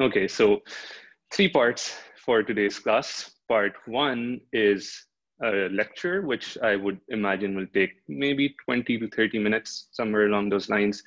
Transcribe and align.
Okay, 0.00 0.26
so 0.26 0.62
three 1.30 1.50
parts 1.50 1.94
for 2.16 2.42
today's 2.42 2.78
class. 2.78 3.32
Part 3.48 3.74
one 3.84 4.40
is 4.50 5.04
a 5.42 5.68
lecture, 5.68 6.22
which 6.22 6.56
I 6.62 6.74
would 6.74 6.98
imagine 7.08 7.54
will 7.54 7.66
take 7.74 7.90
maybe 8.08 8.54
20 8.64 8.98
to 8.98 9.08
30 9.08 9.38
minutes, 9.40 9.88
somewhere 9.92 10.24
along 10.24 10.48
those 10.48 10.70
lines. 10.70 11.02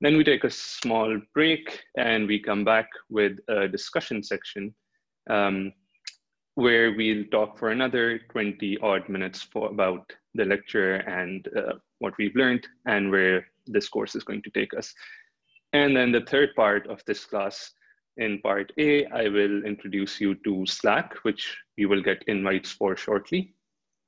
Then 0.00 0.16
we 0.16 0.22
take 0.22 0.44
a 0.44 0.50
small 0.50 1.20
break 1.34 1.80
and 1.96 2.28
we 2.28 2.38
come 2.38 2.64
back 2.64 2.88
with 3.10 3.38
a 3.48 3.66
discussion 3.66 4.22
section 4.22 4.72
um, 5.28 5.72
where 6.54 6.92
we'll 6.92 7.24
talk 7.32 7.58
for 7.58 7.70
another 7.70 8.20
20 8.30 8.78
odd 8.82 9.08
minutes 9.08 9.42
for 9.42 9.68
about 9.68 10.12
the 10.34 10.44
lecture 10.44 10.94
and 10.94 11.48
uh, 11.56 11.72
what 11.98 12.14
we've 12.18 12.36
learned 12.36 12.68
and 12.86 13.10
where 13.10 13.44
this 13.66 13.88
course 13.88 14.14
is 14.14 14.22
going 14.22 14.42
to 14.42 14.50
take 14.50 14.74
us. 14.78 14.94
And 15.72 15.96
then 15.96 16.12
the 16.12 16.20
third 16.20 16.50
part 16.54 16.86
of 16.86 17.02
this 17.04 17.24
class, 17.24 17.72
in 18.18 18.40
part 18.40 18.72
A, 18.78 19.06
I 19.06 19.28
will 19.28 19.64
introduce 19.64 20.20
you 20.20 20.34
to 20.44 20.66
Slack, 20.66 21.14
which 21.22 21.56
you 21.76 21.88
will 21.88 22.02
get 22.02 22.22
invites 22.26 22.70
for 22.70 22.96
shortly. 22.96 23.54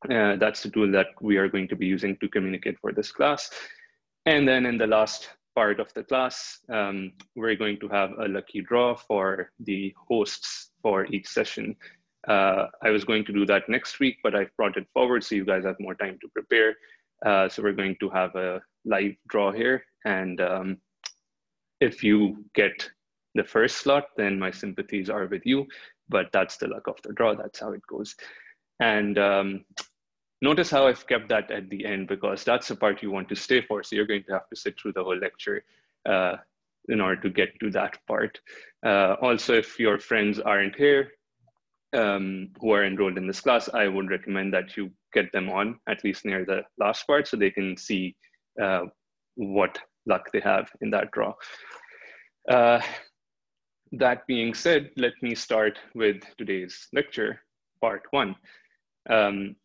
Uh, 0.09 0.37
that's 0.37 0.63
the 0.63 0.71
tool 0.71 0.91
that 0.93 1.09
we 1.21 1.37
are 1.37 1.49
going 1.49 1.69
to 1.69 1.77
be 1.77 1.87
using 1.87 2.17
to 2.19 2.29
communicate 2.29 2.79
for 2.81 2.93
this 2.93 3.13
class. 3.13 3.51
And 4.27 4.47
then 4.47 4.67
in 4.67 4.79
the 4.79 4.87
last 4.87 5.29
part 5.55 5.81
of 5.81 5.93
the 5.95 6.05
class, 6.05 6.59
um, 6.69 7.13
we're 7.37 7.57
going 7.57 7.79
to 7.81 7.89
have 7.89 8.11
a 8.19 8.29
lucky 8.29 8.63
draw 8.63 8.95
for 8.95 9.51
the 9.61 9.95
hosts 10.09 10.71
for 10.83 11.07
each 11.07 11.29
session. 11.29 11.77
Uh, 12.29 12.67
I 12.83 12.91
was 12.91 13.05
going 13.05 13.25
to 13.27 13.33
do 13.33 13.47
that 13.47 13.69
next 13.69 14.01
week, 14.01 14.19
but 14.23 14.35
I've 14.35 14.55
brought 14.57 14.77
it 14.77 14.87
forward 14.93 15.25
so 15.25 15.35
you 15.35 15.45
guys 15.45 15.65
have 15.65 15.77
more 15.81 15.95
time 15.95 16.19
to 16.21 16.29
prepare. 16.29 16.75
Uh, 17.25 17.49
so 17.49 17.63
we're 17.63 17.73
going 17.73 17.97
to 18.01 18.09
have 18.11 18.35
a 18.37 18.61
live 18.85 19.15
draw 19.29 19.53
here. 19.53 19.85
And 20.05 20.41
um, 20.41 20.79
if 21.81 22.03
you 22.03 22.45
get 22.55 22.91
the 23.35 23.45
first 23.45 23.79
slot, 23.79 24.07
then 24.17 24.39
my 24.39 24.51
sympathies 24.51 25.09
are 25.09 25.27
with 25.27 25.47
you, 25.47 25.67
but 26.09 26.31
that's 26.33 26.57
the 26.57 26.69
luck 26.69 26.87
of 26.89 26.97
the 27.03 27.13
draw. 27.13 27.35
That's 27.35 27.61
how 27.61 27.73
it 27.73 27.87
goes. 27.87 28.15
And 28.81 29.19
um, 29.19 29.65
notice 30.43 30.71
how 30.71 30.87
I've 30.87 31.07
kept 31.07 31.29
that 31.29 31.51
at 31.51 31.69
the 31.71 31.85
end 31.85 32.09
because 32.09 32.45
that's 32.45 32.69
the 32.69 32.77
part 32.77 33.03
you 33.03 33.11
want 33.11 33.29
to 33.29 33.37
stay 33.37 33.61
for. 33.61 33.83
So 33.83 33.97
you're 33.97 34.07
going 34.07 34.25
to 34.25 34.33
have 34.33 34.49
to 34.49 34.57
sit 34.57 34.81
through 34.81 34.95
the 34.95 35.05
whole 35.05 35.19
lecture 35.19 35.65
uh, 36.09 36.37
in 36.89 37.01
order 37.01 37.21
to 37.23 37.31
get 37.31 37.59
to 37.61 37.71
that 37.71 37.99
part. 38.07 38.41
Uh, 38.85 39.15
also, 39.21 39.55
if 39.55 39.79
your 39.79 39.99
friends 39.99 40.41
aren't 40.41 40.75
here 40.77 41.13
um, 41.93 42.49
who 42.61 42.73
are 42.73 42.85
enrolled 42.85 43.19
in 43.19 43.27
this 43.27 43.41
class, 43.41 43.69
I 43.73 43.87
would 43.87 44.11
recommend 44.11 44.53
that 44.55 44.77
you 44.77 44.91
get 45.13 45.31
them 45.33 45.51
on 45.51 45.79
at 45.89 46.03
least 46.05 46.25
near 46.25 46.45
the 46.45 46.63
last 46.79 47.07
part 47.07 47.29
so 47.29 47.37
they 47.37 47.51
can 47.51 47.77
see 47.77 48.17
uh, 48.61 48.83
what 49.35 49.79
luck 50.07 50.31
they 50.33 50.41
have 50.41 50.71
in 50.81 50.91
that 50.91 51.11
draw. 51.11 51.35
That 53.93 54.27
being 54.27 54.55
said, 54.55 54.91
let 54.97 55.15
me 55.21 55.35
start 55.35 55.79
with 55.95 56.23
today's 56.39 56.89
lecture, 56.93 57.41
part 57.81 58.03
one. 58.11 58.37
Um, 59.09 59.57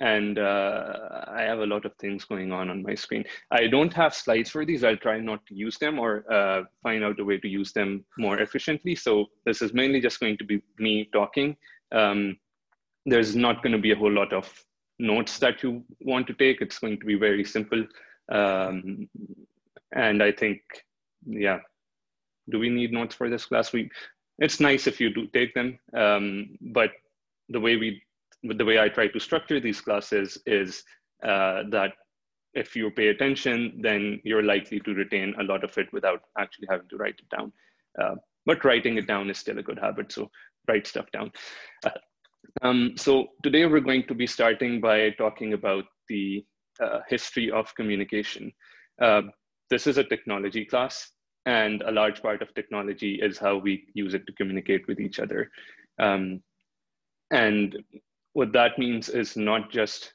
and 0.00 0.38
uh, 0.38 1.24
I 1.28 1.42
have 1.42 1.58
a 1.58 1.66
lot 1.66 1.84
of 1.84 1.92
things 1.96 2.24
going 2.24 2.52
on 2.52 2.70
on 2.70 2.82
my 2.82 2.94
screen. 2.94 3.24
I 3.50 3.66
don't 3.66 3.92
have 3.92 4.14
slides 4.14 4.50
for 4.50 4.64
these. 4.64 4.82
I'll 4.82 4.96
try 4.96 5.20
not 5.20 5.44
to 5.46 5.54
use 5.54 5.76
them 5.78 5.98
or 5.98 6.24
uh, 6.32 6.62
find 6.82 7.04
out 7.04 7.20
a 7.20 7.24
way 7.24 7.38
to 7.38 7.48
use 7.48 7.72
them 7.72 8.04
more 8.16 8.38
efficiently. 8.38 8.94
So 8.94 9.26
this 9.44 9.60
is 9.60 9.74
mainly 9.74 10.00
just 10.00 10.20
going 10.20 10.38
to 10.38 10.44
be 10.44 10.62
me 10.78 11.10
talking. 11.12 11.56
Um, 11.92 12.38
there's 13.04 13.36
not 13.36 13.62
going 13.62 13.72
to 13.72 13.78
be 13.78 13.92
a 13.92 13.96
whole 13.96 14.12
lot 14.12 14.32
of 14.32 14.50
notes 14.98 15.38
that 15.40 15.62
you 15.62 15.84
want 16.00 16.26
to 16.28 16.34
take. 16.34 16.62
It's 16.62 16.78
going 16.78 16.98
to 17.00 17.06
be 17.06 17.16
very 17.16 17.44
simple. 17.44 17.84
Um, 18.32 19.08
and 19.92 20.22
I 20.22 20.32
think, 20.32 20.60
yeah, 21.26 21.58
do 22.50 22.58
we 22.58 22.68
need 22.68 22.92
notes 22.92 23.14
for 23.14 23.28
this 23.30 23.46
class? 23.46 23.72
We, 23.72 23.90
it's 24.38 24.60
nice 24.60 24.86
if 24.86 25.00
you 25.00 25.12
do 25.12 25.26
take 25.28 25.54
them, 25.54 25.78
um, 25.96 26.56
but 26.60 26.90
the 27.48 27.60
way 27.60 27.76
we, 27.76 28.02
the 28.42 28.64
way 28.64 28.78
I 28.78 28.88
try 28.88 29.08
to 29.08 29.20
structure 29.20 29.60
these 29.60 29.80
classes 29.80 30.38
is 30.46 30.82
uh, 31.22 31.64
that 31.70 31.92
if 32.54 32.74
you 32.74 32.90
pay 32.90 33.08
attention, 33.08 33.80
then 33.82 34.20
you're 34.24 34.42
likely 34.42 34.80
to 34.80 34.94
retain 34.94 35.34
a 35.38 35.44
lot 35.44 35.62
of 35.62 35.76
it 35.78 35.92
without 35.92 36.22
actually 36.38 36.68
having 36.70 36.88
to 36.88 36.96
write 36.96 37.20
it 37.20 37.36
down. 37.36 37.52
Uh, 38.00 38.14
but 38.46 38.64
writing 38.64 38.96
it 38.96 39.06
down 39.06 39.30
is 39.30 39.38
still 39.38 39.58
a 39.58 39.62
good 39.62 39.78
habit, 39.78 40.10
so 40.10 40.30
write 40.68 40.86
stuff 40.86 41.10
down. 41.12 41.30
Uh, 41.84 41.90
um, 42.62 42.94
so 42.96 43.28
today 43.42 43.66
we're 43.66 43.80
going 43.80 44.06
to 44.06 44.14
be 44.14 44.26
starting 44.26 44.80
by 44.80 45.10
talking 45.10 45.52
about 45.52 45.84
the 46.08 46.44
uh, 46.80 47.00
history 47.08 47.50
of 47.50 47.74
communication. 47.74 48.52
Uh, 49.00 49.22
this 49.68 49.86
is 49.86 49.98
a 49.98 50.04
technology 50.04 50.64
class, 50.64 51.12
and 51.46 51.82
a 51.82 51.90
large 51.90 52.22
part 52.22 52.42
of 52.42 52.54
technology 52.54 53.14
is 53.22 53.38
how 53.38 53.56
we 53.56 53.84
use 53.94 54.14
it 54.14 54.26
to 54.26 54.32
communicate 54.32 54.86
with 54.86 55.00
each 55.00 55.18
other. 55.18 55.50
Um, 55.98 56.42
and 57.30 57.76
what 58.32 58.52
that 58.52 58.78
means 58.78 59.08
is 59.08 59.36
not 59.36 59.70
just 59.70 60.14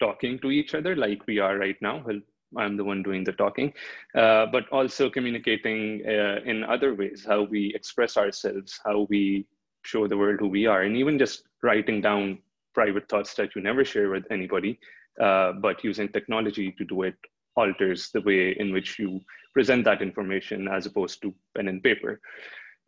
talking 0.00 0.38
to 0.40 0.50
each 0.50 0.74
other 0.74 0.96
like 0.96 1.26
we 1.26 1.38
are 1.38 1.58
right 1.58 1.76
now. 1.80 2.02
Well, 2.04 2.20
I'm 2.56 2.76
the 2.76 2.84
one 2.84 3.02
doing 3.02 3.22
the 3.22 3.32
talking, 3.32 3.72
uh, 4.16 4.46
but 4.46 4.68
also 4.70 5.08
communicating 5.08 6.02
uh, 6.04 6.40
in 6.44 6.64
other 6.64 6.94
ways, 6.94 7.24
how 7.26 7.42
we 7.42 7.72
express 7.74 8.16
ourselves, 8.16 8.80
how 8.84 9.06
we 9.08 9.46
show 9.84 10.08
the 10.08 10.16
world 10.16 10.40
who 10.40 10.48
we 10.48 10.66
are, 10.66 10.82
and 10.82 10.96
even 10.96 11.18
just 11.18 11.44
writing 11.62 12.00
down 12.00 12.38
private 12.74 13.08
thoughts 13.08 13.34
that 13.34 13.54
you 13.54 13.62
never 13.62 13.84
share 13.84 14.10
with 14.10 14.24
anybody, 14.30 14.80
uh, 15.20 15.52
but 15.52 15.84
using 15.84 16.08
technology 16.08 16.72
to 16.72 16.84
do 16.84 17.02
it 17.02 17.14
alters 17.56 18.10
the 18.10 18.20
way 18.20 18.52
in 18.58 18.72
which 18.72 18.98
you 18.98 19.20
present 19.52 19.84
that 19.84 20.02
information 20.02 20.68
as 20.68 20.86
opposed 20.86 21.20
to 21.22 21.34
pen 21.54 21.68
and 21.68 21.82
paper. 21.82 22.20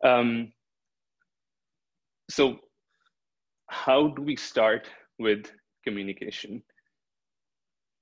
Um, 0.03 0.51
so 2.29 2.59
how 3.67 4.07
do 4.07 4.21
we 4.21 4.35
start 4.35 4.87
with 5.19 5.51
communication? 5.83 6.63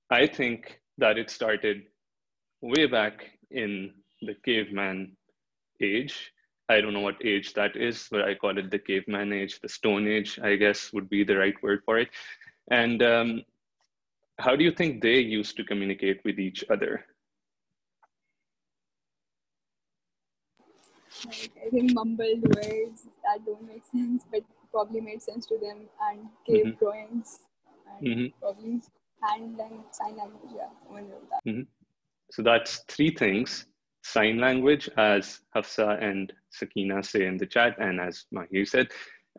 I 0.09 0.27
think 0.27 0.79
that 0.97 1.17
it 1.17 1.29
started 1.29 1.83
way 2.61 2.85
back 2.85 3.25
in 3.50 3.94
the 4.21 4.35
caveman 4.45 5.16
age. 5.81 6.31
I 6.69 6.79
don't 6.79 6.94
know 6.94 7.01
what 7.01 7.25
age 7.25 7.53
that 7.53 7.75
is, 7.75 8.07
but 8.11 8.21
I 8.21 8.35
call 8.35 8.57
it 8.57 8.71
the 8.71 8.79
caveman 8.79 9.33
age, 9.33 9.59
the 9.59 9.69
stone 9.69 10.07
age, 10.07 10.39
I 10.41 10.55
guess 10.55 10.94
would 10.94 11.09
be 11.09 11.23
the 11.23 11.38
right 11.38 11.55
word 11.63 11.81
for 11.85 11.97
it. 11.97 12.09
And 12.69 13.01
um, 13.03 13.41
how 14.41 14.56
do 14.56 14.63
you 14.63 14.72
think 14.72 15.02
they 15.02 15.19
used 15.19 15.56
to 15.57 15.63
communicate 15.63 16.22
with 16.25 16.40
each 16.40 16.63
other? 16.69 17.06
Like, 21.25 21.52
I 21.66 21.69
think 21.69 21.94
mumbled 21.94 22.41
words 22.56 23.07
that 23.24 23.46
don't 23.46 23.68
make 23.68 23.85
sense, 23.85 24.25
but 24.31 24.41
probably 24.72 25.01
made 25.01 25.22
sense 25.22 25.46
to 25.47 25.57
them, 25.59 25.78
and 26.09 26.28
cave 26.47 26.66
mm-hmm. 26.66 26.80
drawings, 26.80 27.40
and 28.00 28.07
mm-hmm. 28.07 28.25
probably 28.41 28.81
hand 29.22 29.59
and 29.59 29.84
sign 29.91 30.18
language. 30.18 30.51
Yeah, 30.56 30.69
that. 31.30 31.50
Mm-hmm. 31.50 31.62
So 32.31 32.41
that's 32.41 32.84
three 32.88 33.12
things: 33.12 33.68
sign 34.03 34.40
language, 34.40 34.90
as 34.97 35.41
Hafsa 35.56 36.00
and 36.01 36.34
Sakina 36.50 37.03
say 37.03 37.28
in 37.28 37.38
the 37.38 37.46
chat, 37.46 37.75
and 37.78 38.01
as 38.01 38.25
Mahir 38.34 38.68
said, 38.68 38.88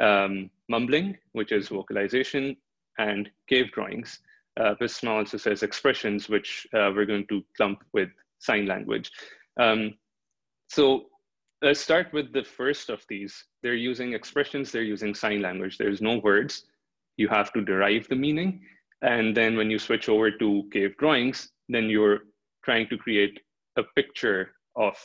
um, 0.01 0.51
mumbling, 0.69 1.17
which 1.33 1.51
is 1.51 1.69
vocalization, 1.69 2.57
and 2.99 3.29
cave 3.49 3.73
drawings 3.73 4.21
uh, 4.59 4.75
Visma 4.81 5.11
also 5.11 5.37
says 5.37 5.63
expressions, 5.63 6.29
which 6.29 6.67
uh, 6.75 6.91
we're 6.95 7.07
going 7.07 7.27
to 7.29 7.45
clump 7.57 7.83
with 7.93 8.11
sign 8.39 8.67
language. 8.67 9.11
Um, 9.59 9.95
so 10.69 11.07
let's 11.63 11.81
start 11.81 12.13
with 12.13 12.33
the 12.33 12.45
first 12.45 12.91
of 12.91 13.05
these. 13.09 13.45
They're 13.63 13.75
using 13.75 14.13
expressions, 14.13 14.73
they're 14.73 14.83
using 14.83 15.15
sign 15.15 15.43
language. 15.43 15.79
There's 15.79 16.03
no 16.03 16.19
words. 16.19 16.65
You 17.17 17.29
have 17.29 17.53
to 17.53 17.65
derive 17.65 18.09
the 18.09 18.17
meaning. 18.17 18.61
And 19.03 19.37
then 19.37 19.57
when 19.57 19.71
you 19.71 19.79
switch 19.79 20.09
over 20.09 20.31
to 20.31 20.69
cave 20.73 20.97
drawings, 20.99 21.51
then 21.69 21.91
you're 21.91 22.21
trying 22.65 22.89
to 22.89 22.97
create 22.97 23.41
a 23.77 23.83
picture 23.97 24.53
of 24.77 24.97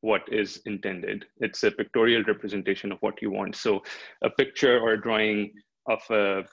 what 0.00 0.22
is 0.30 0.60
intended. 0.66 1.24
It's 1.38 1.62
a 1.64 1.70
pictorial 1.70 2.22
representation 2.24 2.92
of 2.92 2.98
what 3.00 3.20
you 3.20 3.30
want. 3.30 3.56
So 3.56 3.82
a 4.22 4.30
picture 4.30 4.78
or 4.78 4.92
a 4.92 5.00
drawing 5.00 5.52
of 5.88 6.00
a 6.10 6.44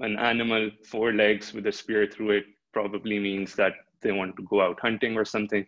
an 0.00 0.18
animal, 0.18 0.70
four 0.84 1.12
legs 1.12 1.52
with 1.52 1.66
a 1.66 1.72
spear 1.72 2.06
through 2.06 2.30
it, 2.30 2.44
probably 2.72 3.18
means 3.18 3.54
that 3.54 3.74
they 4.02 4.12
want 4.12 4.36
to 4.36 4.46
go 4.48 4.62
out 4.62 4.78
hunting 4.80 5.16
or 5.16 5.24
something. 5.24 5.66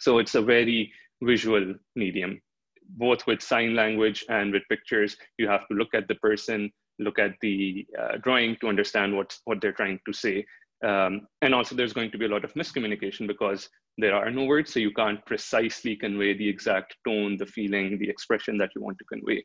So 0.00 0.18
it's 0.18 0.34
a 0.34 0.42
very 0.42 0.92
visual 1.22 1.74
medium, 1.96 2.40
both 2.96 3.26
with 3.26 3.42
sign 3.42 3.74
language 3.74 4.24
and 4.28 4.52
with 4.52 4.62
pictures. 4.68 5.16
You 5.38 5.48
have 5.48 5.66
to 5.68 5.74
look 5.74 5.94
at 5.94 6.08
the 6.08 6.14
person, 6.16 6.70
look 6.98 7.18
at 7.18 7.32
the 7.40 7.86
uh, 7.98 8.18
drawing 8.22 8.56
to 8.56 8.68
understand 8.68 9.16
what, 9.16 9.36
what 9.44 9.60
they're 9.60 9.72
trying 9.72 10.00
to 10.06 10.12
say. 10.12 10.44
Um, 10.82 11.26
and 11.42 11.54
also 11.54 11.74
there's 11.74 11.92
going 11.92 12.10
to 12.10 12.18
be 12.18 12.24
a 12.24 12.28
lot 12.28 12.44
of 12.44 12.54
miscommunication 12.54 13.26
because 13.26 13.68
there 13.98 14.14
are 14.14 14.30
no 14.30 14.44
words, 14.44 14.72
so 14.72 14.80
you 14.80 14.92
can't 14.92 15.24
precisely 15.26 15.94
convey 15.94 16.36
the 16.36 16.48
exact 16.48 16.96
tone, 17.06 17.36
the 17.36 17.46
feeling, 17.46 17.98
the 17.98 18.08
expression 18.08 18.56
that 18.58 18.70
you 18.74 18.82
want 18.82 18.96
to 18.98 19.04
convey. 19.04 19.44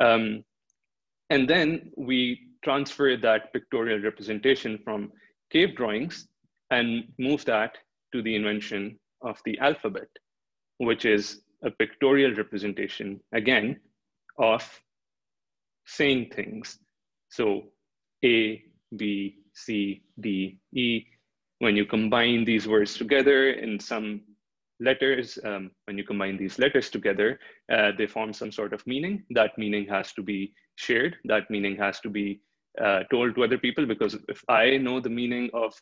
Um, 0.00 0.44
and 1.30 1.48
then 1.48 1.92
we 1.96 2.40
transfer 2.64 3.16
that 3.16 3.52
pictorial 3.52 4.00
representation 4.00 4.78
from 4.84 5.12
cave 5.50 5.76
drawings 5.76 6.26
and 6.70 7.04
move 7.18 7.44
that 7.44 7.76
to 8.12 8.22
the 8.22 8.34
invention 8.34 8.98
of 9.22 9.38
the 9.44 9.58
alphabet, 9.58 10.08
which 10.78 11.04
is 11.04 11.42
a 11.62 11.70
pictorial 11.70 12.34
representation, 12.34 13.20
again, 13.32 13.78
of 14.38 14.62
saying 15.86 16.30
things. 16.34 16.78
So 17.28 17.64
A, 18.24 18.62
B, 18.96 19.38
C, 19.54 20.02
D, 20.20 20.58
E. 20.74 21.04
When 21.58 21.76
you 21.76 21.86
combine 21.86 22.44
these 22.44 22.66
words 22.66 22.96
together 22.96 23.50
in 23.50 23.78
some 23.80 24.22
letters, 24.80 25.38
um, 25.44 25.70
when 25.84 25.96
you 25.96 26.04
combine 26.04 26.36
these 26.36 26.58
letters 26.58 26.90
together, 26.90 27.38
uh, 27.72 27.92
they 27.96 28.06
form 28.06 28.32
some 28.32 28.52
sort 28.52 28.72
of 28.72 28.86
meaning. 28.86 29.24
That 29.30 29.56
meaning 29.56 29.86
has 29.88 30.12
to 30.14 30.22
be 30.22 30.52
shared. 30.76 31.16
That 31.24 31.50
meaning 31.50 31.76
has 31.76 32.00
to 32.00 32.10
be 32.10 32.40
uh, 32.82 33.04
told 33.10 33.34
to 33.34 33.44
other 33.44 33.58
people 33.58 33.86
because 33.86 34.16
if 34.28 34.42
I 34.48 34.76
know 34.76 35.00
the 35.00 35.10
meaning 35.10 35.50
of 35.54 35.74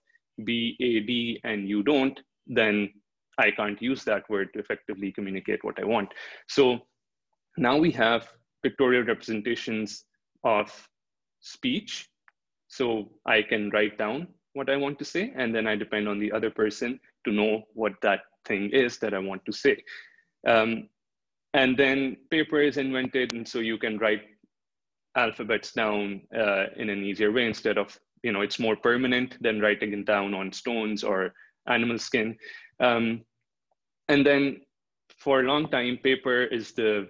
B, 0.44 0.76
A, 0.80 1.00
D 1.00 1.40
and 1.44 1.68
you 1.68 1.82
don't, 1.82 2.18
then 2.46 2.92
I 3.38 3.50
can't 3.50 3.80
use 3.80 4.04
that 4.04 4.28
word 4.28 4.52
to 4.52 4.60
effectively 4.60 5.12
communicate 5.12 5.64
what 5.64 5.80
I 5.80 5.84
want. 5.84 6.10
So 6.48 6.80
now 7.56 7.76
we 7.76 7.90
have 7.92 8.28
pictorial 8.62 9.04
representations 9.04 10.04
of 10.44 10.88
speech. 11.40 12.08
So 12.68 13.10
I 13.26 13.42
can 13.42 13.70
write 13.70 13.98
down 13.98 14.28
what 14.54 14.70
I 14.70 14.76
want 14.76 14.98
to 14.98 15.04
say, 15.04 15.32
and 15.36 15.54
then 15.54 15.66
I 15.66 15.76
depend 15.76 16.08
on 16.08 16.18
the 16.18 16.32
other 16.32 16.50
person 16.50 17.00
to 17.26 17.32
know 17.32 17.62
what 17.74 17.92
that 18.02 18.20
thing 18.46 18.70
is 18.70 18.98
that 18.98 19.14
I 19.14 19.18
want 19.18 19.44
to 19.46 19.52
say. 19.52 19.76
Um, 20.46 20.88
and 21.54 21.76
then 21.76 22.16
paper 22.30 22.60
is 22.60 22.76
invented, 22.78 23.34
and 23.34 23.46
so 23.46 23.58
you 23.58 23.78
can 23.78 23.98
write 23.98 24.22
alphabets 25.16 25.72
down 25.72 26.22
uh, 26.36 26.66
in 26.76 26.88
an 26.90 27.04
easier 27.04 27.32
way 27.32 27.46
instead 27.46 27.78
of, 27.78 27.98
you 28.22 28.32
know, 28.32 28.40
it's 28.40 28.58
more 28.58 28.76
permanent 28.76 29.36
than 29.42 29.60
writing 29.60 29.92
it 29.92 30.06
down 30.06 30.34
on 30.34 30.52
stones 30.52 31.04
or 31.04 31.34
animal 31.66 31.98
skin. 31.98 32.36
Um, 32.80 33.22
and 34.08 34.24
then 34.24 34.60
for 35.18 35.40
a 35.40 35.44
long 35.44 35.68
time, 35.68 35.98
paper 36.02 36.44
is 36.44 36.72
the 36.72 37.08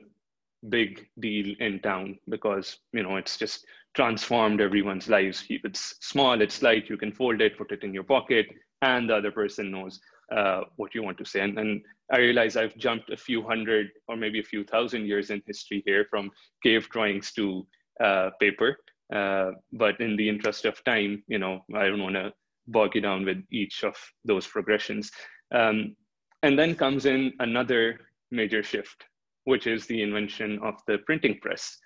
big 0.69 1.07
deal 1.19 1.55
in 1.61 1.81
town 1.81 2.19
because, 2.29 2.79
you 2.93 3.03
know, 3.03 3.17
it's 3.17 3.37
just 3.37 3.65
transformed 3.95 4.61
everyone's 4.61 5.09
lives. 5.09 5.45
It's 5.49 5.95
small, 6.01 6.41
it's 6.41 6.63
light, 6.63 6.89
you 6.89 6.97
can 6.97 7.13
fold 7.13 7.41
it, 7.41 7.59
put 7.59 7.73
it 7.73 7.83
in 7.83 7.93
your 7.93 8.05
pocket, 8.05 8.47
and 8.81 9.09
the 9.09 9.17
other 9.17 9.31
person 9.31 9.71
knows 9.71 10.01
uh, 10.35 10.63
what 10.77 10.95
you 10.95 11.03
want 11.03 11.19
to 11.19 11.25
say. 11.25 11.41
And, 11.41 11.59
and 11.59 11.83
I 12.13 12.19
realize 12.19 12.57
I've 12.57 12.77
jumped 12.77 13.11
a 13.11 13.17
few 13.17 13.43
hundred 13.43 13.91
or 14.09 14.17
maybe 14.17 14.41
a 14.41 14.45
few 14.45 14.65
thousand 14.65 15.07
years 15.07 15.31
in 15.31 15.43
history 15.47 15.83
here 15.87 16.07
from 16.09 16.31
cave 16.63 16.89
drawings 16.89 17.33
to 17.33 17.67
uh, 18.01 18.31
paper. 18.41 18.77
Uh, 19.13 19.51
but 19.73 20.01
in 20.01 20.17
the 20.17 20.29
interest 20.29 20.65
of 20.65 20.83
time, 20.85 21.23
you 21.27 21.39
know, 21.39 21.61
I 21.75 21.87
don't 21.87 22.03
want 22.03 22.15
to 22.15 22.33
bog 22.69 22.95
you 22.95 23.01
down 23.01 23.25
with 23.25 23.43
each 23.51 23.85
of 23.85 23.95
those 24.25 24.47
progressions. 24.47 25.11
Um, 25.53 25.97
and 26.43 26.59
then 26.59 26.75
comes 26.75 27.07
in 27.07 27.33
another 27.41 28.01
major 28.31 28.63
shift, 28.63 29.05
which 29.45 29.67
is 29.67 29.87
the 29.87 30.03
invention 30.03 30.59
of 30.63 30.75
the 30.87 30.99
printing 30.99 31.39
press. 31.41 31.77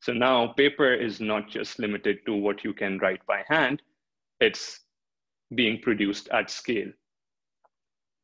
So 0.00 0.12
now 0.12 0.48
paper 0.56 0.94
is 0.94 1.20
not 1.20 1.48
just 1.48 1.78
limited 1.78 2.18
to 2.26 2.34
what 2.34 2.62
you 2.62 2.72
can 2.72 2.98
write 2.98 3.24
by 3.26 3.42
hand, 3.48 3.82
it's 4.40 4.80
being 5.54 5.80
produced 5.80 6.28
at 6.28 6.50
scale. 6.50 6.90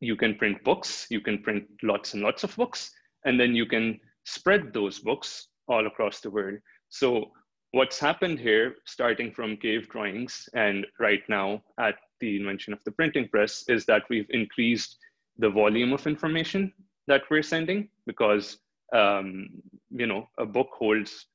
You 0.01 0.17
can 0.17 0.37
print 0.37 0.63
books, 0.63 1.07
you 1.11 1.21
can 1.21 1.43
print 1.43 1.65
lots 1.83 2.15
and 2.15 2.23
lots 2.23 2.45
of 2.45 2.55
books, 2.57 2.91
and 3.25 3.41
then 3.41 3.55
you 3.55 3.67
can 3.67 3.99
spread 4.25 4.73
those 4.73 5.01
books 5.01 5.49
all 5.67 5.87
across 5.87 6.21
the 6.21 6.31
world. 6.31 6.59
So 6.94 7.32
what's 7.73 7.99
happened 7.99 8.38
here, 8.38 8.76
starting 8.85 9.32
from 9.32 9.56
cave 9.56 9.88
drawings 9.88 10.49
and 10.55 10.87
right 11.00 11.23
now 11.29 11.61
at 11.76 11.96
the 12.20 12.37
invention 12.37 12.73
of 12.73 12.79
the 12.85 12.93
printing 12.93 13.26
press, 13.26 13.64
is 13.67 13.85
that 13.87 14.05
we've 14.08 14.31
increased 14.31 14.99
the 15.37 15.50
volume 15.50 15.93
of 15.93 16.06
information 16.06 16.73
that 17.08 17.23
we're 17.29 17.43
sending 17.43 17.88
because 18.06 18.58
um, 18.93 19.49
you 19.91 20.06
know 20.06 20.29
a 20.38 20.46
book 20.46 20.69
holds 20.70 21.26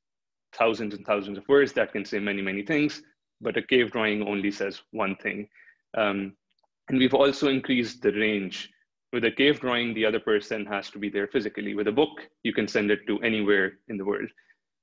thousands 0.54 0.94
and 0.94 1.06
thousands 1.06 1.38
of 1.38 1.46
words 1.50 1.74
that 1.74 1.92
can 1.92 2.06
say 2.06 2.20
many 2.20 2.42
many 2.42 2.64
things 2.64 3.04
but 3.42 3.58
a 3.58 3.62
cave 3.62 3.92
drawing 3.92 4.26
only 4.26 4.52
says 4.52 4.82
one 4.92 5.18
thing. 5.18 5.50
Um, 5.98 6.38
and 6.88 6.98
we've 6.98 7.14
also 7.14 7.50
increased 7.50 8.02
the 8.02 8.14
range. 8.14 8.70
With 9.12 9.26
a 9.26 9.32
cave 9.32 9.60
drawing 9.60 9.94
the 9.94 10.06
other 10.06 10.22
person 10.22 10.66
has 10.68 10.90
to 10.92 11.00
be 11.00 11.10
there 11.10 11.28
physically. 11.28 11.76
With 11.76 11.90
a 11.90 12.00
book 12.02 12.30
you 12.44 12.54
can 12.54 12.68
send 12.70 12.92
it 12.92 13.06
to 13.08 13.20
anywhere 13.20 13.74
in 13.90 13.98
the 13.98 14.06
world 14.06 14.30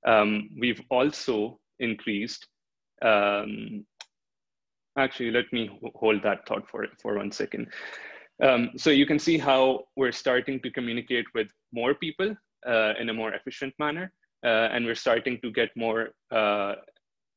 um, 0.07 0.51
we've 0.59 0.81
also 0.91 1.59
increased, 1.79 2.47
um, 3.03 3.85
actually, 4.97 5.31
let 5.31 5.53
me 5.53 5.71
hold 5.95 6.23
that 6.23 6.47
thought 6.47 6.69
for, 6.69 6.87
for 7.03 7.17
one 7.17 7.33
second. 7.33 7.69
Um, 8.43 8.71
so 8.77 8.91
you 8.91 9.07
can 9.07 9.19
see 9.19 9.39
how 9.39 9.85
we're 9.97 10.13
starting 10.13 10.61
to 10.61 10.71
communicate 10.71 11.27
with 11.35 11.49
more 11.73 11.95
people 11.95 12.35
uh, 12.67 12.93
in 12.99 13.09
a 13.09 13.15
more 13.15 13.33
efficient 13.33 13.75
manner. 13.79 14.13
Uh, 14.45 14.69
and 14.73 14.85
we're 14.85 14.95
starting 14.95 15.41
to 15.41 15.51
get 15.51 15.71
more 15.77 16.11
uh, 16.31 16.75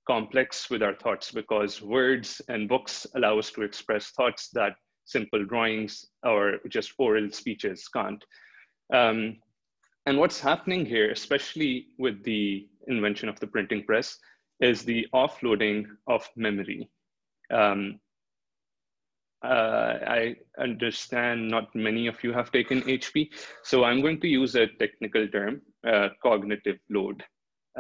complex 0.06 0.70
with 0.70 0.84
our 0.84 0.96
thoughts 0.96 1.32
because 1.32 1.82
words 1.82 2.42
and 2.50 2.68
books 2.68 3.08
allow 3.16 3.40
us 3.40 3.52
to 3.52 3.62
express 3.62 4.12
thoughts 4.12 4.50
that 4.54 4.74
simple 5.06 5.44
drawings 5.46 6.06
or 6.24 6.58
just 6.70 6.94
oral 6.98 7.32
speeches 7.32 7.88
can't. 7.88 8.24
Um, 8.94 9.38
and 10.06 10.18
what's 10.18 10.40
happening 10.40 10.86
here, 10.86 11.12
especially 11.12 11.88
with 11.98 12.24
the 12.24 12.68
invention 12.88 13.30
of 13.30 13.40
the 13.40 13.48
printing 13.48 13.84
press, 13.84 14.18
is 14.60 14.84
the 14.84 15.08
offloading 15.14 15.86
of 16.08 16.28
memory. 16.36 16.90
Um, 17.52 18.00
uh, 19.44 20.00
I 20.06 20.36
understand 20.58 21.48
not 21.48 21.74
many 21.74 22.08
of 22.08 22.22
you 22.24 22.34
have 22.34 22.52
taken 22.52 22.82
HP, 22.82 23.30
so 23.64 23.84
I'm 23.86 24.02
going 24.02 24.20
to 24.22 24.28
use 24.28 24.56
a 24.56 24.68
technical 24.68 25.28
term, 25.30 25.62
uh, 25.88 26.10
cognitive 26.22 26.80
load. 26.90 27.24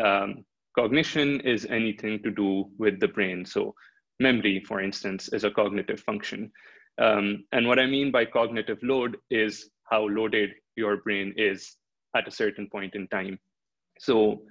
Um, 0.02 0.46
cognition 0.78 1.42
is 1.42 1.66
anything 1.66 2.24
to 2.24 2.32
do 2.32 2.70
with 2.78 3.00
the 3.02 3.10
brain. 3.10 3.46
So 3.46 3.76
memory, 4.20 4.64
for 4.66 4.82
instance, 4.82 5.30
is 5.34 5.44
a 5.44 5.52
cognitive 5.52 6.00
function. 6.00 6.52
Um, 6.98 7.46
and 7.52 7.68
what 7.68 7.80
I 7.80 7.86
mean 7.86 8.12
by 8.12 8.26
cognitive 8.26 8.80
load 8.82 9.18
is 9.30 9.70
how 9.90 10.08
loaded 10.08 10.52
your 10.76 10.98
brain 10.98 11.34
is 11.36 11.76
at 12.16 12.28
a 12.28 12.32
certain 12.32 12.68
point 12.70 12.96
in 12.96 13.08
time. 13.08 13.40
So 14.00 14.42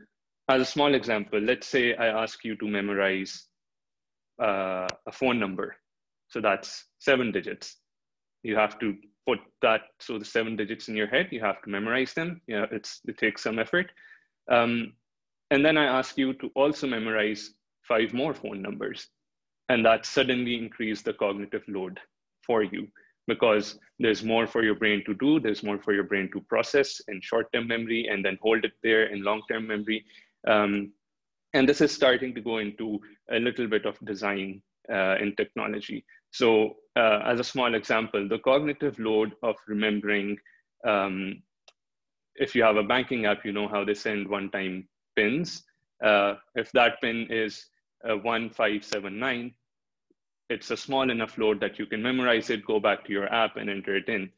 as 0.49 0.63
a 0.63 0.65
small 0.65 0.95
example, 0.95 1.41
let's 1.41 1.67
say 1.67 1.95
I 1.95 2.07
ask 2.23 2.45
you 2.45 2.57
to 2.57 2.67
memorize 2.67 3.47
uh, 4.43 4.87
a 5.07 5.13
phone 5.13 5.39
number. 5.39 5.77
So 6.29 6.41
that's 6.41 6.85
seven 6.99 7.33
digits. 7.33 7.77
You 8.43 8.57
have 8.57 8.79
to 8.79 8.97
put 9.27 9.41
that, 9.63 9.83
so 9.99 10.19
the 10.19 10.25
seven 10.25 10.57
digits 10.57 10.89
in 10.89 10.97
your 10.97 11.07
head, 11.07 11.29
you 11.31 11.41
have 11.41 11.61
to 11.63 11.71
memorize 11.71 12.15
them. 12.15 12.41
Yeah, 12.47 12.67
it's, 12.71 13.01
it 13.07 13.19
takes 13.19 13.43
some 13.43 13.59
effort. 13.59 13.91
Um, 14.51 14.93
and 15.51 15.65
then 15.65 15.77
I 15.77 15.85
ask 15.85 16.17
you 16.17 16.35
to 16.35 16.51
also 16.55 16.87
memorize 16.87 17.51
five 17.83 18.13
more 18.13 18.35
phone 18.35 18.63
numbers. 18.63 19.09
And 19.69 19.85
that 19.85 20.07
suddenly 20.07 20.57
increased 20.57 21.05
the 21.05 21.13
cognitive 21.13 21.65
load 21.69 22.01
for 22.47 22.63
you 22.63 22.89
because 23.29 23.79
there's 24.01 24.25
more 24.25 24.47
for 24.47 24.65
your 24.65 24.75
brain 24.75 25.05
to 25.05 25.15
do, 25.15 25.39
there's 25.39 25.63
more 25.63 25.79
for 25.79 25.93
your 25.93 26.05
brain 26.05 26.29
to 26.33 26.41
process 26.41 27.01
in 27.09 27.21
short-term 27.21 27.69
memory 27.69 28.09
and 28.11 28.25
then 28.25 28.39
hold 28.43 28.65
it 28.65 28.73
there 28.83 29.05
in 29.05 29.23
long-term 29.23 29.67
memory. 29.69 30.05
Um, 30.49 30.93
and 31.55 31.69
this 31.69 31.81
is 31.81 31.93
starting 31.93 32.35
to 32.35 32.41
go 32.41 32.59
into 32.59 32.99
a 33.31 33.39
little 33.39 33.69
bit 33.69 33.85
of 33.85 33.97
design 34.05 34.63
uh, 34.91 35.17
in 35.21 35.37
technology. 35.37 36.05
So 36.31 36.77
uh, 36.97 37.21
as 37.27 37.39
a 37.39 37.45
small 37.45 37.75
example, 37.75 38.27
the 38.27 38.39
cognitive 38.39 38.99
load 38.99 39.35
of 39.43 39.57
remembering, 39.67 40.39
um, 40.87 41.43
if 42.35 42.55
you 42.55 42.63
have 42.63 42.77
a 42.77 42.83
banking 42.83 43.27
app, 43.27 43.45
you 43.45 43.53
know 43.53 43.69
how 43.69 43.85
they 43.85 43.95
send 43.95 44.29
one-time 44.29 44.89
pins. 45.17 45.65
Uh, 46.03 46.35
if 46.55 46.73
that 46.73 47.01
pin 47.03 47.27
is 47.31 47.67
1579, 48.05 49.53
it's 50.51 50.71
a 50.71 50.77
small 50.77 51.11
enough 51.11 51.37
load 51.39 51.61
that 51.61 51.79
you 51.79 51.87
can 51.87 52.03
memorize 52.03 52.51
it, 52.51 52.65
go 52.65 52.81
back 52.81 53.05
to 53.05 53.13
your 53.13 53.33
app 53.33 53.57
and 53.57 53.69
enter 53.69 53.97
it 53.97 54.09
in. 54.09 54.31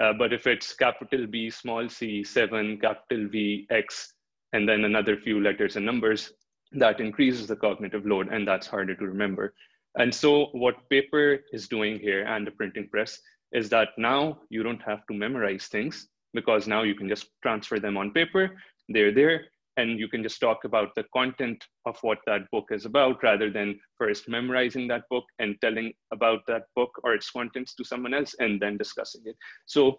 Uh, 0.00 0.12
but 0.12 0.32
if 0.32 0.46
it's 0.46 0.74
capital 0.74 1.26
B, 1.26 1.50
small 1.50 1.88
c, 1.88 2.22
7, 2.22 2.78
capital 2.78 3.28
V, 3.28 3.66
X, 3.70 4.12
and 4.52 4.68
then 4.68 4.84
another 4.84 5.16
few 5.16 5.40
letters 5.40 5.76
and 5.76 5.84
numbers, 5.84 6.32
that 6.72 7.00
increases 7.00 7.46
the 7.46 7.56
cognitive 7.56 8.06
load 8.06 8.28
and 8.28 8.46
that's 8.46 8.66
harder 8.66 8.94
to 8.94 9.06
remember. 9.06 9.54
And 9.96 10.14
so 10.14 10.46
what 10.52 10.88
paper 10.90 11.38
is 11.52 11.68
doing 11.68 11.98
here 11.98 12.24
and 12.24 12.46
the 12.46 12.50
printing 12.50 12.88
press 12.88 13.18
is 13.52 13.68
that 13.70 13.88
now 13.96 14.40
you 14.50 14.62
don't 14.62 14.82
have 14.82 15.06
to 15.06 15.14
memorize 15.14 15.66
things 15.66 16.08
because 16.34 16.66
now 16.66 16.82
you 16.82 16.94
can 16.94 17.08
just 17.08 17.30
transfer 17.42 17.80
them 17.80 17.96
on 17.96 18.10
paper. 18.10 18.56
They're 18.88 19.12
there 19.12 19.46
and 19.76 19.98
you 19.98 20.08
can 20.08 20.22
just 20.22 20.40
talk 20.40 20.64
about 20.64 20.94
the 20.94 21.04
content 21.12 21.62
of 21.84 21.96
what 22.02 22.18
that 22.26 22.50
book 22.50 22.68
is 22.70 22.84
about 22.84 23.22
rather 23.22 23.50
than 23.50 23.78
first 23.98 24.28
memorizing 24.28 24.88
that 24.88 25.02
book 25.10 25.24
and 25.38 25.56
telling 25.60 25.92
about 26.12 26.40
that 26.46 26.64
book 26.74 26.90
or 27.04 27.14
its 27.14 27.30
contents 27.30 27.74
to 27.74 27.84
someone 27.84 28.14
else 28.14 28.34
and 28.38 28.60
then 28.60 28.76
discussing 28.76 29.22
it. 29.26 29.36
So 29.66 29.98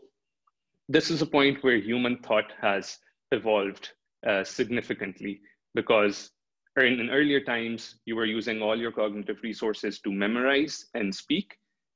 this 0.89 1.11
is 1.11 1.21
a 1.21 1.25
point 1.25 1.63
where 1.63 1.77
human 1.77 2.17
thought 2.19 2.51
has 2.61 2.97
evolved 3.31 3.91
uh, 4.25 4.43
significantly 4.43 5.41
because 5.75 6.31
in, 6.77 6.99
in, 6.99 7.09
earlier 7.09 7.41
times, 7.41 7.99
you 8.05 8.15
were 8.15 8.25
using 8.25 8.61
all 8.61 8.77
your 8.77 8.91
cognitive 8.91 9.37
resources 9.43 9.99
to 10.01 10.11
memorize 10.11 10.85
and 10.93 11.13
speak. 11.13 11.55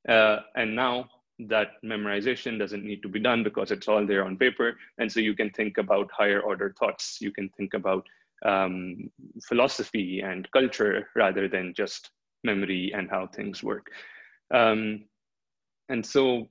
Uh, 0.10 0.38
and 0.56 0.76
now 0.76 1.06
that 1.48 1.81
memorization 1.83 2.60
doesn't 2.60 2.83
need 2.83 3.01
to 3.01 3.10
be 3.10 3.19
done 3.19 3.43
because 3.43 3.71
it's 3.71 3.88
all 3.88 4.05
there 4.05 4.25
on 4.25 4.38
paper. 4.38 4.77
And 4.98 5.12
so 5.12 5.19
you 5.19 5.33
can 5.33 5.50
think 5.51 5.77
about 5.77 6.12
higher 6.12 6.41
order 6.41 6.75
thoughts. 6.79 7.19
You 7.21 7.31
can 7.31 7.50
think 7.57 7.74
about 7.74 8.05
um, 8.45 9.10
philosophy 9.48 10.21
and 10.21 10.50
culture 10.51 11.07
rather 11.15 11.48
than 11.48 11.74
just 11.75 12.12
memory 12.43 12.91
and 12.95 13.10
how 13.10 13.27
things 13.27 13.63
work. 13.63 13.88
Um, 14.53 15.05
and 15.89 16.05
so 16.05 16.50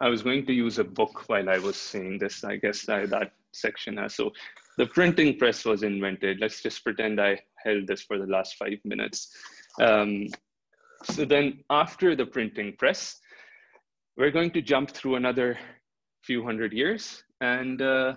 I 0.00 0.08
was 0.08 0.22
going 0.22 0.46
to 0.46 0.52
use 0.52 0.78
a 0.78 0.84
book 0.84 1.28
while 1.28 1.48
I 1.50 1.58
was 1.58 1.76
saying 1.76 2.18
this. 2.18 2.44
I 2.44 2.56
guess 2.56 2.88
I, 2.88 3.06
that 3.06 3.32
section 3.52 3.96
has. 3.96 4.14
So 4.14 4.32
the 4.76 4.86
printing 4.86 5.38
press 5.38 5.64
was 5.64 5.82
invented. 5.82 6.38
Let's 6.40 6.62
just 6.62 6.84
pretend 6.84 7.20
I 7.20 7.40
held 7.64 7.86
this 7.86 8.02
for 8.02 8.18
the 8.18 8.26
last 8.26 8.56
five 8.56 8.78
minutes. 8.84 9.36
Um, 9.80 10.28
so 11.04 11.24
then 11.24 11.64
after 11.70 12.14
the 12.14 12.26
printing 12.26 12.74
press, 12.78 13.20
we're 14.18 14.32
going 14.32 14.50
to 14.50 14.60
jump 14.60 14.90
through 14.90 15.14
another 15.14 15.56
few 16.24 16.44
hundred 16.44 16.72
years 16.72 17.22
and 17.40 17.80
uh, 17.80 18.14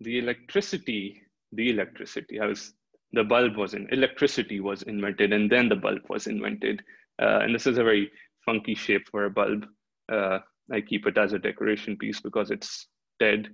the 0.00 0.18
electricity, 0.18 1.20
the 1.52 1.70
electricity, 1.70 2.38
I 2.40 2.46
was, 2.46 2.72
the 3.12 3.24
bulb 3.24 3.56
was 3.56 3.74
in, 3.74 3.88
electricity 3.90 4.60
was 4.60 4.82
invented 4.82 5.32
and 5.32 5.50
then 5.50 5.68
the 5.68 5.74
bulb 5.74 6.02
was 6.08 6.28
invented. 6.28 6.82
Uh, 7.20 7.40
and 7.42 7.52
this 7.52 7.66
is 7.66 7.78
a 7.78 7.84
very 7.84 8.10
funky 8.44 8.76
shape 8.76 9.08
for 9.10 9.24
a 9.24 9.30
bulb. 9.30 9.66
Uh, 10.10 10.38
I 10.72 10.80
keep 10.80 11.06
it 11.06 11.18
as 11.18 11.32
a 11.32 11.38
decoration 11.38 11.96
piece 11.96 12.20
because 12.20 12.52
it's 12.52 12.86
dead. 13.18 13.48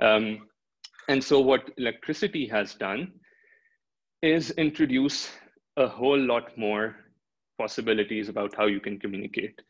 Um, 0.00 0.48
and 1.08 1.22
so 1.22 1.40
what 1.40 1.70
electricity 1.76 2.46
has 2.46 2.74
done 2.74 3.12
is 4.22 4.50
introduce 4.52 5.30
a 5.76 5.88
whole 5.88 6.18
lot 6.18 6.56
more 6.56 6.96
possibilities 7.58 8.30
about 8.30 8.54
how 8.54 8.66
you 8.66 8.80
can 8.80 8.98
communicate, 8.98 9.60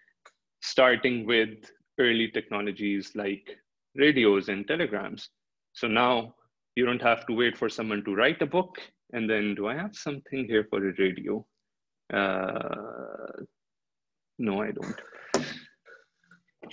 starting 0.61 1.27
with 1.27 1.71
early 1.99 2.29
technologies 2.29 3.13
like 3.15 3.49
radios 3.97 4.49
and 4.49 4.67
telegrams. 4.67 5.29
So 5.73 5.87
now 5.89 6.35
you 6.77 6.87
don't 6.87 7.03
have 7.03 7.27
to 7.27 7.35
wait 7.35 7.57
for 7.57 7.69
someone 7.69 8.05
to 8.05 8.15
write 8.15 8.41
a 8.43 8.47
book 8.47 8.79
and 9.13 9.29
then 9.29 9.55
do 9.55 9.67
I 9.69 9.75
have 9.75 9.95
something 9.95 10.47
here 10.47 10.67
for 10.71 10.89
a 10.89 10.93
radio? 10.99 11.45
Uh, 12.13 13.45
no, 14.39 14.63
I 14.63 14.71
don't. 14.71 15.01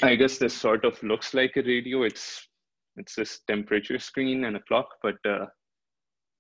I 0.04 0.16
guess 0.16 0.38
this 0.38 0.54
sort 0.54 0.86
of 0.86 1.02
looks 1.02 1.34
like 1.34 1.58
a 1.58 1.62
radio. 1.62 2.04
It's 2.04 2.48
it's 2.98 3.16
this 3.16 3.42
temperature 3.48 4.00
screen 4.00 4.46
and 4.46 4.56
a 4.56 4.62
clock, 4.62 4.90
but 5.02 5.18
uh, 5.26 5.46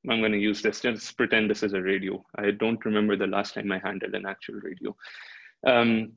I'm 0.09 0.19
going 0.19 0.31
to 0.31 0.37
use 0.37 0.61
this. 0.61 0.81
Just 0.81 1.17
pretend 1.17 1.49
this 1.49 1.63
is 1.63 1.73
a 1.73 1.81
radio. 1.81 2.23
I 2.37 2.51
don't 2.51 2.83
remember 2.85 3.15
the 3.15 3.27
last 3.27 3.53
time 3.53 3.71
I 3.71 3.79
handled 3.79 4.15
an 4.15 4.25
actual 4.25 4.55
radio. 4.55 4.95
Um, 5.65 6.13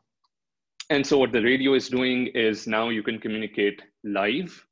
and 0.91 1.07
so 1.07 1.19
what 1.19 1.33
the 1.33 1.43
radio 1.43 1.75
is 1.75 1.89
doing 1.89 2.27
is 2.29 2.67
now 2.67 2.89
you 2.89 3.03
can 3.03 3.19
communicate 3.19 3.83
live 4.05 4.67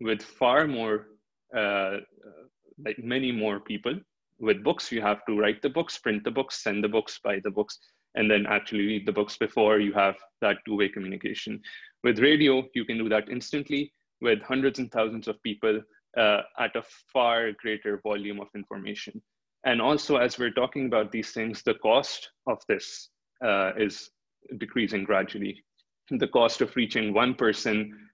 with 0.00 0.22
far 0.22 0.66
more, 0.66 1.08
uh, 1.56 1.98
like 2.84 2.98
many 2.98 3.32
more 3.32 3.60
people. 3.60 3.94
With 4.38 4.62
books, 4.62 4.92
you 4.92 5.00
have 5.00 5.24
to 5.26 5.38
write 5.38 5.62
the 5.62 5.70
books, 5.70 5.98
print 5.98 6.24
the 6.24 6.30
books, 6.30 6.62
send 6.62 6.84
the 6.84 6.88
books, 6.88 7.18
buy 7.24 7.40
the 7.42 7.50
books, 7.50 7.78
and 8.14 8.30
then 8.30 8.46
actually 8.46 8.86
read 8.86 9.06
the 9.06 9.12
books 9.12 9.38
before 9.38 9.78
you 9.78 9.92
have 9.94 10.16
that 10.40 10.58
two-way 10.66 10.88
communication. 10.88 11.60
With 12.04 12.18
radio, 12.18 12.64
you 12.74 12.84
can 12.84 12.98
do 12.98 13.08
that 13.08 13.30
instantly 13.30 13.92
with 14.20 14.42
hundreds 14.42 14.78
and 14.78 14.90
thousands 14.90 15.26
of 15.26 15.42
people 15.42 15.80
uh, 16.18 16.42
at 16.58 16.76
a 16.76 16.82
far 17.12 17.52
greater 17.52 18.00
volume 18.02 18.40
of 18.40 18.48
information. 18.54 19.22
And 19.64 19.80
also, 19.80 20.16
as 20.16 20.38
we're 20.38 20.50
talking 20.50 20.86
about 20.86 21.12
these 21.12 21.30
things, 21.30 21.62
the 21.62 21.74
cost 21.74 22.30
of 22.46 22.58
this 22.68 23.08
uh, 23.44 23.72
is 23.76 24.10
decreasing 24.58 25.04
gradually. 25.04 25.62
The 26.10 26.28
cost 26.28 26.60
of 26.60 26.74
reaching 26.76 27.14
one 27.14 27.34
person 27.34 28.08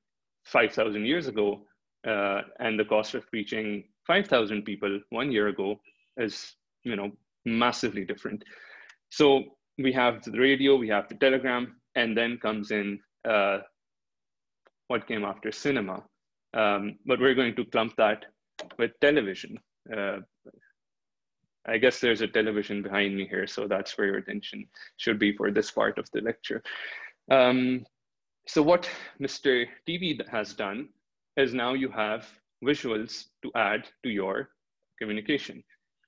5,000 0.45 1.05
years 1.05 1.27
ago 1.27 1.63
uh, 2.07 2.43
and 2.61 2.79
the 2.79 2.85
cost 2.85 3.15
of 3.15 3.25
reaching 3.33 3.85
5,000 4.07 4.63
people 4.63 5.01
one 5.11 5.33
year 5.33 5.49
ago 5.49 5.81
is, 6.17 6.55
you 6.85 6.97
know, 6.97 7.11
massively 7.45 8.05
different. 8.05 8.43
So 9.11 9.45
we 9.79 9.93
have 9.93 10.23
the 10.23 10.39
radio, 10.39 10.77
we 10.77 10.89
have 10.89 11.09
the 11.09 11.17
telegram, 11.17 11.77
and 11.95 12.17
then 12.17 12.39
comes 12.39 12.71
in 12.71 13.01
uh, 13.29 13.59
what 14.89 15.07
came 15.07 15.25
after 15.25 15.53
cinema. 15.53 16.05
Um, 16.55 16.99
but 17.07 17.21
we're 17.21 17.35
going 17.35 17.55
to 17.57 17.65
clump 17.67 17.95
that 17.97 18.25
with 18.79 18.93
television. 19.01 19.59
Uh, 19.95 20.19
I 21.67 21.79
guess 21.79 22.01
there's 22.01 22.23
a 22.23 22.29
television 22.29 22.83
behind 22.83 23.17
me 23.17 23.27
here, 23.27 23.47
so 23.47 23.67
that's 23.67 23.97
where 23.97 24.07
your 24.07 24.17
attention 24.17 24.67
should 24.97 25.19
be 25.19 25.37
for 25.37 25.51
this 25.51 25.71
part 25.71 25.99
of 25.99 26.11
the 26.13 26.21
lecture. 26.21 26.63
Um, 27.31 27.85
so 28.47 28.63
what 28.63 28.89
Mr. 29.21 29.67
TV 29.87 30.27
has 30.29 30.55
done 30.55 30.89
is 31.37 31.53
now 31.53 31.75
you 31.75 31.91
have 31.91 32.27
visuals 32.65 33.27
to 33.43 33.51
add 33.55 33.87
to 34.03 34.09
your 34.11 34.51
communication. 34.99 35.63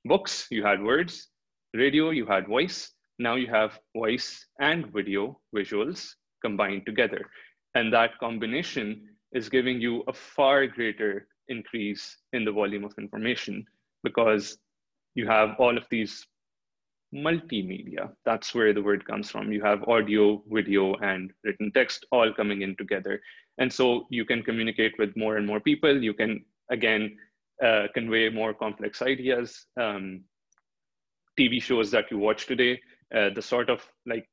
Books, 0.04 0.46
you 0.50 0.64
had 0.64 0.82
words. 0.82 1.28
Radio, 1.74 2.10
you 2.10 2.26
had 2.26 2.48
voice. 2.48 2.92
Now 3.18 3.34
you 3.34 3.46
have 3.48 3.78
voice 3.94 4.46
and 4.60 4.86
video 4.86 5.38
visuals 5.54 6.14
combined 6.42 6.86
together. 6.86 7.28
And 7.74 7.92
that 7.92 8.18
combination 8.18 9.06
is 9.32 9.48
giving 9.48 9.80
you 9.80 10.02
a 10.08 10.12
far 10.12 10.66
greater 10.66 11.28
increase 11.48 12.16
in 12.32 12.44
the 12.44 12.52
volume 12.52 12.84
of 12.84 12.94
information 12.98 13.64
because 14.02 14.58
you 15.14 15.26
have 15.26 15.56
all 15.58 15.76
of 15.76 15.84
these 15.90 16.26
multimedia. 17.14 18.10
That's 18.24 18.54
where 18.54 18.72
the 18.72 18.82
word 18.82 19.04
comes 19.04 19.30
from. 19.30 19.52
You 19.52 19.62
have 19.62 19.82
audio, 19.84 20.42
video, 20.48 20.94
and 20.96 21.32
written 21.44 21.72
text 21.72 22.06
all 22.12 22.32
coming 22.32 22.62
in 22.62 22.76
together. 22.76 23.20
And 23.58 23.72
so 23.72 24.06
you 24.10 24.24
can 24.24 24.42
communicate 24.42 24.94
with 24.98 25.16
more 25.16 25.36
and 25.36 25.46
more 25.46 25.60
people. 25.60 26.02
You 26.02 26.14
can, 26.14 26.44
again, 26.70 27.16
uh, 27.62 27.88
convey 27.94 28.30
more 28.30 28.54
complex 28.54 29.02
ideas. 29.02 29.66
Um, 29.78 30.22
TV 31.38 31.60
shows 31.62 31.90
that 31.90 32.10
you 32.10 32.18
watch 32.18 32.46
today, 32.46 32.80
uh, 33.14 33.30
the 33.34 33.42
sort 33.42 33.70
of 33.70 33.84
like 34.06 34.28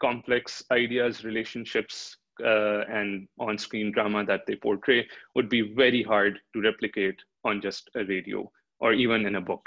complex 0.00 0.62
ideas, 0.70 1.24
relationships, 1.24 2.16
uh, 2.42 2.80
and 2.88 3.28
on-screen 3.38 3.92
drama 3.92 4.24
that 4.24 4.46
they 4.46 4.56
portray 4.56 5.06
would 5.34 5.48
be 5.48 5.74
very 5.74 6.02
hard 6.02 6.38
to 6.54 6.62
replicate 6.62 7.16
on 7.44 7.60
just 7.60 7.90
a 7.94 8.04
radio 8.04 8.50
or 8.82 8.92
even 8.92 9.24
in 9.24 9.36
a 9.36 9.40
book. 9.40 9.64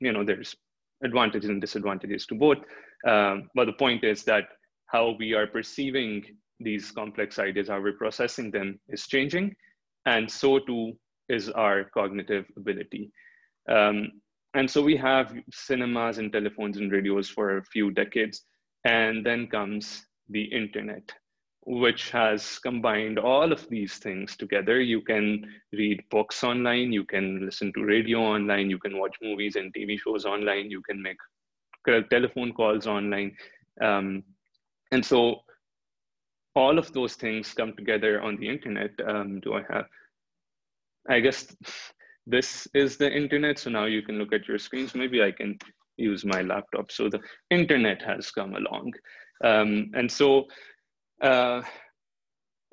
You 0.00 0.12
know, 0.12 0.24
there's 0.24 0.54
advantages 1.02 1.50
and 1.50 1.60
disadvantages 1.60 2.24
to 2.26 2.34
both. 2.34 2.58
Um, 3.06 3.50
but 3.54 3.66
the 3.66 3.74
point 3.74 4.04
is 4.04 4.24
that 4.24 4.44
how 4.86 5.16
we 5.18 5.34
are 5.34 5.46
perceiving 5.46 6.24
these 6.60 6.90
complex 6.92 7.38
ideas, 7.38 7.68
how 7.68 7.80
we're 7.80 7.98
processing 7.98 8.50
them 8.52 8.78
is 8.88 9.06
changing. 9.08 9.54
And 10.06 10.30
so 10.30 10.60
too 10.60 10.92
is 11.28 11.50
our 11.50 11.84
cognitive 11.92 12.46
ability. 12.56 13.10
Um, 13.68 14.12
and 14.54 14.70
so 14.70 14.82
we 14.82 14.96
have 14.96 15.34
cinemas 15.52 16.18
and 16.18 16.32
telephones 16.32 16.76
and 16.76 16.92
radios 16.92 17.28
for 17.28 17.58
a 17.58 17.64
few 17.64 17.90
decades. 17.90 18.42
And 18.84 19.26
then 19.26 19.48
comes 19.48 20.06
the 20.28 20.44
internet 20.44 21.02
which 21.66 22.10
has 22.10 22.58
combined 22.58 23.18
all 23.18 23.52
of 23.52 23.68
these 23.68 23.96
things 23.98 24.36
together. 24.36 24.80
You 24.80 25.00
can 25.00 25.46
read 25.72 26.02
books 26.10 26.44
online, 26.44 26.92
you 26.92 27.04
can 27.04 27.44
listen 27.44 27.72
to 27.72 27.84
radio 27.84 28.20
online, 28.20 28.68
you 28.70 28.78
can 28.78 28.98
watch 28.98 29.16
movies 29.22 29.56
and 29.56 29.72
TV 29.72 29.98
shows 29.98 30.24
online, 30.24 30.70
you 30.70 30.82
can 30.82 31.00
make 31.02 31.16
telephone 32.10 32.52
calls 32.52 32.86
online. 32.86 33.36
Um, 33.80 34.24
and 34.92 35.04
so 35.04 35.40
all 36.54 36.78
of 36.78 36.92
those 36.92 37.14
things 37.14 37.52
come 37.52 37.74
together 37.74 38.22
on 38.22 38.36
the 38.36 38.48
internet. 38.48 38.90
Um, 39.06 39.40
do 39.40 39.54
I 39.54 39.62
have, 39.70 39.86
I 41.08 41.20
guess 41.20 41.54
this 42.26 42.66
is 42.74 42.96
the 42.96 43.10
internet. 43.10 43.58
So 43.58 43.70
now 43.70 43.84
you 43.86 44.02
can 44.02 44.18
look 44.18 44.32
at 44.32 44.48
your 44.48 44.58
screens. 44.58 44.94
Maybe 44.94 45.22
I 45.22 45.32
can 45.32 45.58
use 45.96 46.24
my 46.24 46.42
laptop. 46.42 46.90
So 46.90 47.08
the 47.08 47.20
internet 47.50 48.02
has 48.02 48.30
come 48.30 48.54
along. 48.54 48.92
Um, 49.42 49.90
and 49.94 50.10
so 50.10 50.46
uh, 51.24 51.62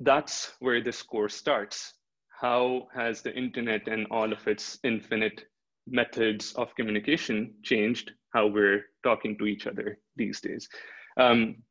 that's 0.00 0.52
where 0.60 0.82
this 0.82 1.02
course 1.02 1.34
starts. 1.34 1.94
How 2.40 2.88
has 2.94 3.22
the 3.22 3.34
internet 3.34 3.88
and 3.88 4.06
all 4.10 4.32
of 4.32 4.46
its 4.46 4.78
infinite 4.84 5.44
methods 5.86 6.52
of 6.54 6.74
communication 6.76 7.54
changed 7.62 8.12
how 8.34 8.46
we're 8.46 8.84
talking 9.02 9.38
to 9.38 9.46
each 9.46 9.66
other 9.66 9.98
these 10.16 10.40
days? 10.40 10.68
Um, 11.16 11.62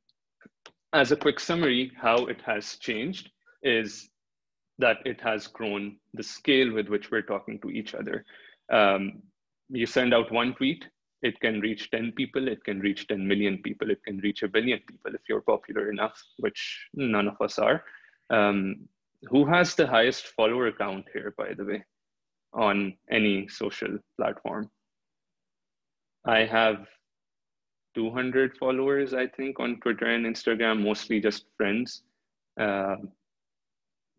as 0.94 1.12
a 1.12 1.16
quick 1.16 1.40
summary, 1.40 1.92
how 1.96 2.26
it 2.26 2.42
has 2.46 2.78
changed 2.78 3.30
is 3.64 4.10
that 4.80 4.98
it 5.06 5.22
has 5.22 5.48
grown 5.48 5.98
the 6.16 6.24
scale 6.24 6.74
with 6.74 6.88
which 6.88 7.12
we're 7.12 7.22
talking 7.22 7.60
to 7.62 7.70
each 7.70 7.94
other. 7.94 8.26
Um, 8.74 9.22
you 9.70 9.86
send 9.86 10.14
out 10.14 10.32
one 10.32 10.56
tweet, 10.56 10.84
it 11.22 11.40
can 11.40 11.60
reach 11.60 11.92
10 11.92 12.14
people, 12.14 12.48
it 12.48 12.64
can 12.64 12.80
reach 12.80 13.08
10 13.08 13.28
million 13.28 13.60
people, 13.60 13.92
it 13.92 14.04
can 14.04 14.18
reach 14.20 14.44
a 14.44 14.48
billion 14.48 14.80
people 14.88 15.14
if 15.14 15.22
you're 15.30 15.42
popular 15.42 15.92
enough, 15.92 16.22
which 16.38 16.88
none 16.94 17.28
of 17.28 17.40
us 17.42 17.60
are. 17.60 17.84
Um, 18.30 18.88
who 19.30 19.46
has 19.46 19.76
the 19.76 19.86
highest 19.88 20.28
follower 20.28 20.72
count 20.72 21.06
here, 21.14 21.34
by 21.38 21.54
the 21.54 21.66
way, 21.66 21.84
on 22.54 22.96
any 23.10 23.48
social 23.48 24.00
platform? 24.18 24.70
I 26.26 26.40
have 26.46 26.88
200 27.96 28.58
followers, 28.58 29.14
I 29.14 29.28
think, 29.28 29.60
on 29.60 29.80
Twitter 29.82 30.06
and 30.06 30.26
Instagram, 30.26 30.84
mostly 30.84 31.20
just 31.20 31.46
friends. 31.58 32.04
Uh, 32.60 32.96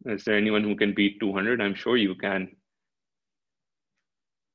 is 0.06 0.25
there 0.25 0.37
anyone 0.37 0.62
who 0.62 0.76
can 0.76 0.94
beat 0.94 1.21
200? 1.21 1.61
I'm 1.61 1.75
sure 1.75 1.97
you 1.97 2.14
can. 2.14 2.54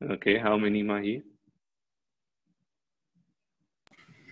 Okay, 0.04 0.38
how 0.38 0.58
many, 0.58 0.84
Mahi? 0.84 1.24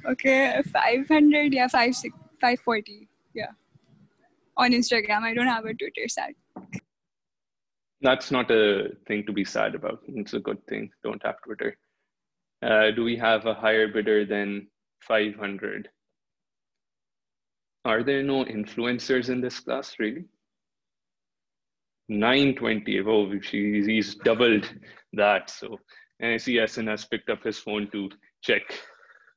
Okay, 0.08 0.62
500, 0.72 1.54
yeah, 1.54 1.68
5, 1.68 1.96
540, 1.96 3.08
yeah. 3.34 3.48
On 4.58 4.72
Instagram, 4.72 5.24
I 5.24 5.34
don't 5.34 5.48
have 5.48 5.66
a 5.66 5.74
Twitter 5.74 6.08
site. 6.08 6.36
That's 8.02 8.30
not 8.30 8.52
a 8.52 8.90
thing 9.08 9.26
to 9.26 9.34
be 9.34 9.44
sad 9.44 9.74
about. 9.74 10.02
It's 10.08 10.34
a 10.34 10.40
good 10.40 10.66
thing. 10.68 10.92
Don't 11.04 11.26
have 11.26 11.42
Twitter. 11.44 11.76
Uh, 12.62 12.92
do 12.92 13.04
we 13.04 13.18
have 13.18 13.46
a 13.46 13.54
higher 13.54 13.88
bidder 13.88 14.26
than 14.26 14.68
500? 15.02 15.90
Are 17.84 18.04
there 18.04 18.24
no 18.24 18.46
influencers 18.46 19.30
in 19.30 19.42
this 19.42 19.60
class, 19.60 19.96
really? 19.98 20.26
920, 22.10 23.00
oh, 23.08 23.32
he's 23.42 24.16
doubled 24.24 24.72
that. 25.14 25.50
So, 25.50 25.80
and 26.20 26.34
I 26.34 26.38
see 26.38 26.66
SN 26.66 26.88
has 26.88 27.06
picked 27.06 27.30
up 27.30 27.44
his 27.44 27.58
phone 27.58 27.90
to 27.92 28.10
check 28.44 28.62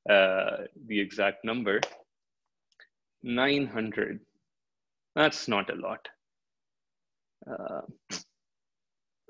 uh, 0.09 0.65
the 0.87 0.99
exact 0.99 1.45
number. 1.45 1.81
900, 3.23 4.21
that's 5.15 5.49
not 5.49 5.71
a 5.71 5.75
lot. 5.75 6.09
Uh, 7.51 7.81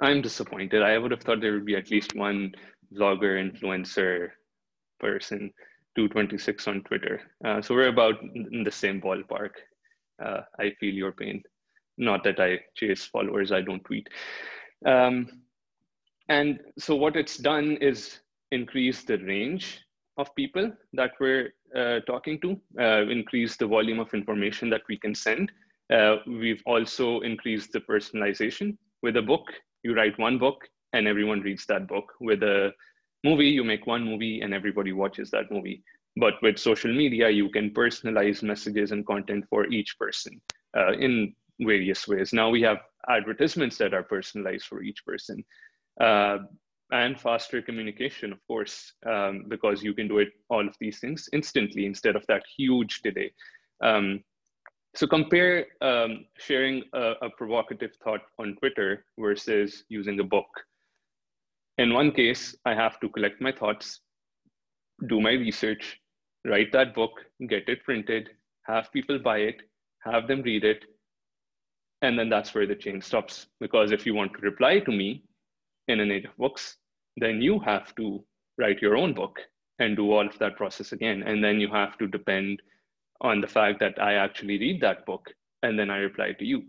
I'm 0.01 0.23
disappointed. 0.23 0.83
I 0.83 0.99
would 0.99 1.11
have 1.11 1.23
thought 1.23 1.41
there 1.41 1.53
would 1.53 1.65
be 1.65 1.77
at 1.77 1.91
least 1.91 2.15
one 2.15 2.55
vlogger, 2.95 3.37
influencer 3.39 4.31
person, 5.01 5.53
226 5.97 6.69
on 6.69 6.83
Twitter. 6.83 7.21
Uh, 7.45 7.61
so 7.61 7.75
we're 7.75 7.89
about 7.89 8.15
in 8.23 8.63
the 8.63 8.71
same 8.71 9.01
ballpark. 9.01 9.51
Uh, 10.23 10.43
I 10.59 10.71
feel 10.79 10.95
your 10.95 11.13
pain. 11.13 11.43
Not 11.97 12.23
that 12.25 12.39
I 12.39 12.61
chase 12.77 13.05
followers, 13.07 13.51
I 13.51 13.61
don't 13.63 13.85
tweet. 13.85 14.09
Um, 14.87 15.27
and 16.29 16.61
so 16.79 16.95
what 16.95 17.17
it's 17.17 17.37
done 17.37 17.79
is 17.81 18.21
increase 18.53 19.03
the 19.03 19.19
range 19.19 19.81
of 20.19 20.35
people 20.35 20.71
that 20.93 21.13
we're 21.21 21.55
uh, 21.75 22.01
talking 22.01 22.41
to, 22.41 22.61
uh, 22.79 23.09
increase 23.09 23.57
the 23.57 23.67
volume 23.67 24.01
of 24.01 24.13
information 24.13 24.69
that 24.71 24.83
we 24.89 24.99
can 24.99 25.15
send. 25.15 25.51
Uh, 25.93 26.17
we've 26.27 26.63
also 26.67 27.21
increased 27.21 27.73
the 27.73 27.81
personalization. 27.81 28.77
With 29.03 29.17
a 29.17 29.23
book, 29.23 29.47
you 29.83 29.95
write 29.95 30.19
one 30.19 30.39
book 30.39 30.69
and 30.93 31.07
everyone 31.07 31.41
reads 31.41 31.65
that 31.67 31.87
book. 31.89 32.13
With 32.21 32.43
a 32.43 32.73
movie, 33.25 33.49
you 33.49 33.65
make 33.65 33.87
one 33.87 34.05
movie 34.05 34.41
and 34.41 34.53
everybody 34.53 34.93
watches 34.93 35.31
that 35.31 35.51
movie. 35.51 35.83
But 36.17 36.35
with 36.43 36.59
social 36.59 36.93
media, 36.93 37.31
you 37.31 37.49
can 37.51 37.71
personalize 37.71 38.43
messages 38.43 38.91
and 38.91 39.07
content 39.07 39.45
for 39.49 39.67
each 39.67 39.97
person 39.99 40.41
uh, 40.77 40.93
in 40.95 41.35
various 41.61 42.09
ways. 42.09 42.33
Now 42.33 42.51
we 42.51 42.61
have 42.63 42.79
advertisements 43.09 43.79
that 43.79 43.95
are 43.95 44.03
personalized 44.03 44.67
for 44.67 44.83
each 44.83 45.05
person. 45.07 45.45
And 46.91 47.21
faster 47.21 47.61
communication, 47.61 48.33
of 48.33 48.39
course, 48.47 48.95
um, 49.05 49.45
because 49.49 49.83
you 49.83 49.93
can 49.93 50.09
do 50.09 50.19
it 50.19 50.29
all 50.49 50.67
of 50.67 50.75
these 50.81 50.99
things 51.01 51.29
instantly 51.33 51.85
instead 51.85 52.17
of 52.17 52.27
that 52.29 52.45
huge 52.57 53.03
delay. 53.03 53.33
Um, 53.83 54.25
so 54.95 55.07
compare 55.07 55.67
um, 55.83 56.25
sharing 56.39 56.83
a, 56.95 57.13
a, 57.23 57.31
provocative 57.37 57.95
thought 58.03 58.23
on 58.39 58.57
Twitter 58.57 59.05
versus 59.19 59.85
using 59.89 60.19
a 60.19 60.25
book. 60.25 60.49
In 61.77 61.93
one 61.93 62.11
case, 62.11 62.57
I 62.65 62.75
have 62.75 62.99
to 63.01 63.09
collect 63.11 63.41
my 63.41 63.53
thoughts, 63.53 64.01
do 65.09 65.21
my 65.21 65.33
research, 65.33 66.01
write 66.45 66.73
that 66.73 66.95
book, 66.95 67.13
get 67.49 67.69
it 67.69 67.85
printed, 67.85 68.31
have 68.63 68.91
people 68.93 69.19
buy 69.19 69.39
it, 69.39 69.57
have 70.01 70.27
them 70.27 70.43
read 70.43 70.65
it, 70.65 70.85
and 72.03 72.19
then 72.19 72.29
that's 72.29 72.55
where 72.55 72.67
the 72.67 72.75
chain 72.75 73.01
stops. 73.01 73.47
Because 73.61 73.93
if 73.93 74.07
you 74.07 74.15
want 74.15 74.33
to 74.35 74.41
reply 74.41 74.81
to 74.81 74.91
me 74.91 75.23
in 75.89 76.01
a 76.01 76.07
native 76.07 76.37
books, 76.37 76.77
then 77.17 77.43
you 77.43 77.59
have 77.61 77.95
to 77.97 78.23
write 78.59 78.81
your 78.81 78.97
own 78.97 79.15
book 79.15 79.39
and 79.79 79.97
do 79.97 80.13
all 80.13 80.27
of 80.27 80.39
that 80.39 80.57
process 80.57 80.93
again. 80.93 81.23
And 81.23 81.43
then 81.43 81.61
you 81.61 81.69
have 81.69 81.97
to 81.99 82.07
depend 82.07 82.61
on 83.21 83.41
the 83.41 83.47
fact 83.47 83.81
that 83.81 84.01
I 84.01 84.15
actually 84.15 84.59
read 84.59 84.81
that 84.83 85.07
book 85.07 85.31
and 85.63 85.79
then 85.79 85.91
I 85.91 85.99
reply 85.99 86.33
to 86.33 86.45
you. 86.45 86.63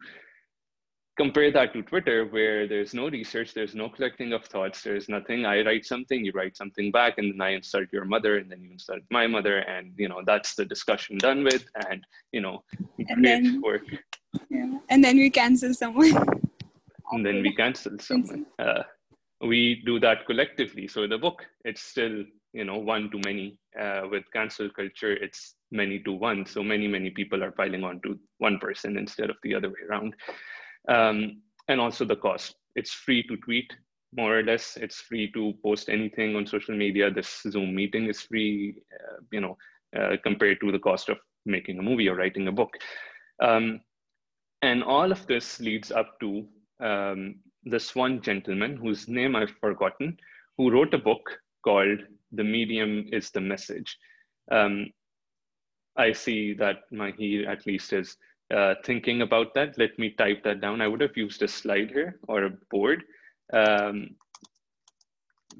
Compare 1.17 1.51
that 1.51 1.73
to 1.73 1.81
Twitter, 1.81 2.25
where 2.27 2.65
there's 2.65 2.93
no 2.93 3.09
research, 3.09 3.53
there's 3.53 3.75
no 3.75 3.89
collecting 3.89 4.31
of 4.31 4.45
thoughts, 4.45 4.81
there's 4.81 5.09
nothing. 5.09 5.45
I 5.45 5.63
write 5.63 5.85
something, 5.85 6.23
you 6.23 6.31
write 6.31 6.55
something 6.55 6.91
back, 6.91 7.17
and 7.17 7.33
then 7.33 7.41
I 7.41 7.49
insult 7.55 7.89
your 7.91 8.05
mother, 8.05 8.37
and 8.37 8.49
then 8.49 8.61
you 8.61 8.71
insult 8.71 9.01
my 9.11 9.27
mother, 9.27 9.57
and 9.57 9.91
you 9.97 10.07
know 10.07 10.21
that's 10.25 10.55
the 10.55 10.63
discussion 10.63 11.17
done 11.17 11.43
with, 11.43 11.65
and 11.89 12.05
you 12.31 12.39
know, 12.39 12.63
and 13.09 13.25
then, 13.25 13.61
work. 13.61 13.81
Yeah, 14.49 14.79
and 14.87 15.03
then 15.03 15.17
we 15.17 15.29
cancel 15.29 15.73
someone. 15.73 16.15
and 17.11 17.25
then 17.25 17.41
we 17.41 17.53
cancel 17.63 17.99
someone. 17.99 18.45
Uh, 18.57 18.83
we 19.41 19.81
do 19.85 19.99
that 19.99 20.25
collectively. 20.25 20.87
So 20.87 21.07
the 21.07 21.17
book, 21.17 21.45
it's 21.63 21.81
still 21.81 22.23
you 22.53 22.63
know 22.65 22.77
one 22.77 23.09
to 23.11 23.21
many. 23.25 23.57
Uh, 23.79 24.01
with 24.09 24.23
cancel 24.33 24.69
culture, 24.69 25.13
it's 25.13 25.55
many 25.71 25.99
to 25.99 26.11
one. 26.11 26.45
So 26.45 26.63
many, 26.63 26.87
many 26.87 27.11
people 27.11 27.43
are 27.43 27.51
piling 27.51 27.83
on 27.83 28.01
to 28.01 28.19
one 28.39 28.59
person 28.59 28.97
instead 28.97 29.29
of 29.29 29.37
the 29.43 29.55
other 29.55 29.69
way 29.69 29.81
around. 29.89 30.15
Um, 30.87 31.41
and 31.67 31.79
also 31.79 32.03
the 32.03 32.15
cost. 32.15 32.55
It's 32.75 32.91
free 32.91 33.23
to 33.27 33.37
tweet, 33.37 33.71
more 34.15 34.39
or 34.39 34.43
less. 34.43 34.77
It's 34.77 34.99
free 35.01 35.31
to 35.33 35.53
post 35.63 35.89
anything 35.89 36.35
on 36.35 36.47
social 36.47 36.75
media. 36.75 37.11
This 37.11 37.41
Zoom 37.47 37.75
meeting 37.75 38.07
is 38.07 38.21
free, 38.21 38.75
uh, 38.93 39.17
you 39.31 39.41
know, 39.41 39.57
uh, 39.95 40.17
compared 40.23 40.59
to 40.61 40.71
the 40.71 40.79
cost 40.79 41.09
of 41.09 41.17
making 41.45 41.79
a 41.79 41.83
movie 41.83 42.09
or 42.09 42.15
writing 42.15 42.47
a 42.47 42.51
book. 42.51 42.71
Um, 43.39 43.81
and 44.61 44.83
all 44.83 45.11
of 45.11 45.25
this 45.27 45.59
leads 45.59 45.91
up 45.91 46.19
to 46.19 46.45
um, 46.81 47.35
this 47.63 47.95
one 47.95 48.21
gentleman 48.21 48.77
whose 48.77 49.07
name 49.07 49.35
I've 49.35 49.55
forgotten, 49.61 50.17
who 50.57 50.71
wrote 50.71 50.93
a 50.93 50.97
book 50.97 51.39
called 51.63 51.99
The 52.31 52.43
Medium 52.43 53.07
is 53.11 53.31
the 53.31 53.41
Message. 53.41 53.97
Um, 54.51 54.91
I 55.97 56.13
see 56.13 56.53
that 56.55 56.83
Mahi 56.91 57.45
at 57.45 57.65
least 57.65 57.93
is 57.93 58.17
uh, 58.53 58.75
thinking 58.83 59.21
about 59.21 59.53
that. 59.53 59.77
Let 59.77 59.97
me 59.99 60.11
type 60.11 60.43
that 60.43 60.61
down. 60.61 60.81
I 60.81 60.87
would 60.87 61.01
have 61.01 61.17
used 61.17 61.41
a 61.43 61.47
slide 61.47 61.91
here 61.91 62.19
or 62.27 62.45
a 62.45 62.57
board. 62.71 63.03
Um, 63.53 64.15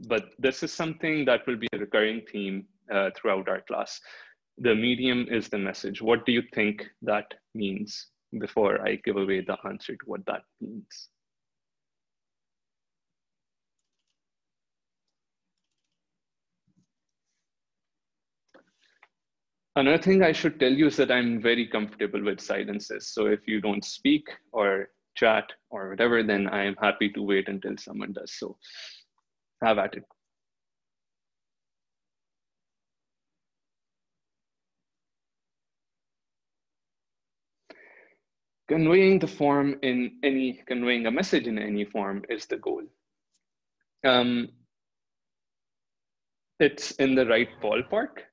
but 0.08 0.30
this 0.40 0.64
is 0.64 0.72
something 0.72 1.26
that 1.26 1.46
will 1.46 1.58
be 1.58 1.68
a 1.74 1.78
recurring 1.78 2.22
theme 2.32 2.66
uh, 2.92 3.10
throughout 3.16 3.50
our 3.50 3.62
class. 3.62 4.00
The 4.58 4.76
medium 4.76 5.28
is 5.30 5.50
the 5.50 5.58
message. 5.58 6.02
What 6.02 6.26
do 6.26 6.32
you 6.32 6.44
think 6.54 6.88
that 7.02 7.34
means 7.54 8.08
before 8.40 8.86
I 8.88 9.00
give 9.04 9.18
away 9.18 9.42
the 9.42 9.58
answer 9.66 9.94
to 9.94 10.06
what 10.06 10.26
that 10.26 10.42
means? 10.62 11.10
Another 19.80 20.04
thing 20.04 20.22
I 20.22 20.34
should 20.34 20.60
tell 20.60 20.74
you 20.74 20.88
is 20.88 20.98
that 20.98 21.10
I'm 21.10 21.42
very 21.42 21.66
comfortable 21.66 22.22
with 22.22 22.42
silences. 22.42 23.08
So 23.08 23.28
if 23.28 23.48
you 23.48 23.62
don't 23.62 23.86
speak 23.86 24.28
or 24.52 24.90
chat 25.16 25.54
or 25.70 25.92
whatever, 25.92 26.22
then 26.22 26.50
I 26.50 26.66
am 26.66 26.76
happy 26.82 27.08
to 27.14 27.22
wait 27.22 27.48
until 27.48 27.78
someone 27.78 28.12
does. 28.12 28.34
So 28.34 28.58
have 29.64 29.78
at 29.78 29.96
it. 29.96 30.04
Conveying 38.68 39.20
the 39.20 39.28
form 39.28 39.80
in 39.82 40.20
any, 40.24 40.62
conveying 40.68 41.06
a 41.06 41.12
message 41.12 41.48
in 41.48 41.58
any 41.58 41.86
form 41.86 42.26
is 42.28 42.48
the 42.48 42.58
goal. 42.58 42.84
Um, 44.06 44.50
it's 46.60 46.92
in 46.92 47.16
the 47.16 47.26
right 47.26 47.48
ballpark 47.64 48.29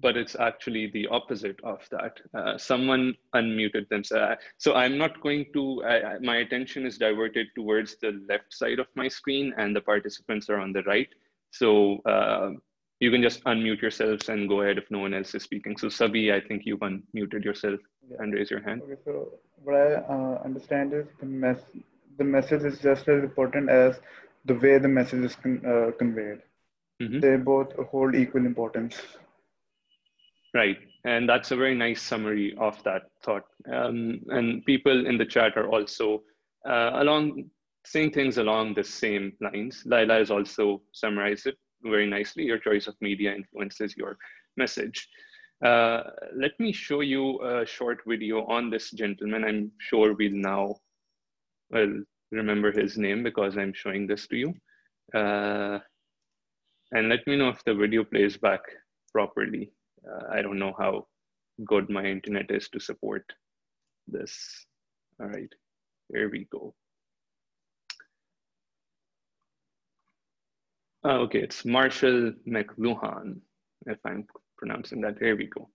but 0.00 0.16
it's 0.16 0.36
actually 0.36 0.88
the 0.88 1.06
opposite 1.08 1.58
of 1.64 1.86
that. 1.90 2.18
Uh, 2.34 2.56
someone 2.58 3.14
unmuted 3.34 3.88
themselves. 3.88 4.40
So 4.58 4.74
I'm 4.74 4.98
not 4.98 5.20
going 5.20 5.46
to, 5.54 5.82
I, 5.84 6.18
my 6.20 6.36
attention 6.38 6.86
is 6.86 6.98
diverted 6.98 7.48
towards 7.54 7.96
the 7.96 8.20
left 8.28 8.52
side 8.52 8.78
of 8.78 8.86
my 8.94 9.08
screen 9.08 9.54
and 9.56 9.74
the 9.74 9.80
participants 9.80 10.48
are 10.50 10.58
on 10.58 10.72
the 10.72 10.82
right. 10.82 11.08
So 11.50 11.98
uh, 12.04 12.50
you 13.00 13.10
can 13.10 13.22
just 13.22 13.42
unmute 13.44 13.80
yourselves 13.80 14.28
and 14.28 14.48
go 14.48 14.62
ahead 14.62 14.78
if 14.78 14.90
no 14.90 14.98
one 14.98 15.14
else 15.14 15.34
is 15.34 15.42
speaking. 15.42 15.76
So 15.76 15.88
Sabi, 15.88 16.32
I 16.32 16.40
think 16.40 16.62
you've 16.64 16.80
unmuted 16.80 17.44
yourself 17.44 17.80
yeah. 18.10 18.16
and 18.20 18.34
raise 18.34 18.50
your 18.50 18.62
hand. 18.62 18.82
Okay, 18.82 19.00
so 19.04 19.38
what 19.62 19.76
I 19.76 19.94
uh, 19.94 20.42
understand 20.44 20.92
is 20.92 21.06
the, 21.20 21.26
mess 21.26 21.58
the 22.18 22.24
message 22.24 22.62
is 22.62 22.80
just 22.80 23.08
as 23.08 23.22
important 23.22 23.70
as 23.70 24.00
the 24.44 24.54
way 24.54 24.78
the 24.78 24.88
message 24.88 25.24
is 25.24 25.36
con 25.36 25.62
uh, 25.64 25.90
conveyed. 25.98 26.42
Mm 27.00 27.08
-hmm. 27.08 27.20
They 27.20 27.36
both 27.36 27.72
hold 27.90 28.14
equal 28.14 28.44
importance. 28.44 28.96
Right. 30.54 30.78
And 31.04 31.28
that's 31.28 31.50
a 31.50 31.56
very 31.56 31.74
nice 31.74 32.02
summary 32.02 32.54
of 32.58 32.82
that 32.84 33.02
thought. 33.22 33.44
Um, 33.72 34.20
and 34.28 34.64
people 34.64 35.06
in 35.06 35.18
the 35.18 35.26
chat 35.26 35.56
are 35.56 35.68
also 35.68 36.22
uh, 36.68 36.90
along 36.94 37.50
saying 37.84 38.12
things 38.12 38.38
along 38.38 38.74
the 38.74 38.84
same 38.84 39.32
lines. 39.40 39.82
Laila 39.86 40.14
has 40.14 40.30
also 40.30 40.82
summarized 40.92 41.46
it 41.46 41.56
very 41.82 42.06
nicely. 42.06 42.44
Your 42.44 42.58
choice 42.58 42.86
of 42.86 42.94
media 43.00 43.34
influences 43.34 43.96
your 43.96 44.18
message. 44.56 45.08
Uh, 45.64 46.02
let 46.34 46.52
me 46.58 46.72
show 46.72 47.00
you 47.00 47.40
a 47.42 47.66
short 47.66 48.00
video 48.06 48.44
on 48.46 48.70
this 48.70 48.90
gentleman. 48.90 49.44
I'm 49.44 49.72
sure 49.78 50.14
we'll 50.14 50.32
now 50.32 50.76
well, 51.70 52.02
remember 52.30 52.72
his 52.72 52.96
name 52.96 53.22
because 53.22 53.56
I'm 53.56 53.72
showing 53.72 54.06
this 54.06 54.26
to 54.28 54.36
you. 54.36 54.54
Uh, 55.14 55.78
and 56.92 57.08
let 57.08 57.26
me 57.26 57.36
know 57.36 57.48
if 57.48 57.62
the 57.64 57.74
video 57.74 58.04
plays 58.04 58.36
back 58.36 58.60
properly. 59.12 59.72
Uh, 60.08 60.24
I 60.32 60.42
don't 60.42 60.58
know 60.58 60.74
how 60.78 61.06
good 61.66 61.90
my 61.90 62.04
internet 62.04 62.50
is 62.50 62.68
to 62.70 62.80
support 62.80 63.24
this. 64.06 64.66
All 65.20 65.26
right, 65.26 65.52
here 66.12 66.30
we 66.30 66.46
go. 66.50 66.74
Oh, 71.04 71.20
okay, 71.22 71.40
it's 71.40 71.64
Marshall 71.64 72.32
McLuhan, 72.46 73.40
if 73.86 73.98
I'm 74.04 74.26
pronouncing 74.56 75.00
that. 75.02 75.18
Here 75.18 75.36
we 75.36 75.46
go. 75.46 75.68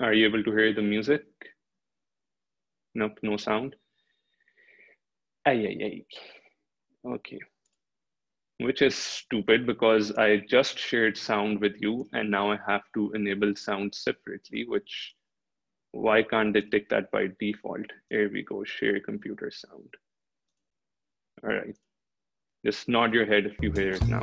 Are 0.00 0.12
you 0.12 0.26
able 0.26 0.42
to 0.44 0.50
hear 0.50 0.74
the 0.74 0.82
music? 0.82 1.24
Nope, 2.94 3.18
no 3.22 3.36
sound. 3.36 3.76
Ay, 5.46 5.66
ay, 5.66 5.78
ay. 5.84 6.06
Okay. 7.14 7.38
Which 8.58 8.80
is 8.80 8.94
stupid 8.94 9.66
because 9.66 10.12
I 10.12 10.38
just 10.38 10.78
shared 10.78 11.18
sound 11.18 11.60
with 11.60 11.74
you 11.78 12.08
and 12.12 12.30
now 12.30 12.52
I 12.52 12.58
have 12.66 12.82
to 12.94 13.12
enable 13.12 13.54
sound 13.54 13.94
separately, 13.94 14.64
which 14.66 15.14
why 15.92 16.22
can't 16.22 16.54
they 16.54 16.62
take 16.62 16.88
that 16.88 17.10
by 17.10 17.28
default? 17.38 17.86
Here 18.10 18.30
we 18.30 18.42
go, 18.42 18.64
share 18.64 19.00
computer 19.00 19.50
sound. 19.50 19.94
All 21.44 21.50
right, 21.50 21.76
just 22.64 22.88
nod 22.88 23.12
your 23.12 23.26
head 23.26 23.46
if 23.46 23.56
you 23.60 23.72
hear 23.72 23.92
it 23.92 24.06
now. 24.06 24.22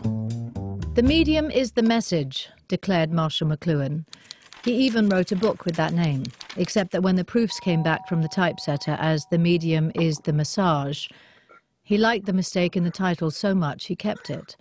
The 0.96 1.04
medium 1.04 1.50
is 1.50 1.72
the 1.72 1.84
message, 1.84 2.50
declared 2.67 3.12
Marshall 3.12 3.48
McLuhan. 3.48 4.06
He 4.63 4.74
even 4.76 5.10
wrote 5.10 5.32
a 5.32 5.36
book 5.36 5.65
with 5.65 5.76
that 5.76 5.93
name, 5.93 6.24
except 6.56 6.91
that 6.91 7.04
when 7.04 7.15
the 7.15 7.26
proofs 7.26 7.60
came 7.60 7.84
back 7.84 8.08
from 8.08 8.22
the 8.22 8.30
typesetter 8.30 8.96
as 9.00 9.26
the 9.30 9.38
medium 9.38 9.91
is 9.96 10.17
the 10.19 10.34
massage, 10.34 11.08
he 11.84 11.98
liked 11.98 12.26
the 12.26 12.34
mistake 12.34 12.78
in 12.78 12.84
the 12.84 12.91
title 12.91 13.30
so 13.30 13.54
much 13.54 13.86
he 13.86 13.96
kept 13.96 14.30
it. 14.30 14.56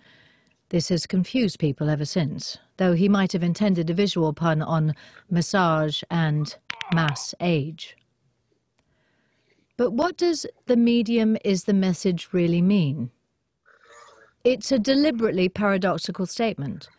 This 0.69 0.89
has 0.89 1.05
confused 1.05 1.59
people 1.59 1.89
ever 1.89 2.05
since, 2.05 2.57
though 2.77 2.93
he 2.93 3.07
might 3.07 3.31
have 3.31 3.43
intended 3.43 3.89
a 3.89 3.93
visual 3.93 4.33
pun 4.33 4.61
on 4.61 4.93
massage 5.29 6.03
and 6.11 6.55
mass 6.93 7.33
age. 7.39 7.95
But 9.77 9.91
what 9.91 10.17
does 10.17 10.45
the 10.65 10.75
medium 10.77 11.37
is 11.43 11.63
the 11.63 11.73
message 11.73 12.29
really 12.31 12.61
mean? 12.61 13.09
It's 14.43 14.71
a 14.71 14.79
deliberately 14.79 15.47
paradoxical 15.47 16.25
statement. 16.25 16.89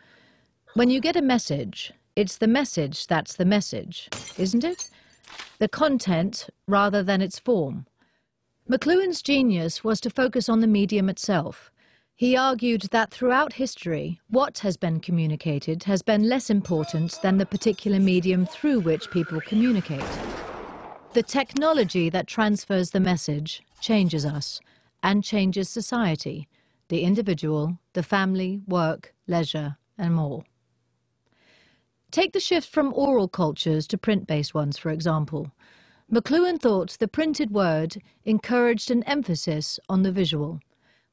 When 0.73 0.89
you 0.89 0.99
get 0.99 1.15
a 1.15 1.21
message, 1.21 1.93
it's 2.15 2.37
the 2.37 2.47
message 2.47 3.07
that's 3.07 3.35
the 3.35 3.45
message, 3.45 4.09
isn't 4.37 4.63
it? 4.63 4.89
The 5.59 5.69
content 5.69 6.49
rather 6.67 7.03
than 7.03 7.21
its 7.21 7.39
form. 7.39 7.85
McLuhan's 8.67 9.21
genius 9.21 9.83
was 9.83 10.01
to 10.01 10.09
focus 10.09 10.49
on 10.49 10.59
the 10.59 10.65
medium 10.65 11.07
itself. 11.07 11.71
He 12.15 12.35
argued 12.35 12.81
that 12.89 13.11
throughout 13.11 13.53
history, 13.53 14.19
what 14.27 14.57
has 14.59 14.75
been 14.75 14.99
communicated 14.99 15.83
has 15.83 16.01
been 16.01 16.27
less 16.27 16.49
important 16.49 17.21
than 17.21 17.37
the 17.37 17.45
particular 17.45 17.99
medium 17.99 18.47
through 18.47 18.79
which 18.79 19.11
people 19.11 19.39
communicate. 19.41 20.03
The 21.13 21.21
technology 21.21 22.09
that 22.09 22.25
transfers 22.25 22.89
the 22.89 22.99
message 22.99 23.61
changes 23.81 24.25
us 24.25 24.59
and 25.03 25.23
changes 25.23 25.69
society, 25.69 26.47
the 26.87 27.01
individual, 27.01 27.77
the 27.93 28.01
family, 28.01 28.61
work, 28.65 29.13
leisure, 29.27 29.77
and 29.95 30.15
more. 30.15 30.43
Take 32.09 32.33
the 32.33 32.39
shift 32.39 32.67
from 32.67 32.93
oral 32.95 33.27
cultures 33.27 33.85
to 33.87 33.97
print-based 33.99 34.55
ones, 34.55 34.79
for 34.79 34.89
example. 34.89 35.51
McLuhan 36.11 36.61
thought 36.61 36.97
the 36.99 37.07
printed 37.07 37.49
word 37.49 37.97
encouraged 38.25 38.91
an 38.91 39.01
emphasis 39.03 39.79
on 39.89 40.03
the 40.03 40.11
visual, 40.11 40.59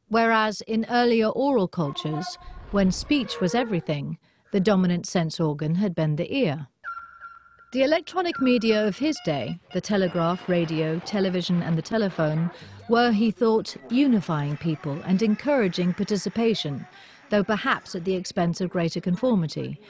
whereas 0.09 0.61
in 0.63 0.85
earlier 0.91 1.29
oral 1.29 1.67
cultures, 1.67 2.37
when 2.73 2.93
speech 2.93 3.41
was 3.41 3.55
everything, 3.55 4.19
the 4.53 4.61
dominant 4.61 5.07
sense 5.07 5.41
organ 5.41 5.77
had 5.77 5.95
been 5.95 6.17
the 6.17 6.37
ear. 6.37 6.67
The 7.73 7.85
electronic 7.85 8.39
media 8.39 8.87
of 8.87 8.99
his 8.99 9.19
day, 9.25 9.59
the 9.73 9.81
telegraph, 9.81 10.47
radio, 10.47 10.99
television 10.99 11.63
and 11.63 11.79
the 11.79 11.83
telephone, 11.83 12.51
were, 12.91 13.13
he 13.13 13.31
thought, 13.31 13.75
unifying 13.89 14.59
people 14.59 15.01
and 15.07 15.23
encouraging 15.23 15.95
participation, 15.95 16.87
though 17.31 17.43
perhaps 17.43 17.95
at 17.95 18.05
the 18.05 18.15
expense 18.15 18.61
of 18.61 18.69
greater 18.69 19.01
conformity. 19.01 19.81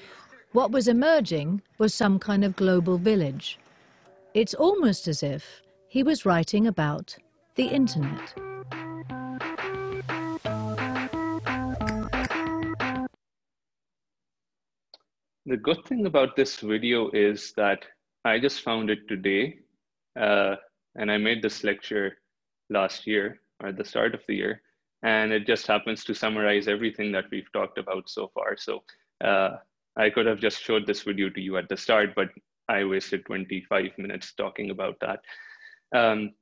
What 0.53 0.71
was 0.71 0.87
emerging 0.87 1.62
was 1.79 1.93
some 1.93 2.21
kind 2.21 2.45
of 2.45 2.55
global 2.55 2.99
village, 2.99 3.59
it's 4.35 4.55
almost 4.55 5.09
as 5.09 5.23
if 5.23 5.62
he 5.88 6.03
was 6.03 6.25
writing 6.25 6.66
about 6.66 7.14
the 7.55 7.66
internet. 7.66 8.35
The 15.45 15.57
good 15.57 15.85
thing 15.85 16.07
about 16.07 16.35
this 16.35 16.61
video 16.61 17.11
is 17.11 17.53
that 17.57 17.85
I 18.25 18.38
just 18.38 18.62
found 18.62 18.88
it 18.88 19.07
today, 19.09 19.57
uh, 20.18 20.55
and 20.95 21.11
I 21.11 21.18
made 21.18 21.42
this 21.42 21.62
lecture 21.64 22.16
last 22.71 23.07
year 23.07 23.40
or 23.61 23.68
at 23.68 23.77
the 23.77 23.85
start 23.85 24.14
of 24.14 24.23
the 24.29 24.37
year, 24.37 24.62
and 25.03 25.33
it 25.33 25.47
just 25.47 25.66
happens 25.66 26.05
to 26.05 26.14
summarize 26.14 26.68
everything 26.68 27.12
that 27.12 27.25
we've 27.31 27.53
talked 27.53 27.77
about 27.77 28.09
so 28.09 28.31
far. 28.33 28.57
So 28.57 28.83
uh, 29.23 29.57
I 29.97 30.09
could 30.09 30.27
have 30.27 30.40
just 30.40 30.62
showed 30.62 30.87
this 30.87 31.03
video 31.03 31.29
to 31.29 31.40
you 31.40 31.59
at 31.59 31.68
the 31.68 31.77
start, 31.77 32.14
but 32.14 32.29
I 32.68 32.85
wasted 32.85 33.25
25 33.27 33.98
minutes 33.98 34.33
talking 34.35 34.70
about 34.70 34.96
that. 35.01 35.20
Um, 35.94 36.33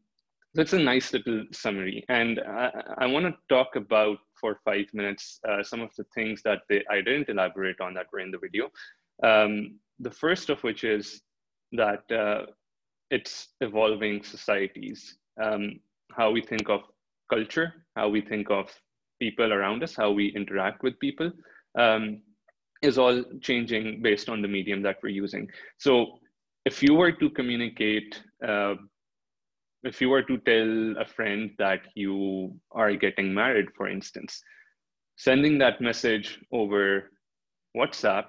that's 0.55 0.73
a 0.73 0.79
nice 0.79 1.13
little 1.13 1.45
summary. 1.53 2.05
And 2.09 2.41
I, 2.41 2.71
I 2.99 3.07
want 3.07 3.27
to 3.27 3.35
talk 3.49 3.77
about 3.77 4.19
for 4.41 4.59
five 4.65 4.87
minutes 4.93 5.39
uh, 5.49 5.63
some 5.63 5.81
of 5.81 5.91
the 5.97 6.05
things 6.15 6.43
that 6.43 6.63
they, 6.69 6.83
I 6.91 6.97
didn't 6.97 7.29
elaborate 7.29 7.81
on 7.81 7.95
that 7.95 8.07
were 8.13 8.21
in 8.21 8.31
the 8.31 8.39
video. 8.39 8.69
Um, 9.23 9.79
the 10.01 10.11
first 10.11 10.51
of 10.51 10.63
which 10.63 10.83
is 10.83 11.23
that 11.73 12.11
uh, 12.11 12.47
it's 13.11 13.49
evolving 13.61 14.25
societies, 14.25 15.19
um, 15.43 15.79
how 16.11 16.31
we 16.31 16.43
think 16.43 16.69
of 16.69 16.83
culture, 17.29 17.87
how 17.97 18.09
we 18.09 18.21
think 18.21 18.51
of 18.51 18.71
people 19.21 19.53
around 19.53 19.83
us, 19.83 19.95
how 19.95 20.11
we 20.11 20.29
interact 20.35 20.83
with 20.83 20.99
people. 20.99 21.31
Um, 21.79 22.23
is 22.83 22.99
all 22.99 23.23
changing 23.41 24.03
based 24.03 24.29
on 24.29 24.43
the 24.43 24.49
medium 24.49 24.83
that 24.83 24.99
we're 25.03 25.11
using. 25.11 25.49
So 25.79 26.19
if 26.65 26.83
you 26.83 26.95
were 26.95 27.13
to 27.13 27.31
communicate, 27.31 28.23
uh, 28.47 28.75
if 29.83 30.01
you 30.01 30.09
were 30.11 30.23
to 30.23 30.39
tell 30.39 31.03
a 31.03 31.07
friend 31.07 31.51
that 31.59 31.81
you 31.95 32.55
are 32.73 32.95
getting 32.95 33.33
married, 33.33 33.69
for 33.77 33.89
instance, 33.89 34.43
sending 35.17 35.59
that 35.59 35.81
message 35.81 36.39
over 36.53 37.11
WhatsApp 37.77 38.27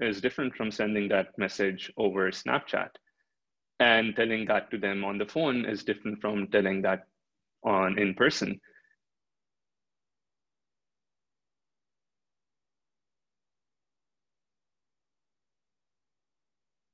is 0.00 0.20
different 0.20 0.54
from 0.54 0.70
sending 0.70 1.08
that 1.08 1.36
message 1.38 1.92
over 1.96 2.30
Snapchat. 2.30 2.90
And 3.78 4.16
telling 4.16 4.46
that 4.46 4.70
to 4.70 4.78
them 4.78 5.04
on 5.04 5.18
the 5.18 5.26
phone 5.26 5.66
is 5.66 5.84
different 5.84 6.20
from 6.20 6.46
telling 6.48 6.80
that 6.82 7.06
on 7.62 7.98
in 7.98 8.14
person. 8.14 8.58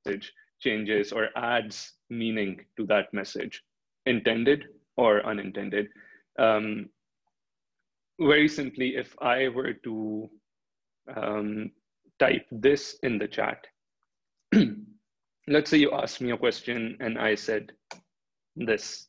Message 0.05 0.31
changes 0.59 1.11
or 1.11 1.29
adds 1.35 1.93
meaning 2.09 2.59
to 2.77 2.85
that 2.87 3.13
message, 3.13 3.61
intended 4.05 4.65
or 4.97 5.25
unintended. 5.25 5.87
Um, 6.39 6.89
very 8.19 8.47
simply, 8.47 8.95
if 8.95 9.15
I 9.21 9.49
were 9.49 9.73
to 9.83 10.29
um, 11.15 11.71
type 12.19 12.45
this 12.51 12.97
in 13.03 13.17
the 13.17 13.27
chat, 13.27 13.65
let's 15.47 15.69
say 15.69 15.77
you 15.77 15.91
asked 15.91 16.21
me 16.21 16.31
a 16.31 16.37
question 16.37 16.97
and 16.99 17.17
I 17.17 17.35
said 17.35 17.71
this. 18.55 19.07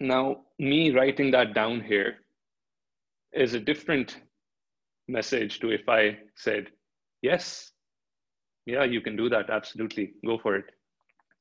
Now, 0.00 0.44
me 0.58 0.92
writing 0.92 1.32
that 1.32 1.54
down 1.54 1.80
here 1.80 2.18
is 3.32 3.54
a 3.54 3.60
different 3.60 4.16
message 5.08 5.58
to 5.60 5.70
if 5.70 5.88
I 5.88 6.18
said, 6.36 6.68
yes, 7.22 7.72
yeah, 8.66 8.84
you 8.84 9.00
can 9.00 9.16
do 9.16 9.28
that. 9.30 9.50
Absolutely. 9.50 10.12
Go 10.26 10.38
for 10.38 10.56
it. 10.56 10.66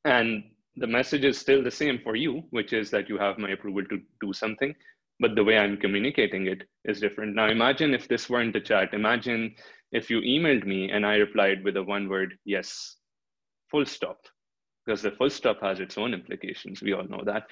And 0.06 0.44
the 0.78 0.88
message 0.88 1.26
is 1.26 1.38
still 1.38 1.63
the 1.63 1.72
same 1.72 2.00
for 2.04 2.16
you, 2.16 2.44
which 2.52 2.74
is 2.74 2.90
that 2.92 3.10
you 3.10 3.18
have 3.18 3.38
my 3.38 3.50
approval 3.52 3.84
to 3.86 4.00
do 4.22 4.34
something, 4.34 4.76
but 5.20 5.36
the 5.36 5.44
way 5.44 5.58
I'm 5.58 5.78
communicating 5.78 6.48
it 6.48 6.63
is 6.86 7.00
different. 7.02 7.36
Now, 7.36 7.50
imagine 7.50 7.94
if 7.94 8.08
this 8.08 8.30
weren't 8.30 8.56
a 8.56 8.62
chat. 8.62 8.94
Imagine 8.94 9.56
if 9.92 10.10
you 10.10 10.22
emailed 10.22 10.66
me 10.66 10.92
and 10.92 11.06
I 11.06 11.16
replied 11.18 11.63
with 11.63 11.78
a 11.78 11.84
one 11.84 12.10
word, 12.10 12.38
yes, 12.46 12.98
full 13.72 13.86
stop. 13.86 14.20
because 14.86 15.02
the 15.02 15.12
full 15.12 15.30
stop 15.30 15.62
has 15.62 15.80
its 15.80 15.98
own 15.98 16.13
implications. 16.13 16.82
We 16.82 16.94
all 16.94 17.04
know 17.08 17.24
that. 17.26 17.44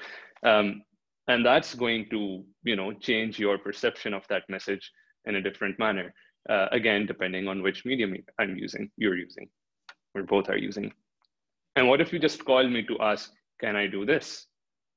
Um, 0.48 0.84
and 1.28 1.46
that's 1.46 1.76
going 1.76 2.08
to, 2.12 2.44
you 2.64 2.76
know, 2.76 2.94
change 2.94 3.40
your 3.40 3.58
perception 3.58 4.14
of 4.14 4.28
that 4.30 4.44
message 4.50 4.92
in 5.26 5.36
a 5.36 5.42
different 5.42 5.80
manner. 5.80 6.14
Uh, 6.50 6.68
again, 6.72 7.06
depending 7.06 7.48
on 7.48 7.62
which 7.62 7.86
medium 7.86 8.16
I'm 8.40 8.56
using, 8.56 8.92
you're 8.98 9.18
using, 9.18 9.50
or 10.14 10.24
both 10.24 10.50
are 10.50 10.58
using. 10.58 10.94
And 11.76 11.88
what 11.88 12.02
if 12.02 12.14
you 12.14 12.20
just 12.20 12.46
called 12.46 12.72
me 12.72 12.84
to 12.84 13.00
ask, 13.00 13.32
can 13.60 13.76
I 13.76 13.88
do 13.88 14.06
this? 14.06 14.46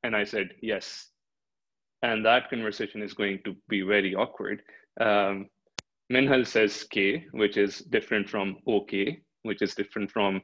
And 0.03 0.15
I 0.15 0.25
said, 0.25 0.51
yes. 0.63 1.09
And 2.03 2.25
that 2.25 2.51
conversation 2.51 3.03
is 3.03 3.15
going 3.15 3.41
to 3.45 3.57
be 3.69 3.83
very 3.83 4.15
awkward. 4.15 4.63
Um, 5.01 5.49
Minhal 6.13 6.47
says 6.47 6.85
K, 6.85 7.27
which 7.33 7.57
is 7.57 7.79
different 7.79 8.29
from 8.29 8.59
OK, 8.67 9.21
which 9.43 9.63
is 9.63 9.75
different 9.75 10.11
from, 10.11 10.41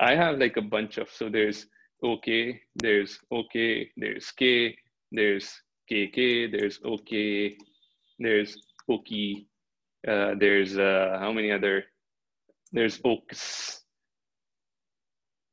I 0.00 0.14
have 0.14 0.38
like 0.38 0.56
a 0.56 0.62
bunch 0.62 0.98
of, 0.98 1.10
so 1.10 1.28
there's 1.28 1.66
OK, 2.02 2.60
there's 2.76 3.18
OK, 3.30 3.90
there's 3.96 4.30
K, 4.32 4.76
there's 5.10 5.60
KK, 5.90 6.52
there's 6.52 6.78
OK, 6.84 7.56
there's 8.18 8.56
OK, 8.88 9.46
uh, 10.06 10.34
there's 10.38 10.78
uh, 10.78 11.18
how 11.20 11.32
many 11.32 11.52
other, 11.52 11.84
there's 12.72 13.00
Oaks. 13.04 13.82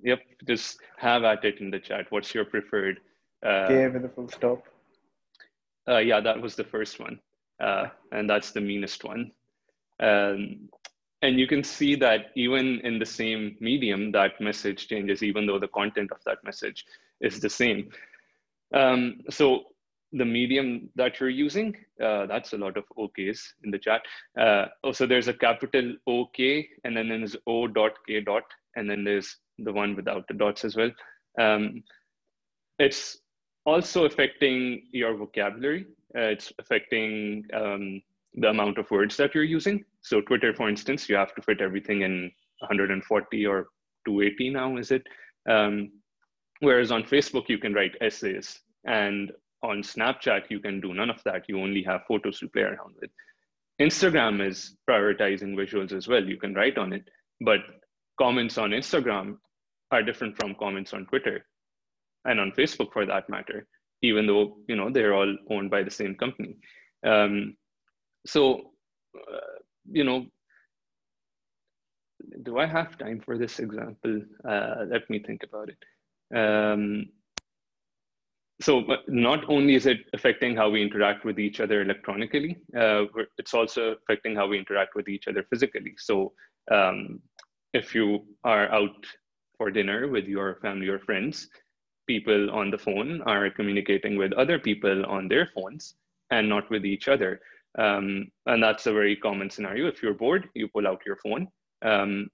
Yep, 0.02 0.20
just 0.48 0.80
have 0.98 1.24
at 1.24 1.44
it 1.44 1.60
in 1.60 1.72
the 1.72 1.80
chat. 1.80 2.06
What's 2.10 2.34
your 2.34 2.46
preferred? 2.46 3.00
Uh, 3.46 3.68
K 3.68 3.88
with 3.88 4.06
a 4.06 4.10
full 4.10 4.30
stop. 4.30 4.64
Uh, 5.88 5.98
yeah, 5.98 6.20
that 6.20 6.42
was 6.42 6.56
the 6.56 6.64
first 6.64 7.00
one. 7.00 7.20
Uh, 7.60 7.88
and 8.12 8.30
that's 8.30 8.52
the 8.52 8.62
meanest 8.62 9.04
one. 9.04 9.32
Um, 10.00 10.70
and 11.24 11.40
you 11.40 11.48
can 11.48 11.64
see 11.64 11.96
that 11.96 12.28
even 12.36 12.80
in 12.82 13.00
the 13.00 13.06
same 13.06 13.58
medium, 13.60 14.12
that 14.12 14.40
message 14.40 14.88
changes, 14.88 15.24
even 15.24 15.48
though 15.48 15.58
the 15.58 15.68
content 15.70 16.12
of 16.12 16.24
that 16.26 16.44
message 16.44 16.86
is 17.22 17.40
the 17.40 17.50
same. 17.50 17.90
Um, 18.74 19.22
so 19.30 19.64
the 20.14 20.26
medium 20.26 20.90
that 20.96 21.20
you're 21.20 21.30
using, 21.30 21.76
uh, 22.04 22.26
that's 22.28 22.54
a 22.54 22.58
lot 22.58 22.78
of 22.78 22.86
OKs 22.98 23.40
in 23.64 23.72
the 23.72 23.80
chat. 23.80 24.02
Uh, 24.40 24.66
also, 24.84 25.04
oh, 25.04 25.08
there's 25.08 25.28
a 25.28 25.34
capital 25.34 25.94
OK, 26.08 26.68
and 26.84 26.96
then 26.96 27.10
there's 27.10 27.36
O 27.46 27.68
dot 27.68 27.94
K 28.08 28.22
dot, 28.22 28.44
and 28.76 28.90
then 28.90 29.04
there's 29.04 29.38
the 29.60 29.74
one 29.74 29.96
without 29.96 30.28
the 30.28 30.34
dots 30.34 30.64
as 30.64 30.76
well. 30.76 30.92
Um, 31.40 31.84
it's 32.80 33.18
also 33.66 34.06
affecting 34.06 34.84
your 34.92 35.16
vocabulary. 35.16 35.88
Uh, 36.16 36.22
it's 36.22 36.54
affecting 36.58 37.44
um, 37.54 38.02
the 38.36 38.50
amount 38.50 38.78
of 38.78 38.90
words 38.90 39.18
that 39.18 39.36
you're 39.36 39.44
using. 39.44 39.84
So 40.02 40.22
Twitter, 40.22 40.54
for 40.54 40.70
instance, 40.70 41.10
you 41.10 41.16
have 41.16 41.36
to 41.36 41.42
fit 41.42 41.60
everything 41.60 42.04
in 42.04 42.32
140 42.60 43.46
or 43.46 43.68
280 44.06 44.50
now, 44.52 44.78
is 44.78 44.92
it? 44.92 45.04
Um, 45.50 45.92
whereas 46.62 46.92
on 46.92 47.04
Facebook, 47.04 47.50
you 47.50 47.58
can 47.58 47.74
write 47.74 47.96
essays. 48.00 48.60
And 48.86 49.32
on 49.64 49.82
Snapchat, 49.82 50.44
you 50.50 50.60
can 50.60 50.80
do 50.82 50.94
none 50.94 51.10
of 51.10 51.22
that. 51.26 51.44
You 51.48 51.60
only 51.60 51.84
have 51.84 52.02
photos 52.08 52.40
to 52.40 52.50
play 52.50 52.64
around 52.64 52.96
with. 53.02 53.10
Instagram 53.82 54.46
is 54.46 54.76
prioritizing 54.90 55.56
visuals 55.56 55.92
as 55.92 56.08
well. 56.08 56.24
You 56.24 56.38
can 56.38 56.54
write 56.54 56.78
on 56.78 56.94
it, 56.94 57.08
but 57.42 57.60
comments 58.20 58.58
on 58.58 58.72
Instagram 58.72 59.38
are 59.92 60.04
different 60.04 60.36
from 60.36 60.56
comments 60.56 60.94
on 60.94 61.06
Twitter 61.06 61.46
and 62.26 62.40
on 62.40 62.52
Facebook 62.52 62.92
for 62.92 63.06
that 63.06 63.30
matter, 63.30 63.68
even 64.02 64.26
though 64.26 64.58
you 64.68 64.76
know 64.76 64.90
they're 64.90 65.14
all 65.14 65.36
owned 65.50 65.70
by 65.70 65.84
the 65.84 65.92
same 65.92 66.16
company. 66.16 66.58
Um, 67.06 67.56
so, 68.26 68.72
uh, 69.16 69.60
you 69.90 70.04
know, 70.04 70.26
do 72.44 72.58
I 72.58 72.66
have 72.66 72.98
time 72.98 73.22
for 73.24 73.38
this 73.38 73.60
example? 73.60 74.22
Uh, 74.48 74.86
let 74.90 75.10
me 75.10 75.20
think 75.20 75.42
about 75.44 75.70
it. 75.70 75.78
Um, 76.36 77.06
so 78.60 78.84
not 79.08 79.48
only 79.50 79.76
is 79.76 79.86
it 79.86 80.00
affecting 80.14 80.56
how 80.56 80.70
we 80.70 80.82
interact 80.82 81.26
with 81.26 81.40
each 81.40 81.60
other 81.60 81.82
electronically, 81.82 82.58
uh, 82.76 83.06
it's 83.38 83.54
also 83.54 83.96
affecting 84.02 84.36
how 84.36 84.48
we 84.48 84.58
interact 84.58 84.96
with 84.96 85.08
each 85.08 85.28
other 85.28 85.44
physically. 85.50 85.94
So 85.98 86.34
um, 86.72 87.20
if 87.74 87.94
you 87.94 88.26
are 88.44 88.72
out 88.72 89.06
for 89.58 89.70
dinner 89.70 90.08
with 90.08 90.26
your 90.26 90.58
family 90.62 90.88
or 90.88 91.00
friends, 91.00 91.50
people 92.08 92.50
on 92.52 92.72
the 92.72 92.78
phone 92.78 93.22
are 93.24 93.50
communicating 93.52 94.18
with 94.18 94.34
other 94.34 94.58
people 94.58 95.06
on 95.06 95.28
their 95.28 95.48
phones 95.54 95.96
and 96.32 96.50
not 96.50 96.70
with 96.70 96.86
each 96.86 97.08
other. 97.08 97.40
Um, 97.78 98.32
and 98.48 98.64
that's 98.64 98.88
a 98.88 98.94
very 98.94 99.16
common 99.16 99.50
scenario. 99.50 99.88
If 99.88 100.02
you're 100.02 100.14
bored, 100.14 100.50
you 100.56 100.68
pull 100.68 100.88
out 100.88 101.02
your 101.06 101.18
phone. 101.18 101.48
Um, 101.84 102.30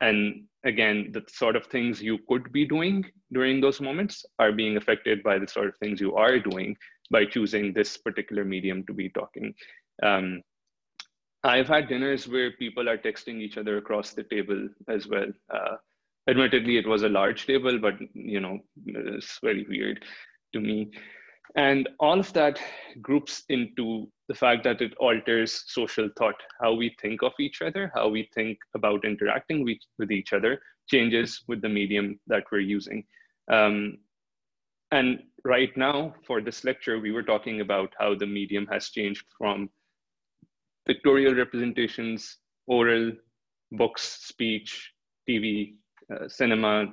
and 0.00 0.44
again, 0.64 1.10
the 1.12 1.22
sort 1.28 1.56
of 1.56 1.66
things 1.66 2.02
you 2.02 2.18
could 2.28 2.52
be 2.52 2.66
doing 2.66 3.04
during 3.32 3.60
those 3.60 3.80
moments 3.80 4.24
are 4.38 4.52
being 4.52 4.76
affected 4.76 5.22
by 5.22 5.38
the 5.38 5.48
sort 5.48 5.68
of 5.68 5.76
things 5.78 6.00
you 6.00 6.14
are 6.16 6.38
doing 6.38 6.76
by 7.10 7.24
choosing 7.24 7.72
this 7.72 7.96
particular 7.96 8.44
medium 8.44 8.84
to 8.86 8.92
be 8.92 9.08
talking. 9.08 9.54
Um, 10.02 10.42
I've 11.44 11.68
had 11.68 11.88
dinners 11.88 12.28
where 12.28 12.52
people 12.52 12.88
are 12.88 12.98
texting 12.98 13.40
each 13.40 13.58
other 13.58 13.78
across 13.78 14.12
the 14.12 14.24
table 14.24 14.68
as 14.88 15.06
well. 15.06 15.28
Uh, 15.52 15.76
admittedly, 16.28 16.76
it 16.76 16.86
was 16.86 17.02
a 17.02 17.08
large 17.08 17.46
table, 17.46 17.78
but 17.78 17.94
you 18.12 18.40
know, 18.40 18.58
it's 18.86 19.38
very 19.42 19.64
weird 19.68 20.04
to 20.52 20.60
me. 20.60 20.90
And 21.56 21.88
all 21.98 22.20
of 22.20 22.32
that 22.34 22.60
groups 23.00 23.42
into 23.48 24.08
the 24.28 24.34
fact 24.34 24.64
that 24.64 24.82
it 24.82 24.94
alters 24.98 25.64
social 25.66 26.08
thought. 26.18 26.40
How 26.60 26.74
we 26.74 26.94
think 27.00 27.22
of 27.22 27.32
each 27.40 27.62
other, 27.62 27.90
how 27.94 28.08
we 28.08 28.28
think 28.34 28.58
about 28.74 29.04
interacting 29.04 29.64
with, 29.64 30.10
each 30.10 30.32
other 30.32 30.60
changes 30.88 31.42
with 31.48 31.62
the 31.62 31.68
medium 31.68 32.20
that 32.26 32.44
we're 32.52 32.60
using. 32.60 33.04
Um, 33.50 33.98
and 34.90 35.22
right 35.44 35.74
now, 35.76 36.14
for 36.26 36.40
this 36.40 36.64
lecture, 36.64 36.98
we 36.98 37.12
were 37.12 37.22
talking 37.22 37.60
about 37.60 37.94
how 37.98 38.14
the 38.14 38.26
medium 38.26 38.66
has 38.70 38.88
changed 38.90 39.24
from 39.36 39.70
pictorial 40.86 41.34
representations, 41.34 42.38
oral, 42.66 43.12
books, 43.72 44.02
speech, 44.22 44.92
TV, 45.28 45.74
uh, 46.12 46.28
cinema, 46.28 46.86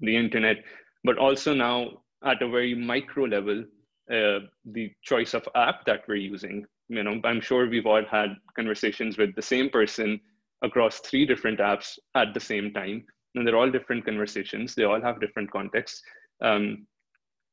the 0.00 0.16
internet, 0.16 0.56
but 1.04 1.18
also 1.18 1.54
now 1.54 2.02
at 2.24 2.42
a 2.42 2.48
very 2.48 2.74
micro 2.74 3.24
level, 3.24 3.64
uh, 4.10 4.40
the 4.64 4.90
choice 5.02 5.34
of 5.34 5.48
app 5.54 5.84
that 5.86 6.02
we're 6.08 6.16
using. 6.16 6.66
You 6.88 7.02
know, 7.04 7.20
I'm 7.24 7.40
sure 7.40 7.68
we've 7.68 7.86
all 7.86 8.04
had 8.04 8.36
conversations 8.56 9.16
with 9.16 9.34
the 9.36 9.42
same 9.42 9.70
person 9.70 10.20
across 10.62 11.00
three 11.00 11.24
different 11.24 11.60
apps 11.60 11.98
at 12.16 12.34
the 12.34 12.40
same 12.40 12.72
time, 12.72 13.04
and 13.34 13.46
they're 13.46 13.56
all 13.56 13.70
different 13.70 14.04
conversations. 14.04 14.74
They 14.74 14.84
all 14.84 15.00
have 15.00 15.20
different 15.20 15.50
contexts, 15.50 16.02
um, 16.42 16.86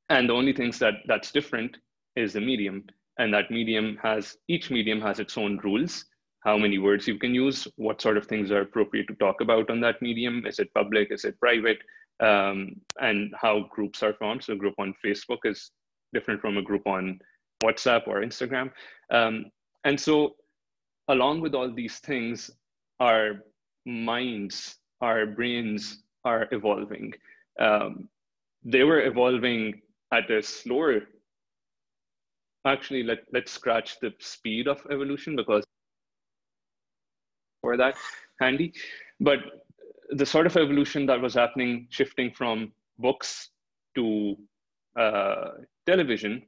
and 0.09 0.29
the 0.29 0.33
only 0.33 0.53
things 0.53 0.79
that 0.79 0.95
that's 1.07 1.31
different 1.31 1.77
is 2.15 2.33
the 2.33 2.41
medium, 2.41 2.85
and 3.19 3.33
that 3.33 3.51
medium 3.51 3.97
has 4.01 4.37
each 4.47 4.71
medium 4.71 4.99
has 5.01 5.19
its 5.19 5.37
own 5.37 5.57
rules. 5.63 6.05
How 6.43 6.57
many 6.57 6.77
words 6.79 7.07
you 7.07 7.19
can 7.19 7.35
use, 7.35 7.67
what 7.75 8.01
sort 8.01 8.17
of 8.17 8.25
things 8.25 8.51
are 8.51 8.61
appropriate 8.61 9.07
to 9.07 9.15
talk 9.15 9.41
about 9.41 9.69
on 9.69 9.81
that 9.81 10.01
medium? 10.01 10.45
Is 10.45 10.59
it 10.59 10.73
public? 10.73 11.11
Is 11.11 11.25
it 11.25 11.39
private? 11.39 11.79
Um, 12.19 12.81
and 12.99 13.31
how 13.39 13.67
groups 13.69 14.01
are 14.01 14.13
formed. 14.13 14.43
So, 14.43 14.53
a 14.53 14.55
group 14.55 14.73
on 14.79 14.95
Facebook 15.05 15.39
is 15.43 15.71
different 16.13 16.41
from 16.41 16.57
a 16.57 16.61
group 16.61 16.85
on 16.87 17.19
WhatsApp 17.63 18.07
or 18.07 18.21
Instagram. 18.21 18.71
Um, 19.11 19.45
and 19.83 19.99
so, 19.99 20.35
along 21.07 21.41
with 21.41 21.55
all 21.55 21.71
these 21.73 21.99
things, 21.99 22.51
our 22.99 23.43
minds, 23.85 24.75
our 25.01 25.25
brains 25.25 26.03
are 26.25 26.47
evolving. 26.51 27.13
Um, 27.59 28.09
they 28.63 28.83
were 28.83 29.01
evolving 29.01 29.81
at 30.11 30.29
a 30.29 30.41
slower. 30.43 31.01
Actually, 32.65 33.03
let, 33.03 33.19
let's 33.31 33.51
scratch 33.51 33.99
the 34.01 34.13
speed 34.19 34.67
of 34.67 34.85
evolution 34.91 35.35
because 35.35 35.63
for 37.61 37.77
that 37.77 37.95
handy. 38.41 38.73
But 39.19 39.39
the 40.09 40.25
sort 40.25 40.45
of 40.45 40.55
evolution 40.55 41.05
that 41.07 41.21
was 41.21 41.33
happening, 41.33 41.87
shifting 41.89 42.31
from 42.31 42.71
books 42.97 43.49
to 43.95 44.35
uh, 44.97 45.51
television 45.85 46.41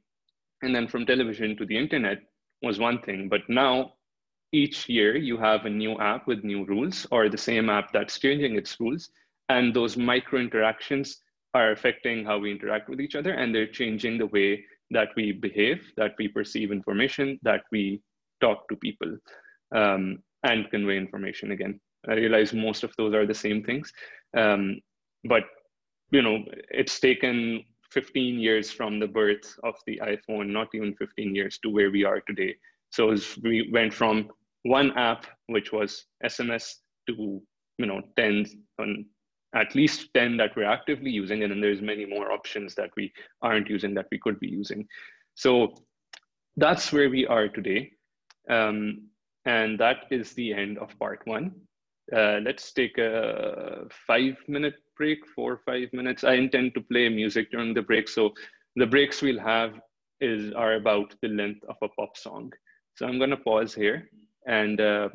and 0.62 0.74
then 0.74 0.88
from 0.88 1.06
television 1.06 1.56
to 1.56 1.66
the 1.66 1.76
internet 1.76 2.18
was 2.62 2.78
one 2.78 3.00
thing. 3.02 3.28
But 3.28 3.42
now 3.48 3.94
each 4.52 4.88
year 4.88 5.16
you 5.16 5.36
have 5.38 5.64
a 5.64 5.70
new 5.70 5.98
app 5.98 6.26
with 6.26 6.44
new 6.44 6.64
rules 6.64 7.06
or 7.10 7.28
the 7.28 7.38
same 7.38 7.70
app 7.70 7.92
that's 7.92 8.18
changing 8.18 8.56
its 8.56 8.78
rules. 8.80 9.10
And 9.48 9.74
those 9.74 9.96
micro 9.96 10.40
interactions 10.40 11.22
are 11.54 11.72
affecting 11.72 12.24
how 12.24 12.38
we 12.38 12.50
interact 12.50 12.88
with 12.88 13.00
each 13.00 13.14
other 13.14 13.32
and 13.32 13.54
they're 13.54 13.66
changing 13.66 14.18
the 14.18 14.26
way 14.26 14.64
that 14.90 15.08
we 15.16 15.32
behave, 15.32 15.82
that 15.96 16.14
we 16.18 16.28
perceive 16.28 16.72
information, 16.72 17.38
that 17.42 17.62
we 17.72 18.02
talk 18.40 18.68
to 18.68 18.76
people 18.76 19.16
um, 19.74 20.18
and 20.42 20.70
convey 20.70 20.96
information 20.96 21.52
again. 21.52 21.80
I 22.08 22.14
realize 22.14 22.52
most 22.52 22.82
of 22.82 22.94
those 22.96 23.14
are 23.14 23.26
the 23.26 23.34
same 23.34 23.62
things. 23.62 23.92
Um, 24.36 24.80
but 25.24 25.44
you 26.10 26.22
know, 26.22 26.44
it's 26.70 26.98
taken 26.98 27.64
15 27.92 28.38
years 28.38 28.70
from 28.70 28.98
the 29.00 29.06
birth 29.06 29.58
of 29.64 29.74
the 29.86 30.00
iPhone, 30.02 30.50
not 30.50 30.68
even 30.74 30.94
15 30.94 31.34
years 31.34 31.58
to 31.58 31.70
where 31.70 31.90
we 31.90 32.04
are 32.04 32.20
today. 32.20 32.54
So 32.90 33.14
we 33.42 33.70
went 33.72 33.92
from 33.92 34.30
one 34.62 34.96
app, 34.96 35.26
which 35.46 35.72
was 35.72 36.04
SMS, 36.24 36.74
to 37.08 37.42
you 37.78 37.86
know 37.86 38.02
tens 38.16 38.54
and 38.78 39.06
at 39.54 39.74
least 39.74 40.08
10 40.14 40.36
that 40.36 40.54
we're 40.54 40.70
actively 40.70 41.10
using, 41.10 41.42
and 41.42 41.50
then 41.50 41.60
there's 41.60 41.82
many 41.82 42.06
more 42.06 42.30
options 42.30 42.74
that 42.76 42.90
we 42.96 43.12
aren't 43.42 43.68
using 43.68 43.94
that 43.94 44.06
we 44.12 44.18
could 44.18 44.38
be 44.38 44.48
using. 44.48 44.86
So 45.34 45.74
that's 46.56 46.92
where 46.92 47.10
we 47.10 47.26
are 47.26 47.48
today. 47.48 47.90
Um, 48.48 49.08
and 49.44 49.78
that 49.80 50.04
is 50.10 50.34
the 50.34 50.52
end 50.52 50.78
of 50.78 50.96
part 50.98 51.22
one. 51.24 51.52
Uh, 52.14 52.40
let's 52.42 52.72
take 52.72 52.98
a 52.98 53.86
five 54.06 54.36
minute 54.48 54.74
break, 54.96 55.26
four 55.34 55.52
or 55.52 55.60
five 55.64 55.92
minutes. 55.92 56.24
I 56.24 56.34
intend 56.34 56.74
to 56.74 56.80
play 56.80 57.08
music 57.08 57.50
during 57.50 57.74
the 57.74 57.82
break. 57.82 58.08
So 58.08 58.32
the 58.76 58.86
breaks 58.86 59.22
we'll 59.22 59.40
have 59.40 59.80
is 60.20 60.52
are 60.52 60.74
about 60.74 61.14
the 61.22 61.28
length 61.28 61.64
of 61.68 61.76
a 61.82 61.88
pop 61.88 62.16
song. 62.16 62.52
So 62.96 63.06
I'm 63.06 63.18
gonna 63.18 63.36
pause 63.36 63.74
here 63.74 64.10
and 64.46 64.80
uh, 64.80 65.08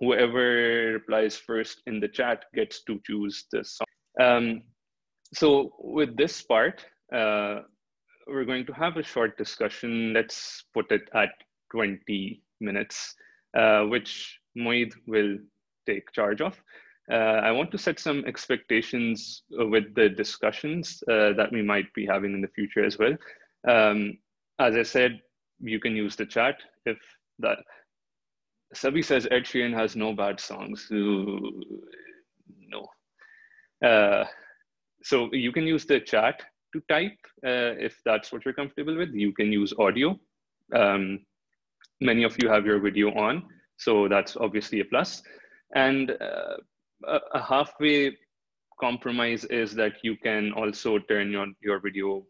whoever 0.00 0.92
replies 0.94 1.36
first 1.36 1.82
in 1.86 2.00
the 2.00 2.08
chat 2.08 2.44
gets 2.54 2.82
to 2.84 3.00
choose 3.06 3.44
the 3.52 3.64
song. 3.64 3.86
Um, 4.20 4.62
so 5.32 5.74
with 5.78 6.16
this 6.16 6.42
part, 6.42 6.84
uh, 7.12 7.60
we're 8.26 8.44
going 8.44 8.66
to 8.66 8.72
have 8.72 8.96
a 8.96 9.02
short 9.02 9.36
discussion. 9.36 10.12
Let's 10.12 10.64
put 10.72 10.90
it 10.90 11.08
at 11.14 11.30
20 11.72 12.42
minutes, 12.60 13.14
uh, 13.56 13.82
which 13.82 14.38
Moid 14.56 14.92
will 15.06 15.38
take 15.86 16.12
charge 16.12 16.40
of. 16.40 16.60
Uh, 17.10 17.40
I 17.44 17.50
want 17.52 17.70
to 17.72 17.78
set 17.78 18.00
some 18.00 18.24
expectations 18.26 19.42
with 19.50 19.94
the 19.94 20.08
discussions 20.08 21.02
uh, 21.10 21.34
that 21.34 21.52
we 21.52 21.62
might 21.62 21.92
be 21.92 22.06
having 22.06 22.32
in 22.32 22.40
the 22.40 22.48
future 22.48 22.84
as 22.84 22.98
well. 22.98 23.14
Um, 23.68 24.18
as 24.58 24.74
I 24.74 24.82
said, 24.82 25.20
you 25.60 25.80
can 25.80 25.94
use 25.94 26.16
the 26.16 26.26
chat 26.26 26.56
if 26.86 26.98
that 27.40 27.58
Sabi 28.72 29.02
says 29.02 29.28
Ed 29.30 29.44
Sheeran 29.44 29.74
has 29.74 29.96
no 29.96 30.12
bad 30.12 30.40
songs. 30.40 30.88
Ooh, 30.92 31.62
no. 32.68 32.86
Uh, 33.86 34.24
so 35.02 35.28
you 35.32 35.52
can 35.52 35.66
use 35.66 35.84
the 35.84 36.00
chat 36.00 36.42
to 36.72 36.82
type 36.88 37.18
uh, 37.46 37.76
if 37.78 38.00
that's 38.04 38.32
what 38.32 38.44
you're 38.44 38.54
comfortable 38.54 38.96
with. 38.96 39.10
You 39.12 39.32
can 39.32 39.52
use 39.52 39.72
audio. 39.78 40.18
Um, 40.74 41.20
many 42.00 42.24
of 42.24 42.36
you 42.42 42.48
have 42.48 42.66
your 42.66 42.80
video 42.80 43.12
on, 43.14 43.44
so 43.76 44.08
that's 44.08 44.36
obviously 44.36 44.80
a 44.80 44.84
plus. 44.84 45.22
And 45.74 46.10
uh, 46.10 46.56
a, 47.32 47.42
halfway 47.42 48.16
compromise 48.80 49.44
is 49.46 49.74
that 49.74 49.94
you 50.02 50.16
can 50.16 50.52
also 50.52 50.98
turn 50.98 51.30
your, 51.30 51.46
your 51.62 51.80
video 51.80 52.24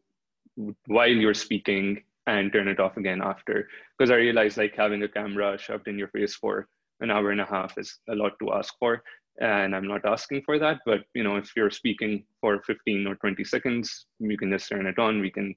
while 0.86 1.08
you're 1.08 1.34
speaking 1.34 2.02
and 2.26 2.52
turn 2.52 2.68
it 2.68 2.80
off 2.80 2.96
again 2.96 3.20
after. 3.22 3.68
Because 3.98 4.10
I 4.10 4.16
realized 4.16 4.56
like 4.56 4.74
having 4.74 5.02
a 5.02 5.08
camera 5.08 5.58
shoved 5.58 5.88
in 5.88 5.98
your 5.98 6.08
face 6.08 6.34
for 6.34 6.68
an 7.00 7.10
hour 7.10 7.30
and 7.30 7.40
a 7.40 7.44
half 7.44 7.76
is 7.76 7.98
a 8.08 8.14
lot 8.14 8.32
to 8.40 8.52
ask 8.52 8.74
for. 8.78 9.02
And 9.40 9.74
I'm 9.74 9.88
not 9.88 10.06
asking 10.06 10.42
for 10.42 10.58
that. 10.58 10.78
But 10.86 11.00
you 11.14 11.24
know, 11.24 11.36
if 11.36 11.50
you're 11.56 11.70
speaking 11.70 12.24
for 12.40 12.62
15 12.62 13.06
or 13.06 13.16
20 13.16 13.44
seconds, 13.44 14.06
you 14.20 14.38
can 14.38 14.50
just 14.50 14.68
turn 14.68 14.86
it 14.86 14.98
on. 14.98 15.20
We 15.20 15.30
can 15.30 15.54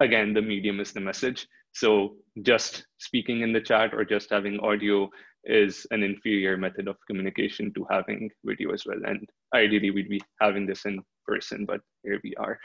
again, 0.00 0.34
the 0.34 0.42
medium 0.42 0.80
is 0.80 0.92
the 0.92 1.00
message. 1.00 1.46
So 1.72 2.16
just 2.42 2.86
speaking 2.98 3.42
in 3.42 3.52
the 3.52 3.60
chat 3.60 3.94
or 3.94 4.04
just 4.04 4.30
having 4.30 4.60
audio 4.60 5.10
is 5.44 5.86
an 5.90 6.02
inferior 6.02 6.56
method 6.56 6.88
of 6.88 6.96
communication 7.06 7.72
to 7.74 7.86
having 7.90 8.30
video 8.44 8.72
as 8.72 8.84
well. 8.86 8.98
And 9.04 9.28
ideally 9.54 9.90
we'd 9.90 10.08
be 10.08 10.20
having 10.40 10.66
this 10.66 10.84
in 10.84 11.00
person, 11.26 11.64
but 11.64 11.80
here 12.02 12.20
we 12.22 12.34
are. 12.36 12.58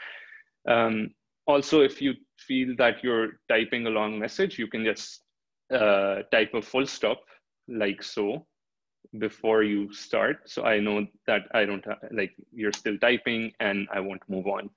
Um, 0.68 1.10
also, 1.46 1.82
if 1.82 2.00
you 2.00 2.14
feel 2.38 2.74
that 2.78 3.04
you're 3.04 3.40
typing 3.48 3.86
a 3.86 3.90
long 3.90 4.18
message, 4.18 4.58
you 4.58 4.66
can 4.66 4.84
just 4.84 5.22
uh, 5.72 6.22
type 6.32 6.54
a 6.54 6.62
full 6.62 6.86
stop 6.86 7.20
like 7.68 8.02
so 8.02 8.46
before 9.18 9.62
you 9.62 9.92
start. 9.92 10.38
So 10.46 10.64
I 10.64 10.80
know 10.80 11.06
that 11.26 11.42
I 11.52 11.64
don't 11.64 11.84
like 12.10 12.34
you're 12.52 12.72
still 12.72 12.98
typing 12.98 13.52
and 13.60 13.86
I 13.92 14.00
won't 14.00 14.22
move 14.28 14.46
on. 14.46 14.70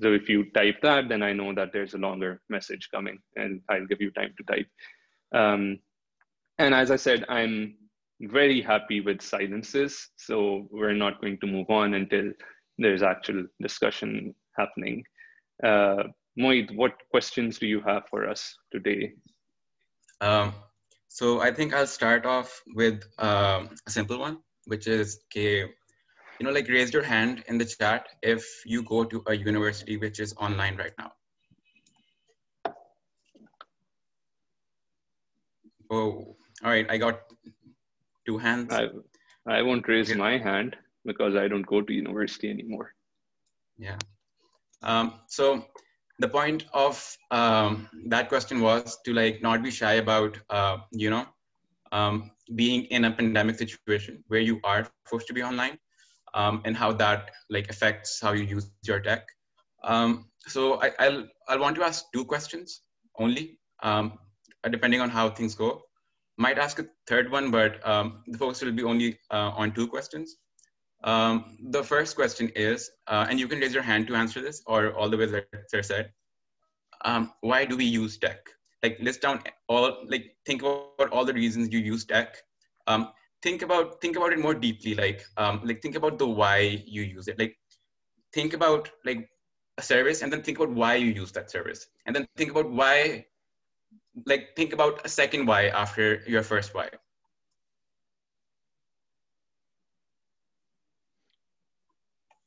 So 0.00 0.12
if 0.12 0.28
you 0.28 0.50
type 0.50 0.80
that, 0.82 1.08
then 1.08 1.22
I 1.22 1.32
know 1.32 1.54
that 1.54 1.72
there's 1.72 1.94
a 1.94 1.98
longer 1.98 2.40
message 2.48 2.88
coming 2.92 3.18
and 3.36 3.60
I'll 3.68 3.86
give 3.86 4.00
you 4.00 4.10
time 4.10 4.34
to 4.36 4.44
type. 4.44 4.66
Um, 5.32 5.78
and 6.58 6.74
as 6.74 6.90
I 6.90 6.96
said, 6.96 7.24
I'm 7.28 7.76
very 8.20 8.60
happy 8.60 9.00
with 9.00 9.20
silences. 9.20 10.10
So 10.16 10.68
we're 10.70 10.94
not 10.94 11.20
going 11.20 11.38
to 11.40 11.46
move 11.46 11.68
on 11.70 11.94
until 11.94 12.32
there's 12.78 13.02
actual 13.02 13.46
discussion 13.60 14.34
happening. 14.56 15.04
Uh, 15.62 16.04
Moid, 16.38 16.74
what 16.74 16.94
questions 17.10 17.58
do 17.58 17.66
you 17.66 17.80
have 17.82 18.02
for 18.10 18.28
us 18.28 18.56
today? 18.72 19.12
Um, 20.20 20.52
so 21.08 21.40
I 21.40 21.52
think 21.52 21.74
I'll 21.74 21.86
start 21.86 22.26
off 22.26 22.60
with 22.74 23.02
um, 23.18 23.70
a 23.86 23.90
simple 23.90 24.18
one, 24.18 24.38
which 24.66 24.86
is, 24.86 25.20
okay, 25.26 25.60
you 26.40 26.46
know, 26.46 26.50
like 26.50 26.68
raise 26.68 26.92
your 26.92 27.04
hand 27.04 27.44
in 27.46 27.58
the 27.58 27.64
chat 27.64 28.06
if 28.22 28.44
you 28.66 28.82
go 28.82 29.04
to 29.04 29.22
a 29.26 29.34
university 29.34 29.96
which 29.96 30.18
is 30.18 30.34
online 30.38 30.76
right 30.76 30.92
now. 30.98 31.12
Oh, 35.90 36.36
all 36.64 36.70
right, 36.70 36.86
I 36.88 36.96
got 36.96 37.20
two 38.26 38.38
hands. 38.38 38.72
I, 38.72 38.88
I 39.46 39.62
won't 39.62 39.86
raise 39.86 40.08
yeah. 40.08 40.16
my 40.16 40.38
hand 40.38 40.76
because 41.04 41.36
I 41.36 41.46
don't 41.46 41.66
go 41.66 41.82
to 41.82 41.92
university 41.92 42.48
anymore. 42.50 42.94
Yeah. 43.76 43.98
Um, 44.82 45.20
so 45.28 45.66
the 46.18 46.28
point 46.28 46.64
of 46.72 47.16
um, 47.30 47.88
that 48.06 48.28
question 48.28 48.60
was 48.60 48.98
to 49.04 49.12
like 49.12 49.42
not 49.42 49.62
be 49.62 49.70
shy 49.70 49.94
about 49.94 50.38
uh, 50.48 50.78
you 50.90 51.10
know 51.10 51.26
um, 51.92 52.30
being 52.54 52.84
in 52.84 53.04
a 53.04 53.10
pandemic 53.10 53.58
situation 53.58 54.24
where 54.28 54.40
you 54.40 54.60
are 54.64 54.88
forced 55.04 55.26
to 55.26 55.34
be 55.34 55.42
online 55.42 55.78
um, 56.34 56.62
and 56.64 56.76
how 56.76 56.92
that 56.92 57.30
like 57.50 57.68
affects 57.68 58.20
how 58.20 58.32
you 58.32 58.44
use 58.44 58.70
your 58.82 59.00
tech 59.00 59.26
um, 59.82 60.26
so 60.46 60.80
I, 60.80 61.08
will 61.08 61.26
I'll 61.48 61.60
want 61.60 61.76
to 61.76 61.84
ask 61.84 62.04
two 62.12 62.24
questions 62.24 62.82
only 63.18 63.58
um, 63.82 64.18
depending 64.70 65.00
on 65.00 65.10
how 65.10 65.30
things 65.30 65.54
go 65.54 65.82
might 66.36 66.58
ask 66.58 66.78
a 66.78 66.86
third 67.06 67.30
one 67.30 67.50
but 67.50 67.86
um, 67.86 68.22
the 68.26 68.38
focus 68.38 68.62
will 68.62 68.72
be 68.72 68.82
only 68.82 69.18
uh, 69.30 69.50
on 69.56 69.72
two 69.72 69.86
questions 69.86 70.36
um, 71.04 71.58
the 71.60 71.84
first 71.84 72.16
question 72.16 72.50
is, 72.56 72.90
uh, 73.06 73.26
and 73.28 73.38
you 73.38 73.46
can 73.46 73.60
raise 73.60 73.74
your 73.74 73.82
hand 73.82 74.06
to 74.08 74.14
answer 74.14 74.40
this, 74.40 74.62
or 74.66 74.94
all 74.94 75.10
the 75.10 75.18
way 75.18 75.26
that 75.26 75.46
Sir 75.68 75.82
said, 75.82 76.10
um, 77.04 77.32
why 77.42 77.66
do 77.66 77.76
we 77.76 77.84
use 77.84 78.16
tech? 78.16 78.38
Like 78.82 78.98
list 79.00 79.20
down 79.20 79.42
all, 79.68 79.98
like 80.08 80.34
think 80.46 80.62
about 80.62 81.10
all 81.12 81.26
the 81.26 81.34
reasons 81.34 81.72
you 81.72 81.78
use 81.78 82.06
tech. 82.06 82.36
Um, 82.86 83.10
think 83.42 83.60
about 83.60 84.00
think 84.00 84.16
about 84.16 84.32
it 84.32 84.38
more 84.38 84.54
deeply. 84.54 84.94
Like 84.94 85.22
um, 85.36 85.60
like 85.64 85.82
think 85.82 85.94
about 85.94 86.18
the 86.18 86.26
why 86.26 86.82
you 86.86 87.02
use 87.02 87.28
it. 87.28 87.38
Like 87.38 87.56
think 88.32 88.54
about 88.54 88.90
like 89.04 89.28
a 89.76 89.82
service, 89.82 90.22
and 90.22 90.32
then 90.32 90.42
think 90.42 90.58
about 90.58 90.74
why 90.74 90.94
you 90.94 91.08
use 91.12 91.32
that 91.32 91.50
service, 91.50 91.86
and 92.06 92.16
then 92.16 92.26
think 92.36 92.50
about 92.50 92.70
why. 92.70 93.26
Like 94.26 94.54
think 94.56 94.72
about 94.72 95.04
a 95.04 95.08
second 95.08 95.46
why 95.46 95.68
after 95.68 96.22
your 96.26 96.42
first 96.42 96.74
why. 96.74 96.90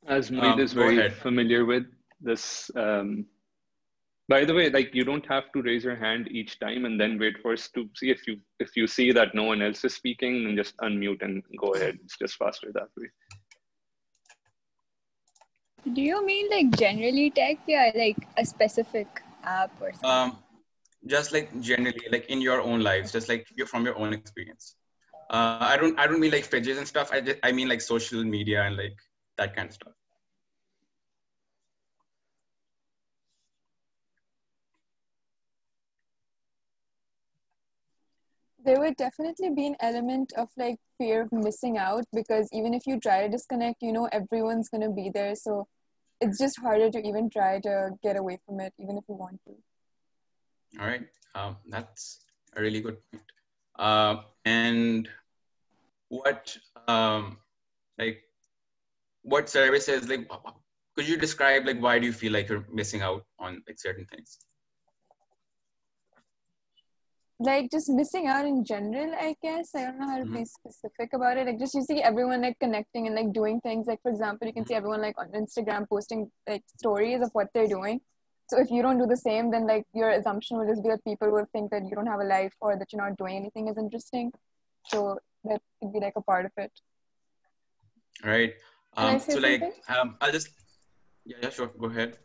As 0.07 0.31
Moid 0.31 0.53
um, 0.53 0.59
is 0.59 0.71
very 0.71 0.97
ahead. 0.97 1.13
familiar 1.13 1.65
with 1.65 1.83
this. 2.21 2.71
Um, 2.75 3.25
by 4.29 4.45
the 4.45 4.53
way, 4.53 4.69
like 4.69 4.95
you 4.95 5.03
don't 5.03 5.25
have 5.27 5.51
to 5.53 5.61
raise 5.61 5.83
your 5.83 5.95
hand 5.95 6.29
each 6.31 6.59
time 6.59 6.85
and 6.85 6.99
then 6.99 7.19
wait 7.19 7.37
for 7.41 7.53
us 7.53 7.69
to 7.75 7.89
see 7.95 8.09
if 8.09 8.27
you 8.27 8.39
if 8.59 8.75
you 8.75 8.87
see 8.87 9.11
that 9.11 9.35
no 9.35 9.43
one 9.43 9.61
else 9.61 9.83
is 9.83 9.95
speaking, 9.95 10.45
then 10.45 10.55
just 10.55 10.77
unmute 10.77 11.21
and 11.21 11.43
go 11.59 11.73
ahead. 11.73 11.97
It's 12.03 12.17
just 12.17 12.35
faster 12.35 12.71
that 12.73 12.87
way. 12.97 13.07
Do 15.93 16.01
you 16.01 16.25
mean 16.25 16.49
like 16.49 16.77
generally 16.77 17.29
tech? 17.29 17.57
Yeah, 17.67 17.91
like 17.95 18.17
a 18.37 18.45
specific 18.45 19.21
app 19.43 19.71
or 19.81 19.91
something. 19.93 20.09
Um, 20.09 20.37
just 21.07 21.31
like 21.33 21.59
generally, 21.61 22.07
like 22.11 22.25
in 22.27 22.41
your 22.41 22.61
own 22.61 22.81
lives, 22.81 23.11
just 23.11 23.29
like 23.29 23.47
you're 23.55 23.67
from 23.67 23.85
your 23.85 23.97
own 23.97 24.13
experience. 24.13 24.75
Uh, 25.29 25.57
I 25.61 25.77
don't 25.77 25.99
I 25.99 26.07
don't 26.07 26.19
mean 26.19 26.31
like 26.31 26.49
fridges 26.49 26.77
and 26.77 26.87
stuff. 26.87 27.11
I 27.11 27.21
just 27.21 27.39
I 27.43 27.51
mean 27.51 27.69
like 27.69 27.81
social 27.81 28.23
media 28.23 28.63
and 28.63 28.77
like 28.77 28.97
that 29.37 29.55
kind 29.55 29.67
of 29.69 29.73
stuff. 29.73 29.93
there 38.67 38.79
would 38.79 38.97
definitely 38.97 39.49
be 39.49 39.65
an 39.67 39.75
element 39.79 40.33
of 40.37 40.49
like 40.57 40.77
fear 40.97 41.21
of 41.21 41.31
missing 41.31 41.77
out 41.77 42.03
because 42.13 42.49
even 42.51 42.73
if 42.73 42.85
you 42.85 42.99
try 42.99 43.23
to 43.23 43.29
disconnect 43.29 43.81
you 43.81 43.93
know 43.93 44.09
everyone's 44.11 44.69
going 44.69 44.81
to 44.81 44.89
be 44.89 45.09
there 45.09 45.35
so 45.35 45.67
it's 46.19 46.37
just 46.37 46.59
harder 46.59 46.89
to 46.89 46.99
even 47.07 47.29
try 47.29 47.59
to 47.59 47.91
get 48.03 48.17
away 48.17 48.37
from 48.45 48.59
it 48.59 48.73
even 48.79 48.97
if 48.97 49.03
you 49.07 49.15
want 49.15 49.39
to 49.45 49.53
all 50.79 50.85
right. 50.85 51.07
Um, 51.35 51.57
that's 51.67 52.25
a 52.55 52.61
really 52.61 52.81
good 52.81 52.97
point. 53.11 53.23
Uh, 53.77 54.17
and 54.45 55.07
what 56.09 56.55
um, 56.87 57.37
like 57.97 58.23
what 59.23 59.49
services 59.49 60.07
like 60.07 60.29
could 60.95 61.07
you 61.07 61.17
describe 61.17 61.65
like 61.65 61.79
why 61.79 61.99
do 61.99 62.05
you 62.05 62.13
feel 62.13 62.31
like 62.31 62.49
you're 62.49 62.65
missing 62.71 63.01
out 63.01 63.25
on 63.39 63.61
like 63.67 63.79
certain 63.79 64.05
things? 64.05 64.37
Like 67.39 67.69
just 67.69 67.87
missing 67.89 68.25
out 68.25 68.45
in 68.45 68.65
general 68.65 69.13
i 69.13 69.35
guess. 69.43 69.75
I 69.75 69.83
don't 69.83 69.99
know 69.99 70.07
how 70.07 70.17
to 70.17 70.25
be 70.25 70.39
mm-hmm. 70.39 70.43
specific 70.43 71.13
about 71.13 71.37
it. 71.37 71.45
Like 71.45 71.59
just 71.59 71.75
you 71.75 71.83
see 71.83 72.01
everyone 72.01 72.41
like 72.41 72.57
connecting 72.59 73.05
and 73.05 73.15
like 73.15 73.31
doing 73.31 73.61
things. 73.61 73.85
Like 73.85 74.01
for 74.01 74.09
example 74.09 74.47
you 74.47 74.53
can 74.53 74.65
see 74.65 74.73
everyone 74.73 75.01
like 75.01 75.19
on 75.19 75.27
instagram 75.33 75.87
posting 75.87 76.31
like 76.47 76.63
stories 76.77 77.21
of 77.21 77.29
what 77.33 77.49
they're 77.53 77.67
doing 77.67 78.01
so 78.49 78.59
if 78.59 78.69
you 78.71 78.81
don't 78.81 78.97
do 78.97 79.05
the 79.05 79.17
same 79.17 79.51
then 79.51 79.67
like 79.67 79.85
your 79.93 80.09
assumption 80.09 80.57
will 80.57 80.67
just 80.67 80.83
be 80.83 80.89
that 80.89 81.03
people 81.03 81.31
will 81.31 81.47
think 81.51 81.71
that 81.71 81.83
you 81.83 81.95
don't 81.95 82.07
have 82.07 82.19
a 82.19 82.23
life 82.23 82.53
or 82.61 82.77
that 82.77 82.91
you're 82.91 83.01
not 83.01 83.17
doing 83.17 83.35
anything 83.35 83.69
as 83.69 83.77
interesting. 83.77 84.31
So 84.85 85.17
that 85.43 85.61
could 85.79 85.93
be 85.93 85.99
like 85.99 86.13
a 86.15 86.21
part 86.21 86.45
of 86.45 86.51
it. 86.57 86.71
All 88.23 88.31
right 88.31 88.53
um, 88.97 89.19
so 89.19 89.39
like 89.39 89.61
um, 89.89 90.15
i'll 90.21 90.31
just 90.31 90.49
yeah, 91.25 91.37
yeah 91.43 91.49
sure 91.49 91.67
go 91.79 91.87
ahead. 91.87 92.17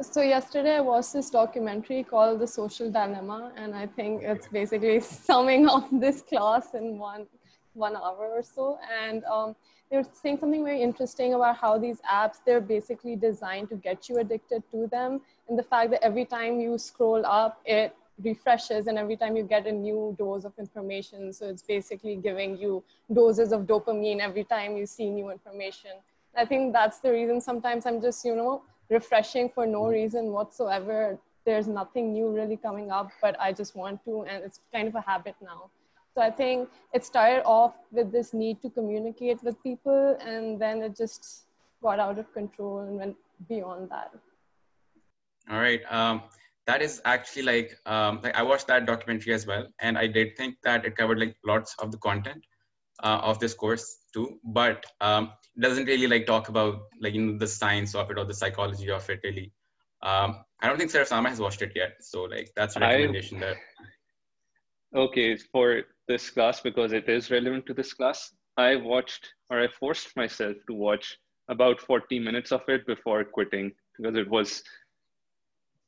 So 0.00 0.22
yesterday 0.22 0.76
I 0.76 0.80
watched 0.80 1.12
this 1.12 1.30
documentary 1.30 2.02
called 2.02 2.40
The 2.40 2.48
Social 2.48 2.90
Dilemma, 2.90 3.52
and 3.56 3.74
I 3.74 3.86
think 3.86 4.22
it's 4.22 4.48
basically 4.48 4.98
summing 5.26 5.68
up 5.68 5.88
this 5.92 6.22
class 6.22 6.74
in 6.74 6.98
one 6.98 7.26
one 7.74 7.96
hour 7.96 8.30
or 8.38 8.42
so. 8.42 8.78
And 9.02 9.22
um, 9.24 9.54
they're 9.90 10.04
saying 10.20 10.38
something 10.38 10.64
very 10.64 10.82
interesting 10.82 11.34
about 11.34 11.56
how 11.58 11.78
these 11.78 12.00
apps 12.10 12.36
they're 12.44 12.60
basically 12.60 13.16
designed 13.16 13.68
to 13.68 13.76
get 13.76 14.08
you 14.08 14.18
addicted 14.18 14.62
to 14.72 14.88
them, 14.88 15.20
and 15.48 15.58
the 15.58 15.62
fact 15.62 15.90
that 15.90 16.02
every 16.02 16.24
time 16.24 16.60
you 16.60 16.78
scroll 16.78 17.24
up, 17.24 17.60
it 17.64 17.94
refreshes 18.22 18.86
and 18.86 18.96
every 18.96 19.16
time 19.16 19.36
you 19.36 19.42
get 19.42 19.66
a 19.66 19.72
new 19.72 20.14
dose 20.16 20.44
of 20.44 20.52
information 20.56 21.32
so 21.32 21.48
it's 21.48 21.62
basically 21.62 22.14
giving 22.14 22.56
you 22.56 22.80
doses 23.12 23.50
of 23.50 23.62
dopamine 23.62 24.20
every 24.20 24.44
time 24.44 24.76
you 24.76 24.86
see 24.86 25.10
new 25.10 25.32
information 25.32 25.90
i 26.36 26.44
think 26.44 26.72
that's 26.72 27.00
the 27.00 27.10
reason 27.10 27.40
sometimes 27.40 27.86
i'm 27.86 28.00
just 28.00 28.24
you 28.24 28.36
know 28.36 28.62
refreshing 28.90 29.48
for 29.48 29.66
no 29.66 29.82
mm-hmm. 29.82 29.92
reason 29.92 30.32
whatsoever. 30.32 31.18
There's 31.44 31.68
nothing 31.68 32.12
new 32.12 32.28
really 32.30 32.56
coming 32.56 32.90
up, 32.90 33.10
but 33.20 33.38
I 33.40 33.52
just 33.52 33.76
want 33.76 34.04
to, 34.04 34.22
and 34.22 34.42
it's 34.44 34.60
kind 34.72 34.88
of 34.88 34.94
a 34.94 35.00
habit 35.00 35.36
now. 35.42 35.70
So 36.14 36.22
I 36.22 36.30
think 36.30 36.68
it 36.92 37.04
started 37.04 37.42
off 37.44 37.74
with 37.90 38.12
this 38.12 38.32
need 38.32 38.62
to 38.62 38.70
communicate 38.70 39.42
with 39.42 39.60
people, 39.62 40.16
and 40.20 40.60
then 40.60 40.82
it 40.82 40.96
just 40.96 41.46
got 41.82 41.98
out 41.98 42.18
of 42.18 42.32
control 42.32 42.80
and 42.80 42.96
went 42.96 43.16
beyond 43.48 43.90
that. 43.90 44.14
All 45.50 45.58
right. 45.58 45.80
Um, 45.90 46.22
that 46.66 46.80
is 46.80 47.00
actually 47.04 47.42
like, 47.42 47.76
um, 47.86 48.20
like 48.22 48.34
I 48.34 48.42
watched 48.42 48.66
that 48.68 48.86
documentary 48.86 49.34
as 49.34 49.46
well, 49.46 49.66
and 49.80 49.98
I 49.98 50.06
did 50.06 50.36
think 50.36 50.56
that 50.64 50.86
it 50.86 50.96
covered 50.96 51.18
like 51.18 51.36
lots 51.44 51.74
of 51.78 51.92
the 51.92 51.98
content 51.98 52.44
uh, 53.02 53.20
of 53.22 53.38
this 53.38 53.54
course 53.54 53.98
too, 54.12 54.38
but 54.44 54.84
um, 55.00 55.32
doesn't 55.60 55.86
really 55.86 56.06
like 56.06 56.26
talk 56.26 56.48
about 56.48 56.82
like 57.00 57.14
you 57.14 57.20
know 57.20 57.38
the 57.38 57.46
science 57.46 57.94
of 57.94 58.10
it 58.10 58.18
or 58.18 58.24
the 58.24 58.34
psychology 58.34 58.90
of 58.90 59.08
it 59.10 59.20
really. 59.24 59.52
Um, 60.02 60.44
I 60.60 60.68
don't 60.68 60.78
think 60.78 60.90
Sarah 60.90 61.06
Sama 61.06 61.28
has 61.28 61.40
watched 61.40 61.62
it 61.62 61.72
yet, 61.74 61.96
so 62.00 62.22
like 62.22 62.50
that's 62.56 62.76
a 62.76 62.80
recommendation 62.80 63.38
I, 63.38 63.40
there. 63.40 63.56
Okay, 64.94 65.36
for 65.36 65.82
this 66.08 66.30
class 66.30 66.60
because 66.60 66.92
it 66.92 67.08
is 67.08 67.30
relevant 67.30 67.66
to 67.66 67.74
this 67.74 67.92
class, 67.92 68.32
I 68.56 68.76
watched 68.76 69.34
or 69.50 69.60
I 69.60 69.68
forced 69.68 70.16
myself 70.16 70.56
to 70.68 70.74
watch 70.74 71.16
about 71.48 71.80
40 71.80 72.18
minutes 72.20 72.52
of 72.52 72.62
it 72.68 72.86
before 72.86 73.24
quitting 73.24 73.72
because 73.96 74.16
it 74.16 74.30
was 74.30 74.62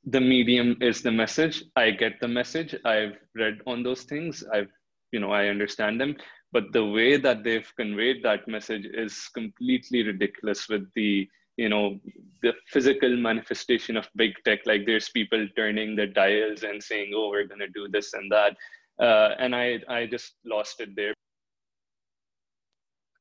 the 0.07 0.21
medium 0.21 0.77
is 0.81 1.03
the 1.03 1.11
message. 1.11 1.65
I 1.75 1.91
get 1.91 2.21
the 2.21 2.29
message. 2.29 2.75
I've 2.85 3.17
read 3.35 3.59
on 3.67 3.83
those 3.83 4.03
things. 4.03 4.45
I've 4.53 4.71
you 5.13 5.21
know 5.21 5.33
I 5.33 5.49
understand 5.49 6.01
them 6.01 6.17
but 6.53 6.73
the 6.73 6.85
way 6.85 7.17
that 7.17 7.45
they've 7.45 7.71
conveyed 7.77 8.23
that 8.23 8.47
message 8.49 8.87
is 9.05 9.29
completely 9.35 10.03
ridiculous 10.03 10.69
with 10.69 10.85
the 10.95 11.29
you 11.57 11.69
know 11.69 11.99
the 12.43 12.53
physical 12.69 13.17
manifestation 13.17 13.97
of 13.97 14.09
big 14.17 14.33
tech 14.45 14.61
like 14.67 14.87
there's 14.87 15.09
people 15.11 15.47
turning 15.57 15.97
their 15.97 16.07
dials 16.07 16.63
and 16.63 16.83
saying 16.83 17.13
oh 17.15 17.29
we're 17.31 17.47
going 17.47 17.65
to 17.67 17.69
do 17.69 17.89
this 17.89 18.13
and 18.15 18.31
that 18.31 18.57
uh, 19.07 19.31
and 19.39 19.55
i 19.55 19.79
i 19.89 20.07
just 20.07 20.35
lost 20.45 20.81
it 20.81 20.95
there 20.97 21.15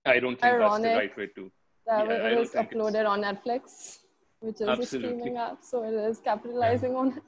i 0.06 0.20
don't 0.20 0.40
think 0.40 0.54
Ironic. 0.54 0.84
that's 0.84 0.94
the 0.94 1.00
right 1.04 1.18
way 1.18 1.28
to 1.36 1.52
that 1.88 2.08
yeah, 2.08 2.28
it 2.28 2.40
is 2.40 2.52
uploaded 2.52 3.08
on 3.08 3.22
netflix 3.22 4.00
which 4.46 4.62
is 4.62 4.68
Absolutely. 4.68 5.10
a 5.10 5.12
streaming 5.12 5.38
app 5.38 5.58
so 5.62 5.84
it 5.84 5.94
is 5.94 6.20
capitalizing 6.20 6.92
yeah. 6.92 6.98
on 6.98 7.08
it 7.18 7.24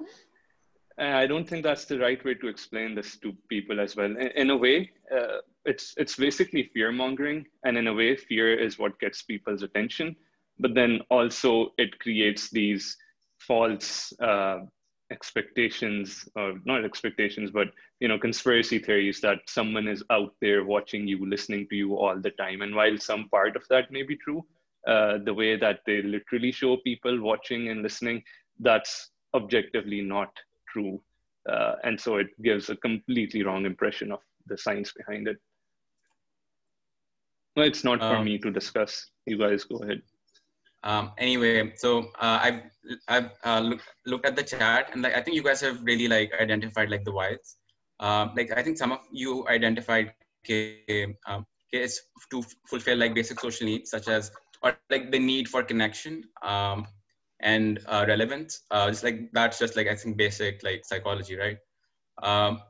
I 0.99 1.27
don't 1.27 1.47
think 1.47 1.63
that's 1.63 1.85
the 1.85 1.99
right 1.99 2.23
way 2.25 2.33
to 2.35 2.47
explain 2.47 2.95
this 2.95 3.17
to 3.17 3.35
people 3.49 3.79
as 3.79 3.95
well. 3.95 4.07
In, 4.07 4.17
in 4.17 4.49
a 4.49 4.57
way, 4.57 4.91
uh, 5.15 5.41
it's 5.65 5.93
it's 5.97 6.15
basically 6.15 6.71
fear 6.73 6.91
mongering, 6.91 7.45
and 7.63 7.77
in 7.77 7.87
a 7.87 7.93
way, 7.93 8.15
fear 8.15 8.57
is 8.57 8.79
what 8.79 8.99
gets 8.99 9.21
people's 9.21 9.61
attention. 9.61 10.15
But 10.59 10.73
then 10.73 11.01
also, 11.11 11.73
it 11.77 11.99
creates 11.99 12.49
these 12.49 12.97
false 13.37 14.11
uh, 14.19 14.61
expectations, 15.11 16.27
or 16.35 16.55
not 16.65 16.83
expectations, 16.83 17.51
but 17.51 17.67
you 17.99 18.07
know, 18.07 18.17
conspiracy 18.17 18.79
theories 18.79 19.21
that 19.21 19.39
someone 19.47 19.87
is 19.87 20.03
out 20.09 20.33
there 20.41 20.63
watching 20.63 21.07
you, 21.07 21.29
listening 21.29 21.67
to 21.69 21.75
you 21.75 21.95
all 21.95 22.19
the 22.19 22.31
time. 22.31 22.63
And 22.63 22.73
while 22.73 22.97
some 22.97 23.29
part 23.29 23.55
of 23.55 23.67
that 23.69 23.91
may 23.91 24.01
be 24.01 24.15
true, 24.15 24.43
uh, 24.87 25.17
the 25.23 25.33
way 25.33 25.57
that 25.57 25.81
they 25.85 26.01
literally 26.01 26.51
show 26.51 26.77
people 26.77 27.21
watching 27.21 27.69
and 27.69 27.83
listening, 27.83 28.23
that's 28.59 29.11
objectively 29.33 30.01
not 30.01 30.29
true. 30.71 31.01
Uh, 31.49 31.75
and 31.83 31.99
so 31.99 32.17
it 32.17 32.27
gives 32.41 32.69
a 32.69 32.75
completely 32.77 33.43
wrong 33.43 33.65
impression 33.65 34.11
of 34.11 34.19
the 34.47 34.57
science 34.57 34.93
behind 34.93 35.27
it. 35.27 35.37
Well, 37.55 37.65
it's 37.65 37.83
not 37.83 37.99
for 37.99 38.17
um, 38.17 38.25
me 38.25 38.37
to 38.39 38.51
discuss. 38.51 39.09
You 39.25 39.37
guys 39.37 39.63
go 39.63 39.77
ahead. 39.77 40.01
Um, 40.83 41.11
anyway, 41.17 41.73
so 41.75 42.11
uh, 42.19 42.39
I've, 42.41 42.61
I've 43.07 43.31
uh, 43.43 43.59
look, 43.59 43.81
looked 44.05 44.25
at 44.25 44.35
the 44.35 44.43
chat 44.43 44.91
and 44.93 45.01
like, 45.01 45.15
I 45.15 45.21
think 45.21 45.35
you 45.35 45.43
guys 45.43 45.59
have 45.61 45.83
really 45.83 46.07
like 46.07 46.31
identified 46.39 46.89
like 46.89 47.03
the 47.03 47.11
whys. 47.11 47.57
Um, 47.99 48.33
like 48.37 48.51
I 48.55 48.61
think 48.61 48.77
some 48.77 48.91
of 48.91 48.99
you 49.11 49.47
identified 49.47 50.13
okay, 50.45 51.15
um, 51.25 51.45
okay, 51.73 51.87
to 52.31 52.43
fulfill 52.67 52.97
like 52.97 53.15
basic 53.15 53.39
social 53.39 53.65
needs 53.65 53.89
such 53.89 54.07
as 54.07 54.31
or 54.63 54.77
like 54.89 55.11
the 55.11 55.19
need 55.19 55.47
for 55.47 55.63
connection 55.63 56.23
um, 56.41 56.87
and 57.39 57.79
uh, 57.87 58.05
relevance. 58.07 58.61
Uh, 58.71 58.87
it's 58.89 59.03
like 59.03 59.31
that's 59.33 59.59
just 59.59 59.75
like 59.75 59.87
I 59.87 59.95
think 59.95 60.17
basic 60.17 60.63
like 60.63 60.83
psychology, 60.85 61.35
right? 61.35 61.57
Um, 62.23 62.61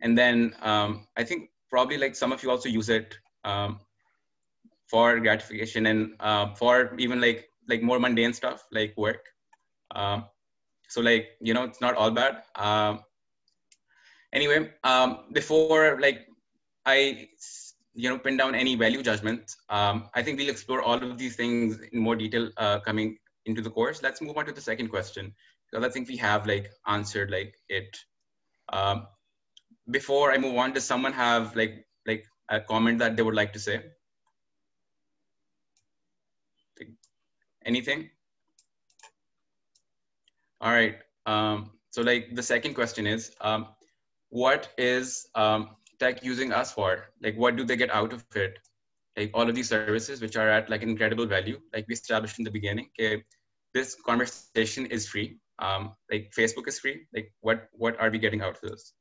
and 0.00 0.16
then 0.16 0.54
um, 0.62 1.06
I 1.16 1.24
think 1.24 1.50
probably 1.70 1.98
like 1.98 2.14
some 2.14 2.32
of 2.32 2.42
you 2.42 2.50
also 2.50 2.68
use 2.68 2.88
it 2.88 3.16
um, 3.44 3.80
for 4.86 5.18
gratification 5.20 5.86
and 5.86 6.14
uh, 6.20 6.54
for 6.54 6.94
even 6.98 7.20
like 7.20 7.48
like 7.68 7.82
more 7.82 7.98
mundane 7.98 8.32
stuff 8.32 8.64
like 8.72 8.94
work. 8.96 9.24
Um, 9.94 10.24
so 10.88 11.00
like 11.00 11.28
you 11.40 11.54
know 11.54 11.64
it's 11.64 11.80
not 11.80 11.94
all 11.94 12.10
bad. 12.10 12.42
Um, 12.56 13.00
anyway, 14.32 14.70
um, 14.84 15.26
before 15.32 15.98
like 16.00 16.26
I 16.86 17.28
you 17.98 18.08
know 18.08 18.16
pin 18.16 18.36
down 18.36 18.54
any 18.54 18.76
value 18.76 19.02
judgments. 19.02 19.56
um, 19.70 20.08
I 20.14 20.22
think 20.22 20.38
we'll 20.38 20.50
explore 20.56 20.80
all 20.82 21.02
of 21.02 21.18
these 21.18 21.34
things 21.34 21.80
in 21.92 22.00
more 22.00 22.14
detail 22.14 22.48
uh, 22.56 22.78
coming 22.78 23.18
into 23.46 23.60
the 23.60 23.70
course. 23.70 24.02
Let's 24.02 24.20
move 24.22 24.36
on 24.36 24.46
to 24.46 24.52
the 24.52 24.60
second 24.60 24.88
question 24.88 25.34
because 25.66 25.84
I 25.84 25.90
think 25.90 26.08
we 26.08 26.16
have 26.18 26.46
like 26.46 26.70
answered 26.86 27.32
like 27.32 27.54
it. 27.68 27.98
Um, 28.72 29.08
before 29.90 30.30
I 30.32 30.38
move 30.38 30.56
on, 30.56 30.72
does 30.74 30.84
someone 30.84 31.12
have 31.12 31.56
like 31.56 31.86
like 32.06 32.24
a 32.48 32.60
comment 32.60 33.00
that 33.00 33.16
they 33.16 33.24
would 33.24 33.34
like 33.34 33.52
to 33.54 33.58
say? 33.58 33.80
Anything? 37.66 38.08
All 40.60 40.72
right. 40.72 40.98
Um, 41.26 41.72
so 41.90 42.02
like 42.02 42.34
the 42.34 42.42
second 42.42 42.74
question 42.74 43.08
is, 43.08 43.32
um, 43.40 43.66
what 44.30 44.68
is 44.78 45.26
um, 45.34 45.70
tech 45.98 46.22
using 46.24 46.52
us 46.52 46.72
for? 46.72 47.10
Like 47.22 47.36
what 47.36 47.56
do 47.56 47.64
they 47.64 47.76
get 47.76 47.90
out 47.90 48.12
of 48.12 48.24
it? 48.34 48.58
Like 49.16 49.30
all 49.34 49.48
of 49.48 49.54
these 49.54 49.68
services, 49.68 50.20
which 50.20 50.36
are 50.36 50.48
at 50.48 50.70
like 50.70 50.82
incredible 50.82 51.26
value, 51.26 51.60
like 51.72 51.86
we 51.88 51.94
established 51.94 52.38
in 52.38 52.44
the 52.44 52.50
beginning. 52.50 52.88
Okay, 52.98 53.24
this 53.74 53.96
conversation 54.06 54.86
is 54.86 55.08
free. 55.08 55.38
Um, 55.58 55.92
like 56.10 56.32
Facebook 56.36 56.68
is 56.68 56.78
free. 56.78 57.06
Like 57.14 57.32
what 57.40 57.68
what 57.72 57.98
are 58.00 58.10
we 58.10 58.18
getting 58.18 58.42
out 58.42 58.58
of 58.62 58.70
this? 58.70 58.92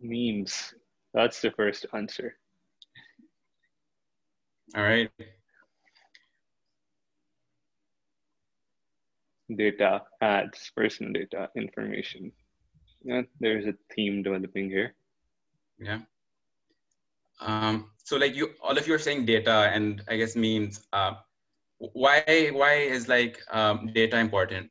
Memes. 0.00 0.74
That's 1.14 1.40
the 1.40 1.50
first 1.50 1.86
answer. 1.92 2.36
All 4.74 4.82
right. 4.82 5.10
Data, 9.54 10.02
ads, 10.22 10.72
personal 10.74 11.12
data, 11.12 11.50
information. 11.54 12.32
Yeah, 13.04 13.22
there's 13.40 13.66
a 13.66 13.74
theme 13.94 14.22
developing 14.22 14.70
here. 14.70 14.94
Yeah. 15.82 16.00
Um, 17.40 17.90
so 18.04 18.16
like 18.16 18.34
you, 18.36 18.50
all 18.62 18.78
of 18.78 18.86
you 18.86 18.94
are 18.94 18.98
saying 18.98 19.26
data 19.26 19.70
and 19.72 20.02
I 20.08 20.16
guess 20.16 20.36
means, 20.36 20.80
Uh, 20.92 21.14
why 21.94 22.50
why 22.52 22.74
is 22.74 23.08
like 23.08 23.38
um, 23.50 23.90
data 23.92 24.18
important? 24.18 24.70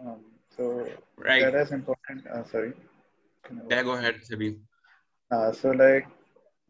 Um, 0.00 0.20
so 0.56 0.86
right. 1.16 1.40
data 1.42 1.60
is 1.62 1.72
important. 1.72 2.26
Uh, 2.26 2.44
sorry. 2.44 2.72
Yeah, 3.70 3.82
go 3.82 3.92
ahead, 3.92 4.20
Sabi. 4.22 4.58
Uh, 5.30 5.52
so 5.52 5.70
like 5.70 6.06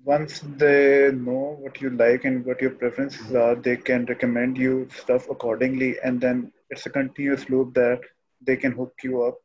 once 0.04 0.40
they 0.56 1.10
know 1.12 1.56
what 1.60 1.80
you 1.80 1.90
like 1.90 2.24
and 2.24 2.44
what 2.46 2.60
your 2.60 2.70
preferences 2.70 3.34
are, 3.34 3.56
they 3.56 3.76
can 3.76 4.04
recommend 4.06 4.56
you 4.56 4.88
stuff 5.02 5.28
accordingly, 5.30 5.96
and 6.04 6.20
then 6.20 6.52
it's 6.70 6.86
a 6.86 6.90
continuous 6.90 7.48
loop 7.50 7.74
that 7.74 8.00
they 8.46 8.56
can 8.56 8.72
hook 8.72 8.94
you 9.02 9.24
up 9.24 9.38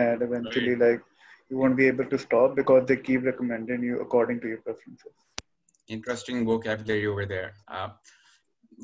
and 0.00 0.22
eventually 0.22 0.74
right. 0.74 0.92
like 0.92 1.02
you 1.50 1.58
won't 1.58 1.76
be 1.76 1.86
able 1.86 2.06
to 2.12 2.18
stop 2.18 2.56
because 2.56 2.86
they 2.88 2.96
keep 2.96 3.24
recommending 3.24 3.82
you 3.82 4.00
according 4.00 4.40
to 4.40 4.48
your 4.48 4.58
preferences. 4.58 5.12
Interesting 5.88 6.44
vocabulary 6.46 7.06
over 7.06 7.26
there. 7.26 7.52
Uh, 7.68 7.88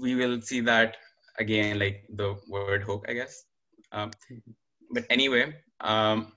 we 0.02 0.14
will 0.14 0.40
see 0.40 0.60
that 0.60 0.96
again 1.38 1.78
like 1.78 2.04
the 2.14 2.34
word 2.48 2.82
hook 2.82 3.06
i 3.08 3.12
guess. 3.12 3.44
Um, 3.92 4.10
but 4.90 5.06
anyway 5.08 5.54
um, 5.80 6.32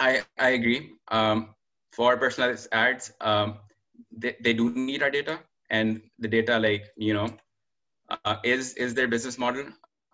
I, 0.00 0.22
I 0.38 0.50
agree. 0.50 0.90
Um, 1.08 1.54
for 1.92 2.16
personalized 2.16 2.68
ads 2.72 3.12
um, 3.20 3.58
they, 4.10 4.36
they 4.40 4.52
do 4.52 4.70
need 4.70 5.02
our 5.02 5.10
data 5.10 5.38
and 5.70 6.00
the 6.18 6.28
data 6.28 6.58
like 6.58 6.84
you 6.96 7.14
know 7.14 7.28
uh, 8.24 8.36
is 8.44 8.74
is 8.74 8.94
their 8.94 9.08
business 9.08 9.38
model. 9.38 9.66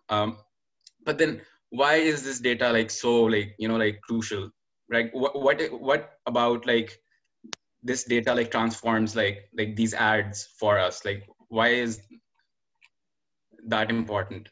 Um, 0.09 0.39
but 1.05 1.19
then 1.19 1.41
why 1.71 1.95
is 1.95 2.23
this 2.23 2.41
data 2.41 2.71
like 2.73 2.91
so 2.91 3.23
like 3.23 3.55
you 3.59 3.69
know 3.69 3.77
like 3.77 4.01
crucial? 4.03 4.51
Right 4.91 5.11
what 5.13 5.41
what 5.41 5.61
what 5.81 6.19
about 6.27 6.67
like 6.67 6.99
this 7.83 8.05
data 8.05 8.35
like 8.35 8.51
transforms 8.51 9.15
like 9.17 9.49
like 9.57 9.77
these 9.77 9.95
ads 9.95 10.49
for 10.59 10.79
us? 10.79 11.05
Like 11.05 11.29
why 11.49 11.69
is 11.69 12.01
that 13.67 13.91
important? 13.91 14.49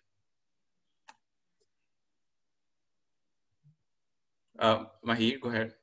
Uh 4.59 4.85
mahir 5.05 5.41
go 5.41 5.49
ahead. 5.51 5.75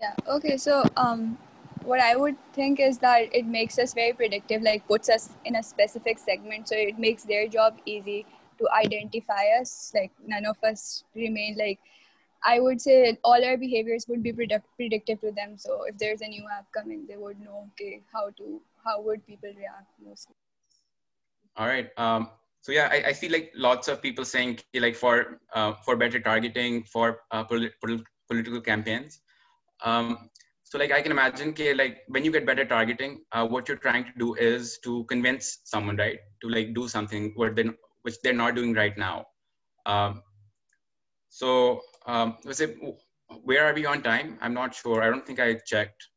Yeah 0.00 0.14
okay 0.26 0.56
so 0.56 0.84
um 0.96 1.38
what 1.84 2.00
I 2.00 2.14
would 2.16 2.36
think 2.52 2.78
is 2.78 2.98
that 2.98 3.34
it 3.34 3.46
makes 3.46 3.78
us 3.78 3.94
very 3.94 4.12
predictive, 4.12 4.60
like 4.60 4.86
puts 4.86 5.08
us 5.08 5.30
in 5.46 5.56
a 5.56 5.62
specific 5.62 6.18
segment. 6.18 6.68
So 6.68 6.74
it 6.76 6.98
makes 6.98 7.24
their 7.24 7.48
job 7.48 7.78
easy 7.86 8.26
to 8.60 8.68
identify 8.72 9.44
us. 9.60 9.92
Like 9.94 10.12
none 10.26 10.46
of 10.46 10.56
us 10.62 11.04
remain 11.14 11.56
like, 11.58 11.78
I 12.44 12.60
would 12.60 12.80
say 12.80 13.18
all 13.24 13.44
our 13.44 13.56
behaviors 13.56 14.06
would 14.08 14.22
be 14.22 14.32
predict- 14.32 14.76
predictive 14.76 15.20
to 15.20 15.32
them. 15.32 15.58
So 15.58 15.84
if 15.86 15.98
there's 15.98 16.22
a 16.22 16.28
new 16.28 16.44
app 16.56 16.66
coming, 16.72 17.06
they 17.08 17.16
would 17.16 17.40
know, 17.40 17.68
okay, 17.72 18.02
how 18.12 18.30
to, 18.38 18.60
how 18.84 19.02
would 19.02 19.26
people 19.26 19.50
react 19.56 19.90
mostly. 20.04 20.34
All 21.56 21.66
right. 21.66 21.90
Um, 21.96 22.30
so 22.62 22.72
yeah, 22.72 22.88
I, 22.90 23.08
I 23.08 23.12
see 23.12 23.28
like 23.28 23.52
lots 23.54 23.88
of 23.88 24.00
people 24.00 24.24
saying 24.24 24.60
like 24.74 24.96
for, 24.96 25.40
uh, 25.54 25.74
for 25.84 25.96
better 25.96 26.20
targeting 26.20 26.84
for 26.84 27.20
uh, 27.30 27.44
polit- 27.44 27.74
political 28.28 28.60
campaigns. 28.60 29.20
Um, 29.82 30.30
so 30.70 30.78
like 30.78 30.92
i 30.92 31.02
can 31.02 31.10
imagine 31.10 31.48
okay, 31.50 31.74
like 31.74 32.02
when 32.06 32.24
you 32.24 32.30
get 32.30 32.46
better 32.46 32.64
targeting 32.64 33.22
uh, 33.32 33.46
what 33.46 33.68
you're 33.68 33.82
trying 33.84 34.04
to 34.04 34.12
do 34.18 34.34
is 34.34 34.78
to 34.84 35.04
convince 35.04 35.58
someone 35.64 35.96
right 35.96 36.20
to 36.40 36.48
like 36.48 36.74
do 36.74 36.86
something 36.88 37.32
what 37.34 37.56
they 37.56 37.64
which 38.02 38.20
they're 38.22 38.40
not 38.44 38.54
doing 38.54 38.74
right 38.74 38.96
now 38.98 39.26
um, 39.86 40.22
so 41.28 41.80
um, 42.06 42.36
was 42.44 42.60
it 42.60 42.76
where 43.44 43.64
are 43.64 43.74
we 43.74 43.86
on 43.86 44.02
time 44.02 44.38
i'm 44.40 44.54
not 44.54 44.74
sure 44.74 45.02
i 45.02 45.08
don't 45.10 45.26
think 45.26 45.40
i 45.40 45.54
checked 45.66 46.08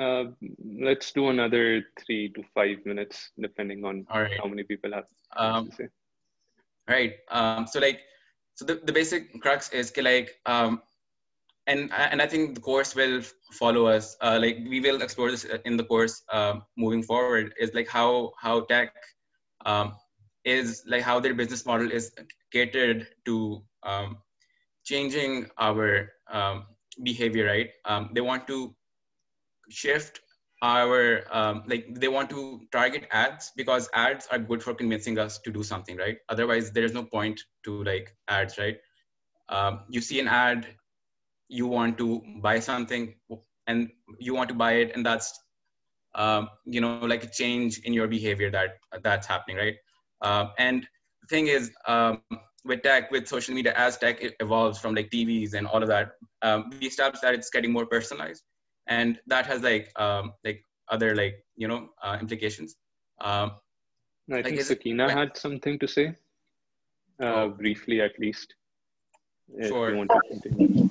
uh, 0.00 0.24
let's 0.80 1.12
do 1.12 1.28
another 1.28 1.82
three 2.04 2.30
to 2.34 2.42
five 2.54 2.78
minutes 2.84 3.30
depending 3.40 3.84
on 3.84 4.06
right. 4.14 4.38
how 4.40 4.48
many 4.48 4.62
people 4.62 4.90
have 4.92 5.04
um, 5.36 5.70
right 6.88 7.14
um, 7.30 7.66
so 7.66 7.78
like 7.78 8.00
so 8.54 8.64
the, 8.64 8.80
the 8.84 8.92
basic 8.92 9.40
crux 9.40 9.70
is 9.72 9.92
like 9.96 10.34
um, 10.46 10.82
and 11.68 11.92
and 11.92 12.20
I 12.20 12.26
think 12.26 12.54
the 12.54 12.60
course 12.60 12.94
will 12.94 13.22
follow 13.52 13.86
us. 13.86 14.16
Uh, 14.20 14.38
like 14.40 14.58
we 14.68 14.80
will 14.80 15.02
explore 15.02 15.30
this 15.30 15.44
in 15.64 15.76
the 15.76 15.84
course 15.84 16.22
uh, 16.32 16.54
moving 16.76 17.02
forward. 17.02 17.52
Is 17.60 17.74
like 17.74 17.88
how 17.88 18.32
how 18.38 18.62
tech 18.62 18.94
um, 19.66 19.94
is 20.48 20.82
like 20.86 21.02
how 21.02 21.20
their 21.20 21.34
business 21.34 21.64
model 21.66 21.90
is 21.90 22.12
catered 22.52 23.06
to 23.26 23.62
um, 23.82 24.18
changing 24.84 25.48
our 25.58 26.10
um, 26.30 26.66
behavior. 27.02 27.46
Right? 27.46 27.70
Um, 27.84 28.10
they 28.14 28.20
want 28.20 28.46
to 28.48 28.74
shift 29.68 30.20
our 30.62 31.22
um, 31.30 31.62
like 31.66 31.86
they 31.94 32.08
want 32.08 32.28
to 32.30 32.60
target 32.72 33.06
ads 33.12 33.52
because 33.56 33.88
ads 33.94 34.26
are 34.30 34.38
good 34.38 34.62
for 34.62 34.74
convincing 34.74 35.18
us 35.18 35.38
to 35.38 35.52
do 35.52 35.62
something 35.62 35.96
right 35.96 36.16
otherwise 36.28 36.72
there 36.72 36.84
is 36.84 36.92
no 36.92 37.04
point 37.04 37.40
to 37.64 37.84
like 37.84 38.14
ads 38.26 38.58
right 38.58 38.78
um, 39.48 39.80
you 39.88 40.00
see 40.00 40.18
an 40.18 40.26
ad 40.26 40.66
you 41.48 41.66
want 41.66 41.96
to 41.96 42.20
buy 42.42 42.58
something 42.58 43.14
and 43.66 43.88
you 44.18 44.34
want 44.34 44.48
to 44.48 44.54
buy 44.54 44.72
it 44.72 44.92
and 44.94 45.06
that's 45.06 45.38
um, 46.14 46.48
you 46.64 46.80
know 46.80 46.98
like 47.00 47.22
a 47.22 47.30
change 47.30 47.78
in 47.84 47.92
your 47.92 48.08
behavior 48.08 48.50
that 48.50 48.78
that's 49.02 49.26
happening 49.26 49.56
right 49.56 49.76
uh, 50.22 50.46
and 50.58 50.86
the 51.22 51.26
thing 51.28 51.46
is 51.48 51.70
um, 51.86 52.22
with 52.64 52.82
tech 52.82 53.10
with 53.10 53.28
social 53.28 53.54
media 53.54 53.72
as 53.76 53.96
tech 53.96 54.18
evolves 54.40 54.78
from 54.78 54.94
like 54.94 55.10
tvs 55.10 55.54
and 55.54 55.66
all 55.66 55.82
of 55.82 55.88
that 55.88 56.12
um, 56.42 56.70
we 56.80 56.86
established 56.86 57.22
that 57.22 57.34
it's 57.34 57.50
getting 57.50 57.72
more 57.72 57.86
personalized. 57.86 58.42
And 58.86 59.18
that 59.26 59.46
has 59.46 59.62
like 59.62 59.90
um, 60.00 60.32
like 60.44 60.62
other 60.90 61.14
like 61.14 61.44
you 61.56 61.68
know 61.68 61.90
uh, 62.02 62.16
implications. 62.20 62.76
Um, 63.20 63.52
i 64.32 64.42
think 64.42 64.60
sakina 64.60 65.10
had 65.10 65.36
something 65.36 65.78
to 65.78 65.88
say 65.88 66.08
uh, 67.22 67.24
oh. 67.24 67.48
briefly 67.48 68.00
at 68.02 68.18
least 68.18 68.54
Sure. 69.61 70.07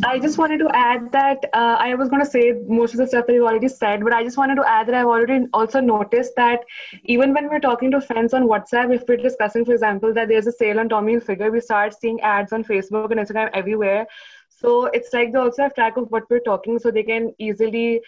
I 0.04 0.18
just 0.18 0.38
wanted 0.38 0.58
to 0.58 0.68
add 0.72 1.10
that 1.12 1.44
uh, 1.52 1.76
I 1.78 1.94
was 1.94 2.08
going 2.08 2.24
to 2.24 2.30
say 2.30 2.52
most 2.68 2.92
of 2.94 2.98
the 2.98 3.06
stuff 3.06 3.26
that 3.26 3.32
you 3.32 3.46
already 3.46 3.68
said, 3.68 4.04
but 4.04 4.12
I 4.12 4.22
just 4.22 4.36
wanted 4.36 4.54
to 4.56 4.68
add 4.68 4.86
that 4.88 4.94
I've 4.94 5.06
already 5.06 5.46
also 5.52 5.80
noticed 5.80 6.34
that 6.36 6.60
even 7.04 7.34
when 7.34 7.48
we're 7.48 7.60
talking 7.60 7.90
to 7.90 8.00
friends 8.00 8.34
on 8.34 8.44
WhatsApp, 8.44 8.94
if 8.94 9.04
we're 9.08 9.16
discussing, 9.16 9.64
for 9.64 9.72
example, 9.72 10.14
that 10.14 10.28
there's 10.28 10.46
a 10.46 10.52
sale 10.52 10.78
on 10.78 10.88
Tommy 10.88 11.14
Hilfiger, 11.14 11.50
we 11.50 11.60
start 11.60 11.94
seeing 11.98 12.20
ads 12.20 12.52
on 12.52 12.62
Facebook 12.62 13.10
and 13.10 13.20
Instagram 13.20 13.50
everywhere. 13.52 14.06
So 14.48 14.84
it's 14.86 15.12
like 15.12 15.32
they 15.32 15.38
also 15.38 15.62
have 15.62 15.74
track 15.74 15.96
of 15.96 16.10
what 16.10 16.30
we're 16.30 16.40
talking, 16.40 16.78
so 16.78 16.90
they 16.90 17.02
can 17.02 17.34
easily 17.38 18.00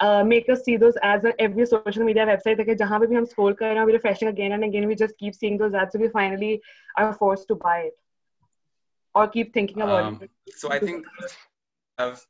uh, 0.00 0.22
make 0.24 0.48
us 0.48 0.62
see 0.64 0.76
those 0.76 0.94
ads 1.02 1.24
on 1.24 1.32
every 1.38 1.64
social 1.64 2.04
media 2.04 2.26
website. 2.26 2.58
Like, 2.58 2.76
जहाँ 2.76 3.00
पे 3.00 3.06
भी 3.06 3.16
हम 3.16 3.26
scroll 3.26 3.54
कर 3.54 3.66
रहे 3.66 3.78
हैं, 3.78 3.86
we're 3.86 3.92
refreshing 3.92 4.28
again 4.28 4.52
and 4.52 4.64
again. 4.64 4.86
We 4.86 4.94
just 4.94 5.16
keep 5.18 5.34
seeing 5.34 5.56
those 5.56 5.74
ads, 5.74 5.92
so 5.92 5.98
we 5.98 6.08
finally 6.08 6.60
are 6.96 7.14
forced 7.14 7.48
to 7.48 7.54
buy 7.54 7.78
it 7.78 7.92
or 9.17 9.27
keep 9.27 9.53
thinking 9.53 9.81
about 9.81 10.03
um, 10.03 10.19
it? 10.21 10.31
So 10.55 10.71
I 10.71 10.79
think 10.79 11.05
I've 11.97 12.25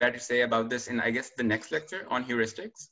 got 0.00 0.14
to 0.14 0.20
say 0.20 0.42
about 0.42 0.68
this 0.68 0.88
in 0.88 1.00
I 1.00 1.10
guess 1.10 1.30
the 1.30 1.42
next 1.42 1.72
lecture 1.72 2.06
on 2.10 2.24
heuristics. 2.24 2.88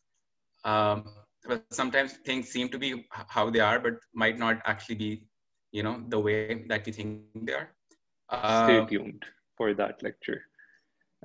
Um, 0.65 1.09
but 1.47 1.65
sometimes 1.71 2.13
things 2.25 2.49
seem 2.49 2.69
to 2.69 2.79
be 2.79 3.05
how 3.29 3.51
they 3.51 3.61
are, 3.61 3.79
but 3.81 3.95
might 4.15 4.39
not 4.39 4.63
actually 4.65 4.95
be, 4.95 5.25
you 5.73 5.83
know, 5.83 6.03
the 6.09 6.19
way 6.19 6.65
that 6.69 6.87
we 6.87 6.93
think 6.93 7.23
they 7.35 7.53
are. 7.53 7.69
Uh, 8.29 8.65
Stay 8.65 8.97
tuned 8.97 9.25
for 9.57 9.75
that 9.75 10.03
lecture. 10.03 10.43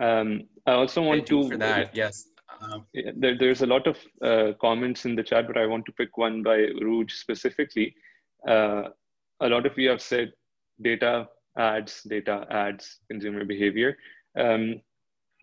Um, 0.02 0.44
I 0.66 0.74
also 0.74 1.02
want 1.02 1.26
to 1.28 1.50
for 1.50 1.58
that. 1.58 1.96
Yes. 1.96 2.28
Um, 2.60 2.86
there, 2.94 3.38
there's 3.38 3.62
a 3.62 3.68
lot 3.68 3.86
of 3.86 3.98
uh, 4.22 4.54
comments 4.60 5.06
in 5.06 5.16
the 5.16 5.24
chat, 5.24 5.46
but 5.48 5.58
I 5.58 5.68
want 5.68 5.86
to 5.86 5.92
pick 5.92 6.18
one 6.18 6.42
by 6.42 6.58
Aruj 6.58 7.12
specifically. 7.12 7.96
Uh, 8.48 8.90
a 9.42 9.50
lot 9.50 9.66
of 9.66 9.78
you 9.78 9.90
have 9.90 10.02
said 10.02 10.32
data 10.82 11.28
ads, 11.58 12.04
data 12.04 12.46
ads, 12.50 13.00
consumer 13.10 13.46
behavior. 13.46 13.98
Um, 14.38 14.82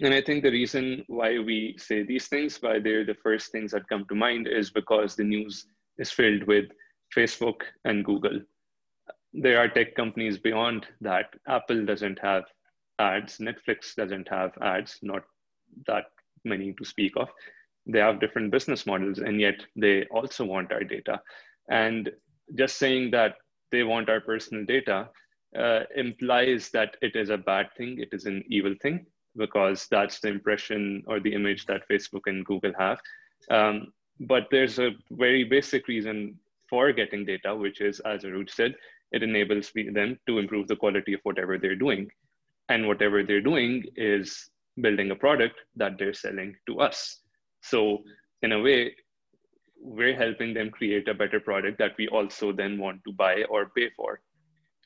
and 0.00 0.12
I 0.12 0.20
think 0.20 0.42
the 0.42 0.50
reason 0.50 1.04
why 1.06 1.38
we 1.38 1.76
say 1.78 2.02
these 2.02 2.26
things, 2.28 2.58
why 2.60 2.80
they're 2.80 3.04
the 3.04 3.16
first 3.22 3.52
things 3.52 3.70
that 3.72 3.88
come 3.88 4.04
to 4.08 4.14
mind, 4.14 4.48
is 4.48 4.70
because 4.70 5.14
the 5.14 5.24
news 5.24 5.66
is 5.98 6.10
filled 6.10 6.44
with 6.44 6.66
Facebook 7.16 7.62
and 7.84 8.04
Google. 8.04 8.40
There 9.32 9.58
are 9.58 9.68
tech 9.68 9.94
companies 9.94 10.38
beyond 10.38 10.86
that. 11.00 11.26
Apple 11.46 11.84
doesn't 11.84 12.18
have 12.20 12.44
ads, 12.98 13.38
Netflix 13.38 13.94
doesn't 13.96 14.28
have 14.28 14.52
ads, 14.60 14.98
not 15.02 15.22
that 15.86 16.06
many 16.44 16.72
to 16.72 16.84
speak 16.84 17.12
of. 17.16 17.28
They 17.86 17.98
have 17.98 18.20
different 18.20 18.50
business 18.50 18.86
models, 18.86 19.18
and 19.18 19.40
yet 19.40 19.64
they 19.76 20.04
also 20.06 20.44
want 20.44 20.72
our 20.72 20.84
data. 20.84 21.20
And 21.68 22.10
just 22.54 22.78
saying 22.78 23.10
that 23.12 23.36
they 23.70 23.82
want 23.82 24.08
our 24.08 24.20
personal 24.20 24.64
data 24.64 25.08
uh, 25.58 25.80
implies 25.96 26.70
that 26.70 26.96
it 27.02 27.16
is 27.16 27.30
a 27.30 27.38
bad 27.38 27.68
thing, 27.76 28.00
it 28.00 28.08
is 28.12 28.26
an 28.26 28.44
evil 28.48 28.74
thing, 28.82 29.06
because 29.36 29.86
that's 29.90 30.20
the 30.20 30.28
impression 30.28 31.02
or 31.06 31.20
the 31.20 31.34
image 31.34 31.66
that 31.66 31.88
Facebook 31.88 32.22
and 32.26 32.44
Google 32.44 32.72
have. 32.78 32.98
Um, 33.50 33.92
but 34.20 34.48
there's 34.50 34.78
a 34.78 34.90
very 35.10 35.44
basic 35.44 35.88
reason 35.88 36.38
for 36.68 36.92
getting 36.92 37.24
data, 37.24 37.54
which 37.54 37.80
is, 37.80 38.00
as 38.00 38.22
Aruj 38.22 38.50
said, 38.50 38.74
it 39.12 39.22
enables 39.22 39.70
them 39.72 40.18
to 40.26 40.38
improve 40.38 40.66
the 40.68 40.76
quality 40.76 41.12
of 41.14 41.20
whatever 41.22 41.58
they're 41.58 41.76
doing. 41.76 42.10
And 42.68 42.88
whatever 42.88 43.22
they're 43.22 43.42
doing 43.42 43.84
is 43.96 44.50
building 44.80 45.10
a 45.10 45.14
product 45.14 45.56
that 45.76 45.98
they're 45.98 46.14
selling 46.14 46.56
to 46.66 46.80
us. 46.80 47.20
So, 47.60 48.02
in 48.42 48.52
a 48.52 48.60
way, 48.60 48.94
we're 49.84 50.16
helping 50.16 50.54
them 50.54 50.70
create 50.70 51.08
a 51.08 51.14
better 51.14 51.38
product 51.38 51.78
that 51.78 51.92
we 51.98 52.08
also 52.08 52.52
then 52.52 52.78
want 52.78 53.00
to 53.04 53.12
buy 53.12 53.44
or 53.50 53.70
pay 53.76 53.90
for. 53.96 54.20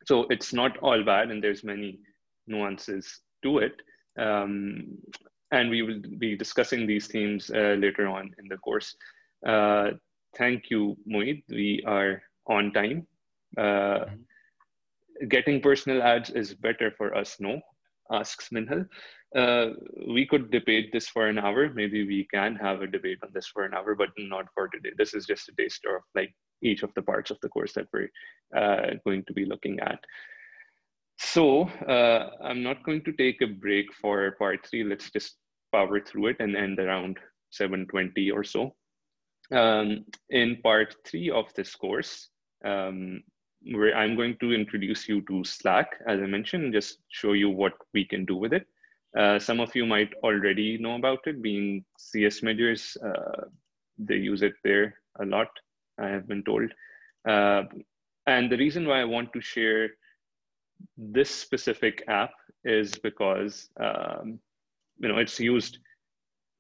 So 0.07 0.27
it's 0.29 0.53
not 0.53 0.77
all 0.79 1.05
bad, 1.05 1.31
and 1.31 1.43
there's 1.43 1.63
many 1.65 2.01
nuances 2.47 3.21
to 3.45 3.59
it. 3.59 3.75
Um, 4.19 4.99
and 5.53 5.71
we 5.71 5.83
will 5.83 6.01
be 6.19 6.37
discussing 6.37 6.87
these 6.87 7.07
themes 7.07 7.51
uh, 7.51 7.77
later 7.79 8.09
on 8.09 8.35
in 8.39 8.49
the 8.49 8.57
course. 8.59 8.95
Uh, 9.47 9.91
thank 10.37 10.71
you, 10.71 10.97
Moeed. 11.09 11.43
We 11.49 11.83
are 11.87 12.23
on 12.47 12.73
time. 12.73 13.07
Uh, 13.57 14.07
getting 15.29 15.61
personal 15.61 16.03
ads 16.03 16.31
is 16.31 16.55
better 16.55 16.93
for 16.99 17.15
us, 17.15 17.37
no? 17.39 17.61
Asks 18.11 18.49
Minhal. 18.51 18.87
Uh, 19.35 19.71
we 20.07 20.27
could 20.27 20.51
debate 20.51 20.91
this 20.93 21.09
for 21.09 21.29
an 21.29 21.39
hour. 21.39 21.71
Maybe 21.75 22.07
we 22.07 22.27
can 22.33 22.57
have 22.57 22.81
a 22.81 22.87
debate 22.87 23.19
on 23.23 23.31
this 23.35 23.47
for 23.47 23.65
an 23.65 23.75
hour, 23.75 23.95
but 23.95 24.09
not 24.17 24.47
for 24.55 24.69
today. 24.69 24.91
This 24.97 25.13
is 25.13 25.27
just 25.27 25.49
a 25.49 25.53
taster 25.53 25.97
of 25.97 26.03
like 26.15 26.35
each 26.63 26.83
of 26.83 26.93
the 26.95 27.03
parts 27.03 27.31
of 27.31 27.39
the 27.43 27.49
course 27.49 27.75
that 27.75 27.89
we're 27.93 28.09
uh, 28.57 28.95
going 29.05 29.25
to 29.27 29.33
be 29.35 29.45
looking 29.45 29.81
at. 29.81 30.01
So 31.19 31.63
uh, 31.87 32.31
I'm 32.43 32.63
not 32.63 32.85
going 32.85 33.05
to 33.05 33.13
take 33.13 33.43
a 33.43 33.47
break 33.47 33.93
for 33.93 34.31
part 34.39 34.67
three. 34.67 34.85
Let's 34.85 35.11
just 35.11 35.37
power 35.73 36.01
through 36.01 36.29
it 36.29 36.37
and 36.41 36.57
end 36.57 36.79
around 36.79 37.19
720 37.51 38.31
or 38.31 38.45
so. 38.45 38.75
Um, 39.51 40.05
in 40.31 40.59
part 40.63 40.95
three 41.07 41.31
of 41.31 41.53
this 41.55 41.75
course, 41.75 42.29
um, 42.65 43.23
where 43.73 43.97
I'm 43.97 44.15
going 44.15 44.37
to 44.41 44.53
introduce 44.53 45.09
you 45.09 45.23
to 45.23 45.45
Slack, 45.45 45.99
as 46.07 46.21
I 46.21 46.27
mentioned, 46.27 46.65
and 46.65 46.73
just 46.73 46.99
show 47.09 47.33
you 47.33 47.51
what 47.51 47.73
we 47.93 48.05
can 48.05 48.25
do 48.25 48.37
with 48.37 48.53
it. 48.53 48.67
Uh, 49.17 49.39
some 49.39 49.61
of 49.61 49.75
you 49.75 49.87
might 49.87 50.13
already 50.23 50.79
know 50.79 50.97
about 50.97 51.21
it, 51.27 51.43
being 51.43 51.85
CS 51.99 52.43
majors. 52.43 52.97
Uh, 53.05 53.47
they 53.99 54.17
use 54.17 54.43
it 54.43 54.55
there 54.65 54.95
a 55.21 55.25
lot, 55.25 55.49
I 55.99 56.09
have 56.09 56.29
been 56.29 56.45
told. 56.45 56.71
Uh, 57.29 57.63
and 58.27 58.51
the 58.51 58.57
reason 58.57 58.87
why 58.87 59.01
I 59.01 59.05
want 59.05 59.33
to 59.33 59.41
share 59.41 59.91
this 60.97 61.31
specific 61.31 62.05
app 62.09 62.31
is 62.65 62.95
because 62.95 63.69
um, 63.81 64.39
you 64.99 65.09
know 65.09 65.19
it's 65.19 65.41
used 65.41 65.79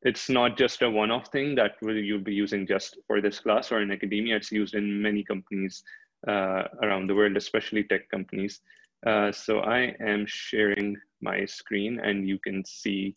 it's 0.03 0.29
not 0.29 0.57
just 0.57 0.83
a 0.83 0.91
one-off 0.91 1.29
thing 1.33 1.55
that 1.57 1.73
will 1.83 1.97
you'll 1.97 2.21
be 2.21 2.35
using 2.35 2.67
just 2.67 2.99
for 3.07 3.21
this 3.21 3.41
class 3.41 3.73
or 3.73 3.83
in 3.83 3.91
academia 3.91 4.37
it's 4.37 4.53
used 4.53 4.75
in 4.75 5.03
many 5.03 5.25
companies 5.25 5.83
uh, 6.27 6.65
around 6.83 7.09
the 7.09 7.15
world 7.15 7.37
especially 7.37 7.85
tech 7.85 8.09
companies 8.11 8.61
uh, 9.07 9.31
so 9.33 9.61
i 9.61 9.95
am 10.01 10.25
sharing 10.27 10.97
my 11.21 11.45
screen 11.45 12.01
and 12.01 12.29
you 12.29 12.39
can 12.39 12.65
see 12.65 13.17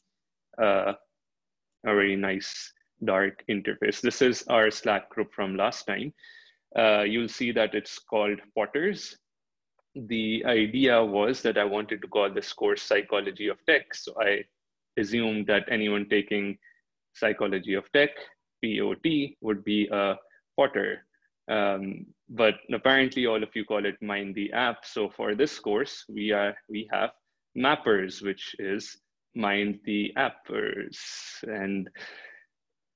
uh, 0.61 0.93
a 0.93 1.95
very 1.95 2.15
nice 2.15 2.73
dark 3.05 3.43
interface 3.49 4.01
this 4.01 4.21
is 4.21 4.43
our 4.47 4.69
slack 4.69 5.09
group 5.09 5.33
from 5.33 5.55
last 5.55 5.85
time 5.85 6.13
uh, 6.77 7.01
you'll 7.01 7.27
see 7.27 7.51
that 7.51 7.73
it's 7.73 7.99
called 7.99 8.39
potters 8.55 9.17
the 9.95 10.43
idea 10.45 11.03
was 11.03 11.41
that 11.41 11.57
I 11.57 11.65
wanted 11.65 12.01
to 12.01 12.07
call 12.07 12.29
this 12.31 12.53
course 12.53 12.81
Psychology 12.81 13.47
of 13.47 13.57
Tech. 13.65 13.93
So 13.93 14.13
I 14.21 14.43
assumed 14.97 15.47
that 15.47 15.65
anyone 15.69 16.07
taking 16.09 16.57
Psychology 17.13 17.73
of 17.73 17.91
Tech, 17.91 18.11
POT, 18.63 19.05
would 19.41 19.63
be 19.63 19.89
a 19.91 20.15
Potter. 20.57 21.05
Um, 21.51 22.05
but 22.29 22.55
apparently 22.73 23.25
all 23.27 23.43
of 23.43 23.49
you 23.53 23.65
call 23.65 23.85
it 23.85 24.01
Mind 24.01 24.35
the 24.35 24.53
App. 24.53 24.85
So 24.85 25.09
for 25.09 25.35
this 25.35 25.59
course, 25.59 26.05
we, 26.07 26.31
are, 26.31 26.55
we 26.69 26.87
have 26.91 27.11
Mappers, 27.57 28.23
which 28.23 28.55
is 28.57 28.97
Mind 29.35 29.79
the 29.85 30.13
Appers. 30.15 30.99
And 31.43 31.89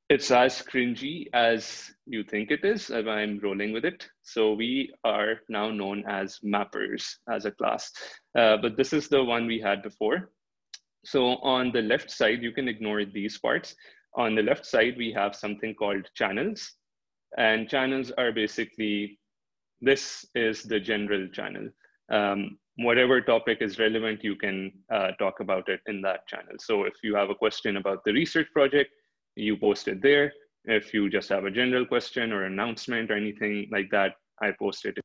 it's 0.09 0.29
as 0.29 0.61
cringy 0.61 1.25
as 1.33 1.91
you 2.05 2.23
think 2.23 2.51
it 2.51 2.63
is 2.63 2.91
I'm 2.91 3.39
rolling 3.39 3.73
with 3.73 3.85
it. 3.85 4.07
So 4.21 4.53
we 4.53 4.93
are 5.03 5.41
now 5.49 5.71
known 5.71 6.03
as 6.07 6.39
mappers 6.43 7.15
as 7.27 7.45
a 7.45 7.51
class, 7.51 7.91
uh, 8.37 8.57
but 8.57 8.77
this 8.77 8.93
is 8.93 9.07
the 9.07 9.23
one 9.23 9.47
we 9.47 9.59
had 9.59 9.81
before. 9.81 10.29
So 11.05 11.37
on 11.37 11.71
the 11.71 11.81
left 11.81 12.11
side, 12.11 12.43
you 12.43 12.51
can 12.51 12.67
ignore 12.67 13.05
these 13.05 13.37
parts. 13.39 13.75
On 14.15 14.35
the 14.35 14.43
left 14.43 14.65
side, 14.65 14.95
we 14.97 15.11
have 15.13 15.35
something 15.35 15.73
called 15.73 16.07
channels. 16.15 16.73
And 17.37 17.69
channels 17.69 18.11
are 18.17 18.31
basically, 18.31 19.19
this 19.81 20.25
is 20.35 20.63
the 20.63 20.79
general 20.79 21.27
channel. 21.27 21.69
Um, 22.09 22.57
whatever 22.77 23.21
topic 23.21 23.57
is 23.61 23.79
relevant, 23.79 24.23
you 24.23 24.35
can 24.35 24.71
uh, 24.93 25.11
talk 25.19 25.39
about 25.39 25.69
it 25.69 25.81
in 25.87 26.01
that 26.01 26.27
channel. 26.27 26.55
So 26.59 26.83
if 26.83 26.93
you 27.03 27.15
have 27.15 27.29
a 27.29 27.35
question 27.35 27.77
about 27.77 28.03
the 28.05 28.13
research 28.13 28.47
project, 28.53 28.91
you 29.35 29.57
post 29.57 29.87
it 29.87 30.01
there. 30.01 30.31
If 30.65 30.93
you 30.93 31.09
just 31.09 31.29
have 31.29 31.45
a 31.45 31.51
general 31.51 31.85
question 31.85 32.31
or 32.31 32.45
announcement 32.45 33.11
or 33.11 33.15
anything 33.15 33.67
like 33.71 33.89
that, 33.91 34.13
I 34.41 34.51
post 34.51 34.85
it. 34.85 34.97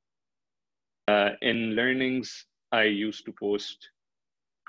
Uh, 1.08 1.30
in 1.42 1.74
learnings, 1.74 2.46
I 2.72 2.84
used 2.84 3.24
to 3.26 3.32
post, 3.32 3.76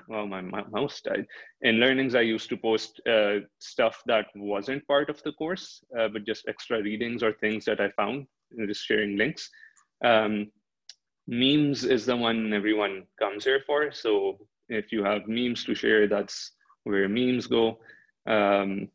well, 0.08 0.26
my, 0.26 0.40
mouse 0.40 1.00
died. 1.00 1.26
In 1.62 1.76
learnings, 1.76 2.14
I 2.14 2.20
used 2.22 2.48
to 2.50 2.56
post 2.56 3.00
uh, 3.08 3.40
stuff 3.58 4.02
that 4.06 4.26
wasn't 4.34 4.86
part 4.86 5.10
of 5.10 5.22
the 5.22 5.32
course, 5.32 5.82
uh, 5.98 6.08
but 6.08 6.24
just 6.24 6.48
extra 6.48 6.82
readings 6.82 7.22
or 7.22 7.32
things 7.32 7.64
that 7.66 7.80
I 7.80 7.90
found, 7.90 8.26
just 8.66 8.84
sharing 8.84 9.16
links. 9.16 9.48
Um, 10.04 10.50
memes 11.26 11.84
is 11.84 12.06
the 12.06 12.16
one 12.16 12.52
everyone 12.52 13.04
comes 13.18 13.44
here 13.44 13.62
for. 13.66 13.92
So 13.92 14.38
if 14.68 14.92
you 14.92 15.04
have 15.04 15.28
memes 15.28 15.64
to 15.64 15.74
share, 15.74 16.08
that's 16.08 16.52
where 16.84 17.08
memes 17.08 17.46
go. 17.46 17.78
Um, 18.26 18.88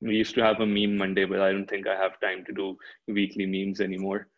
we 0.00 0.16
used 0.16 0.34
to 0.34 0.42
have 0.42 0.60
a 0.60 0.66
meme 0.66 0.96
Monday, 0.96 1.24
but 1.24 1.40
I 1.40 1.52
don't 1.52 1.68
think 1.68 1.86
I 1.86 1.96
have 1.96 2.20
time 2.20 2.44
to 2.46 2.52
do 2.52 2.76
weekly 3.08 3.46
memes 3.46 3.80
anymore. 3.80 4.28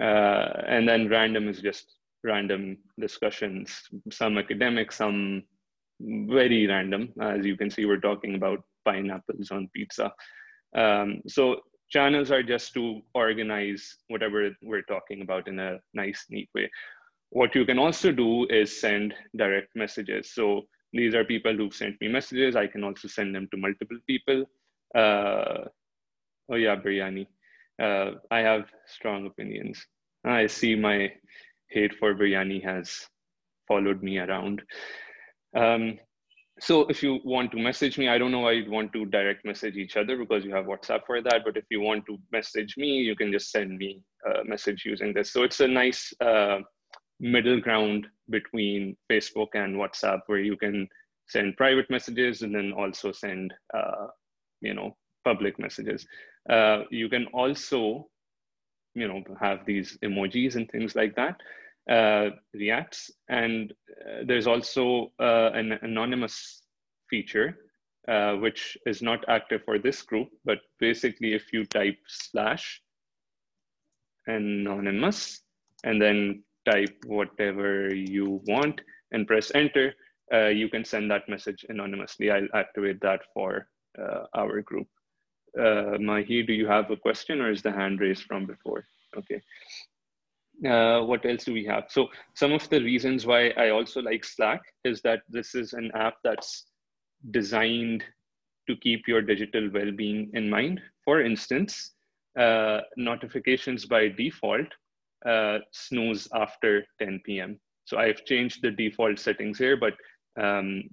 Uh, 0.00 0.62
and 0.66 0.88
then 0.88 1.08
random 1.08 1.48
is 1.48 1.60
just 1.60 1.96
random 2.22 2.76
discussions, 2.98 3.82
some 4.10 4.38
academic, 4.38 4.92
some 4.92 5.42
very 6.00 6.66
random. 6.66 7.12
As 7.20 7.44
you 7.44 7.56
can 7.56 7.70
see, 7.70 7.84
we're 7.84 8.00
talking 8.00 8.34
about 8.34 8.62
pineapples 8.84 9.50
on 9.50 9.68
pizza. 9.74 10.12
Um, 10.76 11.22
so 11.26 11.60
channels 11.90 12.30
are 12.30 12.42
just 12.42 12.72
to 12.74 13.00
organize 13.14 13.96
whatever 14.08 14.50
we're 14.62 14.82
talking 14.82 15.22
about 15.22 15.48
in 15.48 15.58
a 15.58 15.78
nice, 15.94 16.26
neat 16.30 16.48
way. 16.54 16.70
What 17.30 17.54
you 17.54 17.64
can 17.64 17.78
also 17.78 18.12
do 18.12 18.46
is 18.46 18.80
send 18.80 19.14
direct 19.36 19.74
messages. 19.76 20.32
So 20.32 20.62
these 20.92 21.14
are 21.14 21.24
people 21.24 21.54
who've 21.54 21.74
sent 21.74 22.00
me 22.00 22.08
messages. 22.08 22.56
I 22.56 22.66
can 22.66 22.84
also 22.84 23.08
send 23.08 23.34
them 23.34 23.48
to 23.52 23.56
multiple 23.56 23.98
people. 24.06 24.44
Uh, 24.94 25.64
oh 26.50 26.56
yeah, 26.56 26.76
biryani. 26.76 27.26
Uh, 27.80 28.12
I 28.30 28.40
have 28.40 28.66
strong 28.86 29.26
opinions. 29.26 29.84
I 30.24 30.48
see 30.48 30.74
my 30.74 31.12
hate 31.70 31.94
for 31.98 32.14
biryani 32.14 32.62
has 32.64 33.06
followed 33.68 34.02
me 34.02 34.18
around. 34.18 34.62
Um, 35.56 35.98
so 36.60 36.82
if 36.88 37.02
you 37.02 37.20
want 37.24 37.52
to 37.52 37.58
message 37.58 37.96
me, 37.96 38.08
I 38.08 38.18
don't 38.18 38.32
know 38.32 38.40
why 38.40 38.52
you'd 38.52 38.68
want 38.68 38.92
to 38.92 39.06
direct 39.06 39.46
message 39.46 39.76
each 39.76 39.96
other 39.96 40.18
because 40.18 40.44
you 40.44 40.54
have 40.54 40.66
WhatsApp 40.66 41.00
for 41.06 41.22
that. 41.22 41.42
But 41.44 41.56
if 41.56 41.64
you 41.70 41.80
want 41.80 42.04
to 42.06 42.18
message 42.32 42.76
me, 42.76 42.98
you 42.98 43.16
can 43.16 43.32
just 43.32 43.50
send 43.50 43.78
me 43.78 44.02
a 44.26 44.44
message 44.44 44.84
using 44.84 45.14
this. 45.14 45.32
So 45.32 45.42
it's 45.42 45.60
a 45.60 45.68
nice 45.68 46.12
uh, 46.20 46.58
middle 47.20 47.60
ground 47.60 48.06
between 48.28 48.96
Facebook 49.10 49.48
and 49.54 49.76
WhatsApp 49.76 50.20
where 50.26 50.40
you 50.40 50.56
can 50.56 50.88
send 51.28 51.56
private 51.56 51.88
messages 51.90 52.42
and 52.42 52.54
then 52.54 52.72
also 52.72 53.12
send 53.12 53.54
uh, 53.72 54.06
you 54.60 54.74
know 54.74 54.96
public 55.24 55.58
messages 55.58 56.06
uh, 56.50 56.82
you 56.90 57.08
can 57.08 57.26
also 57.26 58.08
you 58.94 59.06
know 59.06 59.22
have 59.40 59.64
these 59.66 59.96
emojis 60.02 60.56
and 60.56 60.68
things 60.70 60.96
like 60.96 61.14
that 61.14 61.36
uh, 61.88 62.30
reacts 62.54 63.10
and 63.28 63.72
uh, 63.72 64.22
there's 64.26 64.46
also 64.46 65.12
uh, 65.18 65.50
an 65.54 65.72
anonymous 65.82 66.62
feature 67.08 67.58
uh, 68.08 68.34
which 68.34 68.76
is 68.86 69.02
not 69.02 69.24
active 69.28 69.62
for 69.64 69.78
this 69.78 70.02
group 70.02 70.28
but 70.44 70.58
basically 70.78 71.32
if 71.32 71.52
you 71.52 71.64
type 71.64 71.98
slash 72.06 72.82
anonymous 74.26 75.40
and 75.84 76.00
then 76.00 76.42
type 76.68 76.94
whatever 77.06 77.94
you 77.94 78.40
want 78.46 78.80
and 79.12 79.26
press 79.26 79.50
enter 79.54 79.94
uh, 80.32 80.46
you 80.46 80.68
can 80.68 80.84
send 80.84 81.10
that 81.10 81.28
message 81.28 81.64
anonymously 81.70 82.30
i'll 82.30 82.48
activate 82.54 83.00
that 83.00 83.20
for 83.34 83.66
uh, 83.98 84.26
our 84.34 84.62
group. 84.62 84.86
Mahi, 85.56 86.44
do 86.44 86.52
you 86.52 86.68
have 86.68 86.92
a 86.92 86.96
question 86.96 87.40
or 87.40 87.50
is 87.50 87.60
the 87.60 87.72
hand 87.72 88.00
raised 88.00 88.22
from 88.22 88.46
before? 88.46 88.84
Okay. 89.16 89.40
Uh, 90.66 91.00
what 91.00 91.24
else 91.24 91.44
do 91.44 91.54
we 91.54 91.64
have? 91.64 91.84
So 91.88 92.08
some 92.34 92.52
of 92.52 92.68
the 92.68 92.82
reasons 92.82 93.26
why 93.26 93.48
I 93.50 93.70
also 93.70 94.02
like 94.02 94.24
Slack 94.24 94.60
is 94.84 95.00
that 95.02 95.22
this 95.28 95.54
is 95.54 95.72
an 95.72 95.90
app 95.94 96.16
that's 96.22 96.66
designed 97.30 98.04
to 98.68 98.76
keep 98.76 99.08
your 99.08 99.22
digital 99.22 99.70
well-being 99.72 100.30
in 100.34 100.50
mind. 100.50 100.80
For 101.04 101.22
instance, 101.22 101.92
uh, 102.38 102.80
notifications 102.96 103.86
by 103.86 104.08
default 104.08 104.66
uh, 105.26 105.58
snooze 105.72 106.28
after 106.34 106.84
10 107.00 107.20
p.m. 107.24 107.58
So 107.84 107.98
I've 107.98 108.24
changed 108.24 108.62
the 108.62 108.70
default 108.70 109.18
settings 109.18 109.58
here, 109.58 109.76
but 109.76 109.94
um, 110.40 110.84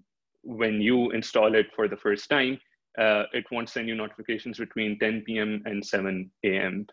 when 0.43 0.81
you 0.81 1.11
install 1.11 1.55
it 1.55 1.67
for 1.75 1.87
the 1.87 1.97
first 1.97 2.29
time, 2.29 2.59
uh, 2.97 3.23
it 3.33 3.45
won't 3.51 3.69
send 3.69 3.87
you 3.87 3.95
notifications 3.95 4.57
between 4.57 4.97
10 4.97 5.23
p.m. 5.25 5.61
and 5.65 5.85
7 5.85 6.31
a.m. 6.45 6.87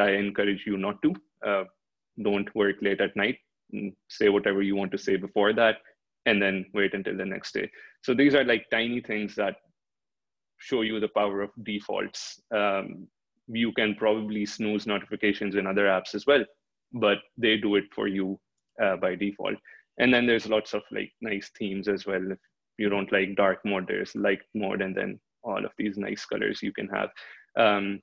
I 0.00 0.10
encourage 0.12 0.64
you 0.66 0.76
not 0.76 1.00
to. 1.02 1.14
Uh, 1.46 1.64
don't 2.22 2.54
work 2.54 2.76
late 2.82 3.00
at 3.00 3.16
night. 3.16 3.38
Say 4.08 4.28
whatever 4.28 4.62
you 4.62 4.76
want 4.76 4.92
to 4.92 4.98
say 4.98 5.16
before 5.16 5.52
that, 5.54 5.76
and 6.26 6.42
then 6.42 6.66
wait 6.74 6.94
until 6.94 7.16
the 7.16 7.24
next 7.24 7.52
day. 7.54 7.70
So 8.02 8.14
these 8.14 8.34
are 8.34 8.44
like 8.44 8.66
tiny 8.70 9.00
things 9.00 9.34
that 9.36 9.56
show 10.58 10.82
you 10.82 11.00
the 11.00 11.08
power 11.08 11.40
of 11.40 11.50
defaults. 11.62 12.40
Um, 12.54 13.08
you 13.48 13.72
can 13.72 13.94
probably 13.94 14.46
snooze 14.46 14.86
notifications 14.86 15.54
in 15.54 15.66
other 15.66 15.86
apps 15.86 16.14
as 16.14 16.26
well. 16.26 16.44
but 16.92 17.18
they 17.36 17.56
do 17.56 17.76
it 17.76 17.84
for 17.94 18.08
you 18.08 18.38
uh, 18.82 18.96
by 18.96 19.14
default. 19.14 19.56
And 19.98 20.12
then 20.12 20.26
there's 20.26 20.48
lots 20.48 20.74
of 20.74 20.82
like 20.90 21.12
nice 21.20 21.50
themes 21.58 21.88
as 21.88 22.06
well. 22.06 22.32
If 22.32 22.38
you 22.78 22.88
don't 22.88 23.12
like 23.12 23.36
dark 23.36 23.58
mode, 23.64 23.86
there's 23.86 24.14
light 24.14 24.40
mode, 24.54 24.80
and 24.82 24.96
then 24.96 25.20
all 25.42 25.64
of 25.64 25.72
these 25.78 25.98
nice 25.98 26.24
colors 26.24 26.62
you 26.62 26.72
can 26.72 26.88
have. 26.88 27.10
Um, 27.56 28.00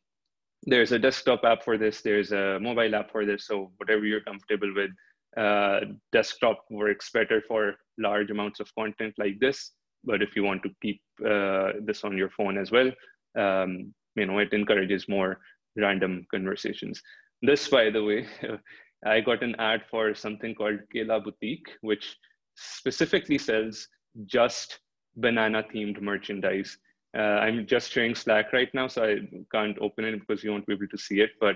there's 0.63 0.91
a 0.91 0.99
desktop 0.99 1.43
app 1.43 1.63
for 1.63 1.77
this. 1.77 2.01
There's 2.01 2.31
a 2.31 2.59
mobile 2.59 2.95
app 2.95 3.11
for 3.11 3.25
this. 3.25 3.45
So 3.45 3.71
whatever 3.77 4.05
you're 4.05 4.21
comfortable 4.21 4.73
with, 4.75 4.91
uh, 5.37 5.81
desktop 6.11 6.65
works 6.69 7.09
better 7.11 7.41
for 7.47 7.75
large 7.97 8.31
amounts 8.31 8.59
of 8.59 8.73
content 8.75 9.13
like 9.17 9.39
this. 9.39 9.71
But 10.03 10.21
if 10.21 10.35
you 10.35 10.43
want 10.43 10.63
to 10.63 10.69
keep 10.81 11.01
uh, 11.25 11.73
this 11.83 12.03
on 12.03 12.17
your 12.17 12.29
phone 12.29 12.57
as 12.57 12.71
well, 12.71 12.91
um, 13.37 13.93
you 14.15 14.25
know, 14.25 14.39
it 14.39 14.53
encourages 14.53 15.07
more 15.07 15.39
random 15.75 16.25
conversations. 16.31 17.01
This, 17.41 17.67
by 17.67 17.89
the 17.89 18.03
way, 18.03 18.25
I 19.05 19.21
got 19.21 19.43
an 19.43 19.55
ad 19.59 19.83
for 19.91 20.15
something 20.15 20.55
called 20.55 20.79
Kela 20.93 21.23
Boutique, 21.23 21.69
which 21.81 22.17
specifically 22.55 23.37
sells 23.37 23.87
just 24.25 24.79
banana 25.15 25.63
themed 25.73 26.01
merchandise. 26.01 26.77
Uh, 27.17 27.39
I'm 27.41 27.65
just 27.65 27.91
sharing 27.91 28.13
Slack 28.13 28.53
right 28.53 28.71
now, 28.73 28.87
so 28.87 29.03
I 29.03 29.17
can't 29.51 29.77
open 29.81 30.05
it 30.05 30.19
because 30.19 30.43
you 30.43 30.51
won't 30.51 30.67
be 30.67 30.73
able 30.73 30.87
to 30.87 30.97
see 30.97 31.21
it, 31.21 31.31
but 31.41 31.55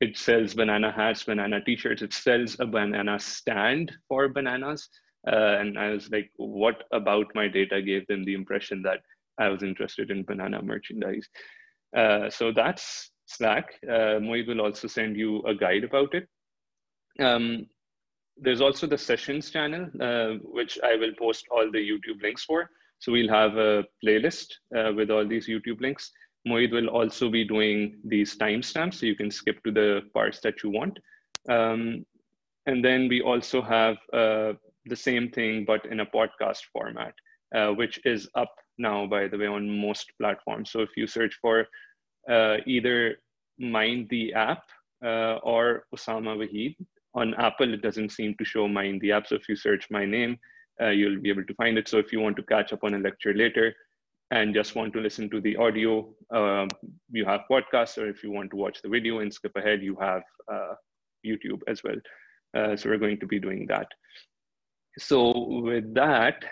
it 0.00 0.16
sells 0.16 0.54
banana 0.54 0.90
hats, 0.90 1.24
banana 1.24 1.60
t-shirts. 1.62 2.02
It 2.02 2.12
sells 2.14 2.56
a 2.58 2.66
banana 2.66 3.20
stand 3.20 3.92
for 4.08 4.28
bananas. 4.28 4.88
Uh, 5.26 5.58
and 5.60 5.78
I 5.78 5.90
was 5.90 6.10
like, 6.10 6.30
what 6.36 6.84
about 6.92 7.26
my 7.34 7.46
data 7.46 7.82
gave 7.82 8.06
them 8.06 8.24
the 8.24 8.34
impression 8.34 8.82
that 8.82 9.00
I 9.38 9.48
was 9.48 9.62
interested 9.62 10.10
in 10.10 10.24
banana 10.24 10.62
merchandise? 10.62 11.28
Uh, 11.96 12.30
so 12.30 12.50
that's 12.50 13.10
Slack. 13.26 13.74
Uh, 13.86 14.18
Moeed 14.18 14.48
will 14.48 14.62
also 14.62 14.88
send 14.88 15.16
you 15.16 15.42
a 15.42 15.54
guide 15.54 15.84
about 15.84 16.14
it. 16.14 16.26
Um, 17.20 17.66
there's 18.38 18.62
also 18.62 18.86
the 18.86 18.98
sessions 18.98 19.50
channel, 19.50 19.88
uh, 20.00 20.38
which 20.42 20.78
I 20.82 20.96
will 20.96 21.12
post 21.18 21.46
all 21.50 21.70
the 21.70 21.78
YouTube 21.78 22.22
links 22.22 22.44
for. 22.44 22.70
So 23.02 23.10
we'll 23.10 23.28
have 23.28 23.56
a 23.56 23.84
playlist 24.04 24.46
uh, 24.76 24.92
with 24.94 25.10
all 25.10 25.26
these 25.26 25.48
YouTube 25.48 25.80
links. 25.80 26.12
Moeed 26.46 26.70
will 26.70 26.86
also 26.86 27.28
be 27.28 27.44
doing 27.44 27.98
these 28.04 28.36
timestamps, 28.36 28.94
so 28.94 29.06
you 29.06 29.16
can 29.16 29.30
skip 29.30 29.62
to 29.64 29.72
the 29.72 30.02
parts 30.14 30.38
that 30.42 30.62
you 30.62 30.70
want. 30.70 31.00
Um, 31.48 32.06
and 32.66 32.84
then 32.84 33.08
we 33.08 33.20
also 33.20 33.60
have 33.60 33.96
uh, 34.12 34.52
the 34.86 34.94
same 34.94 35.30
thing, 35.30 35.64
but 35.64 35.84
in 35.86 35.98
a 35.98 36.06
podcast 36.06 36.60
format, 36.72 37.12
uh, 37.52 37.70
which 37.70 37.98
is 38.04 38.28
up 38.36 38.54
now, 38.78 39.06
by 39.06 39.26
the 39.26 39.36
way, 39.36 39.48
on 39.48 39.68
most 39.68 40.12
platforms. 40.20 40.70
So 40.70 40.78
if 40.80 40.90
you 40.96 41.08
search 41.08 41.36
for 41.42 41.66
uh, 42.30 42.58
either 42.66 43.16
Mind 43.58 44.06
the 44.10 44.32
app 44.34 44.62
uh, 45.04 45.38
or 45.42 45.86
Osama 45.94 46.36
Waheed, 46.38 46.76
on 47.14 47.34
Apple, 47.34 47.74
it 47.74 47.82
doesn't 47.82 48.12
seem 48.12 48.36
to 48.38 48.44
show 48.44 48.68
Mind 48.68 49.00
the 49.00 49.10
app. 49.10 49.26
So 49.26 49.34
if 49.34 49.48
you 49.48 49.56
search 49.56 49.90
my 49.90 50.06
name, 50.06 50.38
uh, 50.80 50.88
you'll 50.88 51.20
be 51.20 51.28
able 51.30 51.44
to 51.44 51.54
find 51.54 51.78
it. 51.78 51.88
So 51.88 51.98
if 51.98 52.12
you 52.12 52.20
want 52.20 52.36
to 52.36 52.42
catch 52.42 52.72
up 52.72 52.84
on 52.84 52.94
a 52.94 52.98
lecture 52.98 53.34
later, 53.34 53.74
and 54.30 54.54
just 54.54 54.74
want 54.74 54.94
to 54.94 55.00
listen 55.00 55.28
to 55.28 55.40
the 55.42 55.56
audio, 55.56 56.08
um, 56.30 56.68
you 57.10 57.24
have 57.26 57.42
podcasts, 57.50 57.98
or 57.98 58.08
if 58.08 58.24
you 58.24 58.30
want 58.30 58.50
to 58.50 58.56
watch 58.56 58.80
the 58.80 58.88
video 58.88 59.18
and 59.18 59.32
skip 59.32 59.54
ahead, 59.56 59.82
you 59.82 59.94
have 60.00 60.22
uh, 60.50 60.74
YouTube 61.24 61.60
as 61.68 61.82
well. 61.84 61.96
Uh, 62.56 62.74
so 62.74 62.88
we're 62.88 62.96
going 62.96 63.20
to 63.20 63.26
be 63.26 63.38
doing 63.38 63.66
that. 63.66 63.88
So 64.98 65.60
with 65.62 65.92
that, 65.94 66.44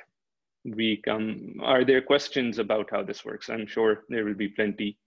we 0.65 1.01
come, 1.07 1.57
are 1.63 1.85
there 1.85 2.03
questions 2.03 2.59
about 2.59 2.91
how 2.91 3.03
this 3.03 3.25
works? 3.25 3.49
I'm 3.49 3.67
sure 3.67 4.05
there 4.11 4.27
will 4.27 4.35
be 4.35 4.49
plenty 4.49 4.99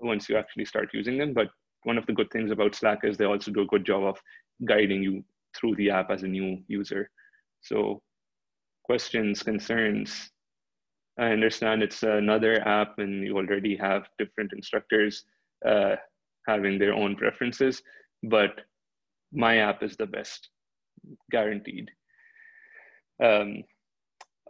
once 0.00 0.28
you 0.28 0.38
actually 0.38 0.64
start 0.64 0.88
using 0.94 1.18
them, 1.18 1.34
but 1.34 1.48
one 1.82 1.98
of 1.98 2.06
the 2.06 2.12
good 2.14 2.30
things 2.30 2.50
about 2.50 2.74
Slack 2.74 3.00
is 3.04 3.16
they 3.16 3.26
also 3.26 3.50
do 3.50 3.62
a 3.62 3.66
good 3.66 3.84
job 3.84 4.04
of 4.04 4.18
guiding 4.64 5.02
you 5.02 5.22
through 5.54 5.76
the 5.76 5.90
app 5.90 6.10
as 6.10 6.22
a 6.22 6.28
new 6.28 6.62
user. 6.66 7.10
So 7.60 8.02
questions, 8.86 9.42
concerns, 9.42 10.30
I 11.18 11.26
understand 11.32 11.82
it's 11.82 12.02
another 12.02 12.60
app 12.66 12.98
and 12.98 13.24
you 13.24 13.36
already 13.36 13.76
have 13.76 14.08
different 14.18 14.52
instructors 14.52 15.24
uh, 15.66 15.96
having 16.46 16.78
their 16.78 16.94
own 16.94 17.16
preferences, 17.16 17.82
but 18.22 18.60
my 19.32 19.58
app 19.58 19.82
is 19.82 19.96
the 19.96 20.06
best, 20.06 20.50
guaranteed. 21.30 21.90
Um, 23.22 23.64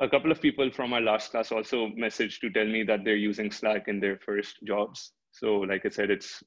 a 0.00 0.08
couple 0.08 0.30
of 0.30 0.42
people 0.42 0.70
from 0.70 0.92
our 0.92 1.00
last 1.00 1.30
class 1.30 1.52
also 1.52 1.88
messaged 1.88 2.40
to 2.40 2.50
tell 2.50 2.66
me 2.66 2.82
that 2.82 3.04
they're 3.04 3.16
using 3.16 3.50
Slack 3.50 3.88
in 3.88 4.00
their 4.00 4.18
first 4.18 4.56
jobs. 4.64 5.12
So 5.30 5.58
like 5.58 5.86
I 5.86 5.88
said, 5.88 6.10
it's 6.10 6.42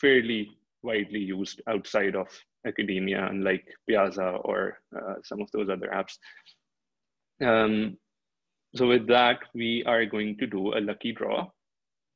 fairly 0.00 0.50
widely 0.82 1.20
used 1.20 1.62
outside 1.66 2.14
of 2.14 2.28
academia, 2.66 3.26
unlike 3.30 3.66
Piazza 3.88 4.38
or 4.44 4.78
uh, 4.96 5.14
some 5.24 5.40
of 5.40 5.50
those 5.52 5.68
other 5.70 5.88
apps. 5.88 6.18
Um, 7.44 7.98
so 8.74 8.88
with 8.88 9.06
that, 9.08 9.38
we 9.54 9.84
are 9.84 10.04
going 10.06 10.36
to 10.38 10.46
do 10.46 10.74
a 10.74 10.80
lucky 10.80 11.12
draw 11.12 11.48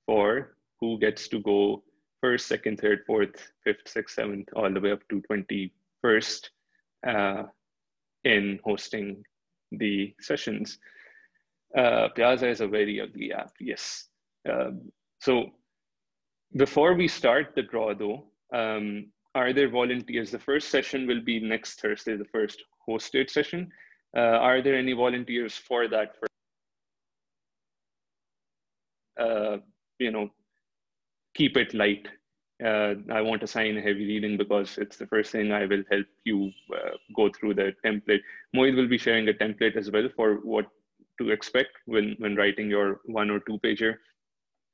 for 0.07 0.57
who 0.81 0.99
gets 0.99 1.29
to 1.29 1.41
go 1.41 1.83
first, 2.20 2.47
second, 2.47 2.81
third, 2.81 3.01
fourth, 3.07 3.53
fifth, 3.62 3.87
sixth, 3.87 4.14
seventh, 4.14 4.49
all 4.57 4.72
the 4.72 4.81
way 4.81 4.93
up 4.93 5.03
to 5.11 5.22
21st 5.31 6.49
uh, 7.07 7.43
in 8.24 8.59
hosting 8.64 9.22
the 9.72 10.14
sessions. 10.20 10.79
Uh, 11.76 12.09
Piazza 12.14 12.49
is 12.49 12.61
a 12.61 12.66
very 12.66 13.01
ugly 13.01 13.33
app, 13.33 13.53
yes. 13.61 14.09
Um, 14.51 14.91
so 15.20 15.51
before 16.57 16.95
we 16.95 17.07
start 17.07 17.53
the 17.55 17.62
draw 17.62 17.95
though, 17.95 18.24
um, 18.53 19.09
are 19.35 19.53
there 19.53 19.68
volunteers? 19.68 20.31
The 20.31 20.39
first 20.39 20.70
session 20.70 21.07
will 21.07 21.22
be 21.22 21.39
next 21.39 21.81
Thursday, 21.81 22.16
the 22.16 22.24
first 22.24 22.62
hosted 22.89 23.31
session. 23.31 23.70
Uh, 24.17 24.39
are 24.41 24.63
there 24.63 24.77
any 24.77 24.93
volunteers 24.93 25.55
for 25.55 25.87
that 25.89 26.15
uh, 29.19 29.59
you 29.99 30.11
know, 30.11 30.31
keep 31.35 31.57
it 31.57 31.75
light. 31.75 32.09
Uh, 32.65 32.95
I 33.13 33.21
want 33.21 33.41
to 33.41 33.45
assign 33.45 33.77
heavy 33.77 34.07
reading 34.07 34.37
because 34.37 34.79
it's 34.79 34.97
the 34.97 35.07
first 35.07 35.31
thing 35.31 35.53
I 35.53 35.67
will 35.67 35.85
help 35.91 36.07
you 36.25 36.51
uh, 36.75 36.97
go 37.15 37.31
through 37.31 37.55
the 37.55 37.73
template. 37.85 38.21
Moeed 38.55 38.77
will 38.77 38.89
be 38.89 38.99
sharing 38.99 39.29
a 39.29 39.33
template 39.33 39.77
as 39.77 39.91
well 39.91 40.09
for 40.17 40.37
what 40.37 40.67
to 41.21 41.31
expect 41.31 41.71
when, 41.87 42.17
when 42.19 42.35
writing 42.35 42.69
your 42.69 43.01
one 43.05 43.31
or 43.31 43.41
two 43.41 43.59
pager. 43.65 43.95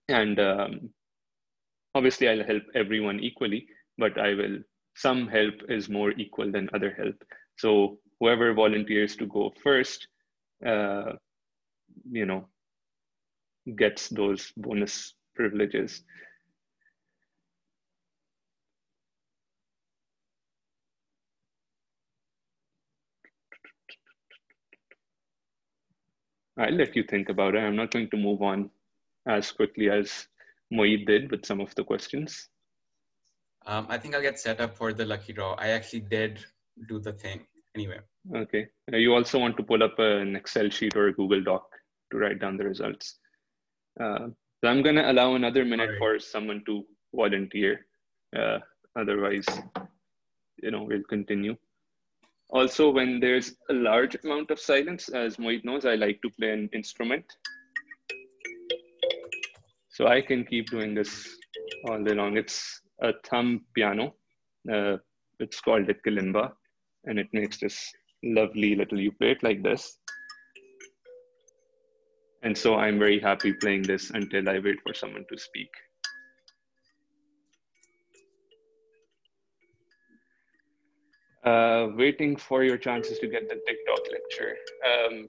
And 0.09 0.39
um, 0.41 0.91
obviously 1.95 2.29
I'll 2.29 2.45
help 2.45 2.63
everyone 2.75 3.21
equally, 3.21 3.67
but 3.99 4.19
I 4.19 4.35
will, 4.35 4.59
some 4.97 5.29
help 5.29 5.55
is 5.69 5.89
more 5.91 6.13
equal 6.13 6.51
than 6.51 6.71
other 6.73 6.95
help. 6.97 7.17
So 7.57 7.99
whoever 8.25 8.55
volunteers 8.55 9.17
to 9.17 9.27
go 9.27 9.53
first, 9.63 10.09
uh, 10.65 11.13
you 12.11 12.25
know, 12.25 12.49
gets 13.77 14.09
those 14.09 14.51
bonus 14.57 15.13
privileges. 15.37 16.03
I'll 26.57 26.73
let 26.73 26.97
you 26.97 27.03
think 27.03 27.29
about 27.29 27.57
it. 27.57 27.59
I'm 27.59 27.77
not 27.77 27.91
going 27.91 28.09
to 28.09 28.17
move 28.17 28.41
on 28.41 28.71
as 29.27 29.53
quickly 29.53 29.91
as 29.91 30.29
Moeed 30.73 31.07
did 31.07 31.31
with 31.31 31.45
some 31.45 31.61
of 31.61 31.75
the 31.75 31.85
questions. 31.85 32.49
Um, 33.67 33.87
I 33.91 33.99
think 33.99 34.15
I'll 34.15 34.23
get 34.23 34.39
set 34.39 34.63
up 34.63 34.79
for 34.79 34.95
the 34.95 35.05
lucky 35.05 35.35
draw. 35.35 35.57
I 35.59 35.69
actually 35.77 36.07
did 36.09 36.39
do 36.89 36.99
the 36.99 37.13
thing 37.13 37.45
anyway. 37.75 38.01
Okay. 38.33 38.67
Uh, 38.93 38.97
you 38.97 39.15
also 39.15 39.39
want 39.39 39.57
to 39.57 39.63
pull 39.63 39.83
up 39.83 39.99
an 39.99 40.37
Excel 40.37 40.71
sheet 40.71 40.97
or 40.97 41.09
a 41.09 41.13
Google 41.13 41.43
Doc 41.43 41.67
to 42.11 42.19
write 42.19 42.41
down 42.41 42.57
the 42.57 42.65
results. 42.65 43.19
Uh, 44.01 44.29
so 44.61 44.69
I'm 44.71 44.83
going 44.83 44.97
to 44.97 45.11
allow 45.11 45.35
another 45.35 45.65
minute 45.65 45.91
right. 45.91 45.99
for 45.99 46.19
someone 46.19 46.63
to 46.67 46.85
volunteer. 47.15 47.87
Uh, 48.35 48.59
otherwise, 48.99 49.47
you 50.63 50.71
know, 50.71 50.85
we'll 50.85 51.03
continue. 51.09 51.57
Also, 52.51 52.91
when 52.91 53.21
there's 53.21 53.57
a 53.69 53.75
large 53.75 54.17
amount 54.25 54.51
of 54.51 54.61
silence, 54.61 55.09
as 55.09 55.37
Moeed 55.37 55.65
knows, 55.65 55.85
I 55.85 55.97
like 55.97 56.21
to 56.23 56.31
play 56.31 56.51
an 56.51 56.71
instrument. 56.73 57.25
So 59.91 60.07
I 60.07 60.21
can 60.21 60.45
keep 60.45 60.71
doing 60.71 60.95
this 60.95 61.37
all 61.89 62.03
day 62.03 62.15
long. 62.15 62.37
It's 62.37 62.81
a 63.03 63.13
thumb 63.25 63.65
piano. 63.75 64.15
Uh, 64.71 64.97
it's 65.41 65.61
called 65.61 65.89
a 65.89 65.95
kalimba, 65.95 66.53
and 67.05 67.19
it 67.19 67.29
makes 67.33 67.59
this 67.59 67.93
lovely 68.25 68.75
little, 68.75 69.01
you 69.01 69.13
play 69.13 69.33
it 69.33 69.43
like 69.43 69.63
this. 69.63 69.99
And 72.43 72.57
so 72.57 72.77
I'm 72.77 72.99
very 72.99 73.21
happy 73.21 73.53
playing 73.53 73.83
this 73.83 74.11
until 74.11 74.49
I 74.49 74.59
wait 74.59 74.77
for 74.83 74.95
someone 74.95 75.25
to 75.33 75.39
speak. 75.39 75.71
Uh, 81.45 81.89
waiting 81.95 82.37
for 82.37 82.65
your 82.65 82.79
chances 82.79 83.19
to 83.19 83.29
get 83.29 83.49
the 83.49 83.61
TikTok 83.67 84.01
lecture. 84.13 84.57
Um, 84.87 85.29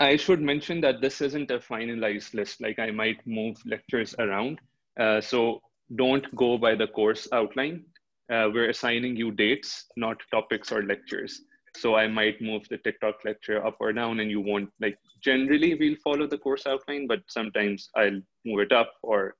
I 0.00 0.16
should 0.16 0.40
mention 0.40 0.80
that 0.80 1.00
this 1.00 1.20
isn't 1.20 1.50
a 1.50 1.58
finalized 1.58 2.34
list, 2.34 2.60
like 2.60 2.78
I 2.78 2.90
might 2.90 3.24
move 3.26 3.56
lectures 3.66 4.14
around. 4.18 4.60
Uh, 4.98 5.20
so 5.20 5.60
don't 5.96 6.34
go 6.34 6.58
by 6.58 6.74
the 6.74 6.88
course 6.88 7.28
outline. 7.32 7.84
uh, 8.30 8.48
we're 8.52 8.70
assigning 8.70 9.16
you 9.16 9.32
dates, 9.32 9.86
not 9.96 10.16
topics 10.30 10.70
or 10.70 10.82
lectures. 10.84 11.42
So 11.76 11.94
I 11.94 12.08
might 12.08 12.42
move 12.42 12.66
the 12.68 12.78
TikTok 12.78 13.24
lecture 13.24 13.64
up 13.64 13.76
or 13.80 13.92
down 13.92 14.20
and 14.20 14.30
you 14.30 14.40
won't 14.40 14.70
like, 14.80 14.98
generally 15.22 15.74
we'll 15.74 15.96
follow 16.02 16.26
the 16.26 16.38
course 16.38 16.66
outline, 16.66 17.06
but 17.06 17.20
sometimes 17.28 17.90
I'll 17.96 18.20
move 18.44 18.60
it 18.60 18.72
up 18.72 18.92
or 19.02 19.36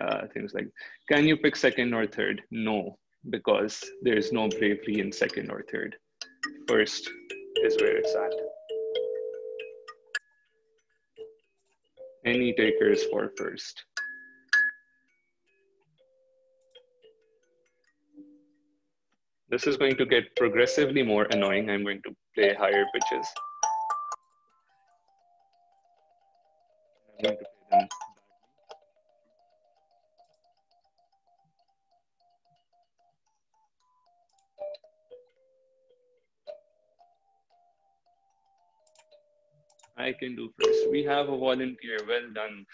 uh, 0.00 0.26
things 0.32 0.54
like, 0.54 0.68
can 1.08 1.26
you 1.26 1.36
pick 1.36 1.56
second 1.56 1.94
or 1.94 2.06
third? 2.06 2.42
No, 2.50 2.98
because 3.30 3.82
there's 4.02 4.32
no 4.32 4.48
bravery 4.48 5.00
in 5.00 5.12
second 5.12 5.50
or 5.50 5.64
third. 5.70 5.96
First 6.66 7.10
is 7.62 7.76
where 7.80 7.96
it's 7.96 8.14
at. 8.14 8.32
Any 12.24 12.54
takers 12.54 13.04
for 13.04 13.30
first? 13.36 13.84
This 19.54 19.68
is 19.68 19.76
going 19.76 19.94
to 19.98 20.04
get 20.04 20.34
progressively 20.34 21.04
more 21.04 21.26
annoying. 21.30 21.70
I'm 21.70 21.84
going 21.84 22.02
to 22.02 22.16
play 22.34 22.54
higher 22.54 22.84
pitches. 22.92 23.24
I'm 27.06 27.22
going 27.22 27.36
to 27.36 27.44
play 27.44 27.78
them 27.78 27.88
I 39.96 40.12
can 40.18 40.34
do 40.34 40.50
first. 40.60 40.90
We 40.90 41.04
have 41.04 41.28
a 41.28 41.38
volunteer. 41.38 41.98
Well 42.08 42.26
done, 42.34 42.66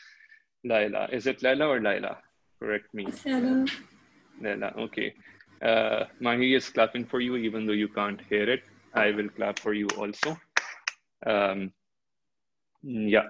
Laila. 0.64 1.10
Is 1.12 1.26
it 1.26 1.42
Laila 1.42 1.66
or 1.66 1.82
Laila? 1.82 2.16
Correct 2.58 2.86
me. 2.94 3.06
Laila. 3.26 3.66
Laila, 4.40 4.72
okay. 4.78 5.12
Uh, 5.62 6.04
Mahi 6.20 6.54
is 6.54 6.70
clapping 6.70 7.04
for 7.04 7.20
you, 7.20 7.36
even 7.36 7.66
though 7.66 7.72
you 7.72 7.88
can't 7.88 8.20
hear 8.28 8.48
it. 8.48 8.62
I 8.94 9.10
will 9.10 9.28
clap 9.28 9.58
for 9.58 9.72
you 9.74 9.86
also. 9.98 10.38
Um, 11.26 11.72
yeah. 12.82 13.28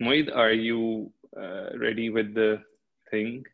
Moid, 0.00 0.34
are 0.34 0.52
you 0.52 1.12
uh, 1.36 1.76
ready 1.78 2.10
with 2.10 2.34
the 2.34 2.62
thing? 3.10 3.44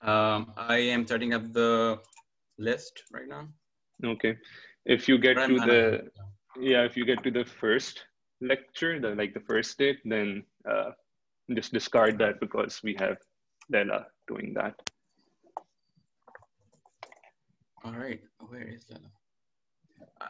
Um, 0.00 0.52
I 0.56 0.76
am 0.76 1.06
setting 1.06 1.34
up 1.34 1.52
the 1.52 1.98
list 2.58 3.02
right 3.12 3.28
now. 3.28 3.48
Okay. 4.04 4.36
If 4.84 5.08
you 5.08 5.18
get 5.18 5.34
to 5.34 5.58
the, 5.58 6.10
yeah, 6.60 6.84
if 6.84 6.96
you 6.96 7.04
get 7.04 7.22
to 7.24 7.30
the 7.30 7.44
first 7.44 8.04
lecture, 8.40 9.00
the 9.00 9.14
like 9.14 9.34
the 9.34 9.40
first 9.40 9.76
date, 9.78 9.98
then 10.04 10.44
uh, 10.68 10.92
just 11.54 11.72
discard 11.72 12.18
that 12.18 12.40
because 12.40 12.80
we 12.82 12.96
have 12.98 13.18
Lela 13.70 14.06
doing 14.28 14.54
that. 14.54 14.74
All 17.84 17.92
right, 17.92 18.20
where 18.48 18.68
is 18.68 18.84
Lela? 18.90 19.10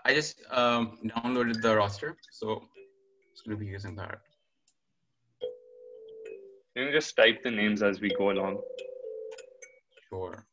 I 0.04 0.14
just 0.14 0.42
um, 0.50 0.98
downloaded 1.04 1.62
the 1.62 1.76
roster, 1.76 2.16
so 2.30 2.62
it's 3.32 3.42
gonna 3.42 3.56
be 3.56 3.66
using 3.66 3.96
that. 3.96 4.20
You 6.74 6.84
can 6.84 6.92
just 6.92 7.16
type 7.16 7.42
the 7.42 7.50
names 7.50 7.82
as 7.82 8.00
we 8.00 8.10
go 8.10 8.30
along. 8.30 8.60
Sure. 10.08 10.44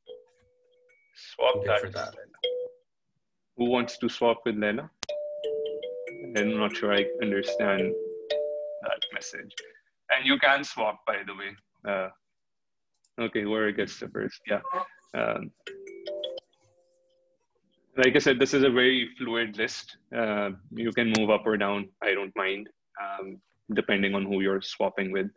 Swap 1.15 1.65
that. 1.65 1.81
For 1.81 1.89
that. 1.89 2.15
Who 3.57 3.69
wants 3.69 3.97
to 3.99 4.09
swap 4.09 4.37
with 4.45 4.55
Lena? 4.55 4.89
I'm 6.37 6.57
not 6.57 6.75
sure 6.75 6.93
I 6.93 7.05
understand 7.21 7.93
that 8.81 8.99
message. 9.13 9.53
And 10.09 10.25
you 10.25 10.37
can 10.39 10.63
swap, 10.63 10.99
by 11.05 11.17
the 11.25 11.33
way. 11.33 11.55
Uh, 11.87 12.09
okay, 13.21 13.45
where 13.45 13.67
it 13.67 13.77
gets 13.77 13.99
to 13.99 14.09
first, 14.09 14.41
yeah. 14.47 14.61
Um, 15.13 15.51
like 17.97 18.15
I 18.15 18.19
said, 18.19 18.39
this 18.39 18.53
is 18.53 18.63
a 18.63 18.69
very 18.69 19.09
fluid 19.17 19.57
list. 19.57 19.97
Uh, 20.15 20.51
you 20.71 20.91
can 20.91 21.13
move 21.17 21.29
up 21.29 21.45
or 21.45 21.57
down. 21.57 21.89
I 22.03 22.13
don't 22.13 22.35
mind, 22.35 22.69
um, 23.01 23.37
depending 23.73 24.15
on 24.15 24.25
who 24.25 24.41
you're 24.41 24.61
swapping 24.61 25.11
with. 25.11 25.27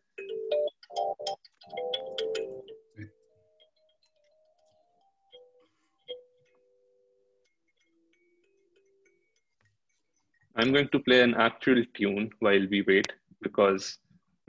I'm 10.56 10.72
going 10.72 10.88
to 10.88 10.98
play 10.98 11.22
an 11.22 11.34
actual 11.34 11.84
tune 11.94 12.30
while 12.40 12.66
we 12.68 12.82
wait 12.82 13.06
because 13.42 13.98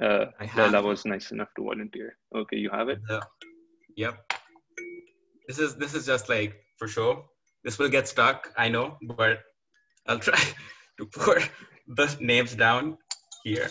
uh, 0.01 0.26
Lala 0.57 0.82
was 0.82 1.05
nice 1.05 1.32
enough 1.32 1.49
to 1.55 1.64
volunteer. 1.64 2.18
Okay, 2.36 2.57
you 2.57 2.72
have 2.72 2.89
it. 2.89 2.99
Yeah. 3.07 3.20
Yep. 3.95 4.34
This 5.47 5.60
is 5.60 5.76
this 5.76 5.93
is 5.93 6.07
just 6.07 6.28
like 6.30 6.55
for 6.78 6.88
sure. 6.88 7.24
This 7.64 7.78
will 7.78 7.89
get 7.89 8.07
stuck, 8.07 8.51
I 8.57 8.70
know, 8.70 8.97
but 9.01 9.39
I'll 10.07 10.20
try 10.20 10.39
to 10.97 11.05
put 11.05 11.49
the 11.88 12.18
names 12.20 12.55
down 12.55 12.97
here. 13.43 13.70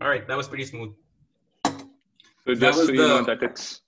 All 0.00 0.08
right, 0.08 0.26
that 0.26 0.36
was 0.36 0.48
pretty 0.48 0.64
smooth. 0.64 0.94
So 1.64 2.54
just 2.54 2.86
so 2.86 2.92
you 2.92 3.02
the... 3.02 3.08
know 3.08 3.24
that 3.24 3.42
it's 3.42 3.82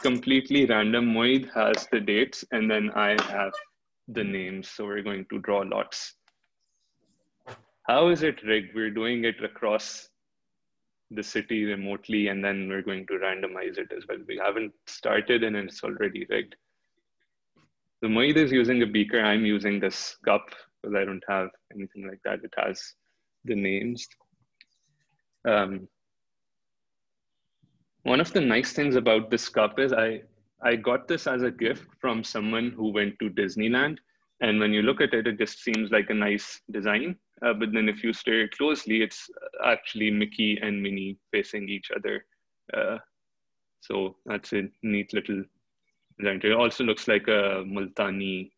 completely 0.00 0.66
random. 0.66 1.12
Moid 1.14 1.52
has 1.54 1.86
the 1.92 2.00
dates, 2.00 2.44
and 2.52 2.70
then 2.70 2.90
I 2.94 3.10
have 3.30 3.52
the 4.08 4.24
names. 4.24 4.68
So 4.68 4.84
we're 4.84 5.02
going 5.02 5.26
to 5.30 5.38
draw 5.40 5.60
lots. 5.60 6.14
How 7.86 8.08
is 8.08 8.22
it 8.22 8.42
rigged? 8.42 8.74
We're 8.74 8.90
doing 8.90 9.24
it 9.24 9.42
across 9.44 10.08
the 11.10 11.22
city 11.22 11.64
remotely, 11.64 12.28
and 12.28 12.42
then 12.44 12.68
we're 12.68 12.82
going 12.82 13.06
to 13.06 13.14
randomize 13.14 13.78
it 13.78 13.92
as 13.96 14.04
well. 14.08 14.18
We 14.26 14.40
haven't 14.42 14.72
started 14.86 15.44
and 15.44 15.56
it's 15.56 15.84
already 15.84 16.26
rigged. 16.28 16.56
The 18.04 18.10
Moid 18.10 18.36
is 18.36 18.52
using 18.52 18.82
a 18.82 18.86
beaker. 18.86 19.18
I'm 19.18 19.46
using 19.46 19.80
this 19.80 20.18
cup 20.26 20.44
because 20.82 20.94
I 20.94 21.06
don't 21.06 21.24
have 21.26 21.48
anything 21.74 22.06
like 22.06 22.20
that. 22.26 22.44
It 22.44 22.52
has 22.58 22.92
the 23.46 23.54
names. 23.54 24.06
Um, 25.48 25.88
one 28.02 28.20
of 28.20 28.30
the 28.34 28.42
nice 28.42 28.74
things 28.74 28.96
about 28.96 29.30
this 29.30 29.48
cup 29.48 29.78
is 29.78 29.94
I 29.94 30.20
I 30.62 30.76
got 30.76 31.08
this 31.08 31.26
as 31.26 31.44
a 31.44 31.50
gift 31.50 31.86
from 31.98 32.22
someone 32.22 32.72
who 32.76 32.92
went 32.92 33.18
to 33.20 33.30
Disneyland. 33.30 33.96
And 34.42 34.60
when 34.60 34.74
you 34.74 34.82
look 34.82 35.00
at 35.00 35.14
it, 35.14 35.26
it 35.26 35.38
just 35.38 35.60
seems 35.60 35.90
like 35.90 36.10
a 36.10 36.20
nice 36.28 36.60
design. 36.70 37.16
Uh, 37.40 37.54
but 37.54 37.72
then 37.72 37.88
if 37.88 38.04
you 38.04 38.12
stare 38.12 38.48
closely, 38.48 39.00
it's 39.00 39.30
actually 39.64 40.10
Mickey 40.10 40.58
and 40.60 40.82
Minnie 40.82 41.16
facing 41.32 41.70
each 41.70 41.90
other. 41.96 42.26
Uh, 42.74 42.98
so 43.80 44.16
that's 44.26 44.52
a 44.52 44.64
neat 44.82 45.14
little. 45.14 45.42
It 46.18 46.52
also 46.52 46.84
looks 46.84 47.08
like 47.08 47.28
a 47.28 47.64
Multani 47.66 48.50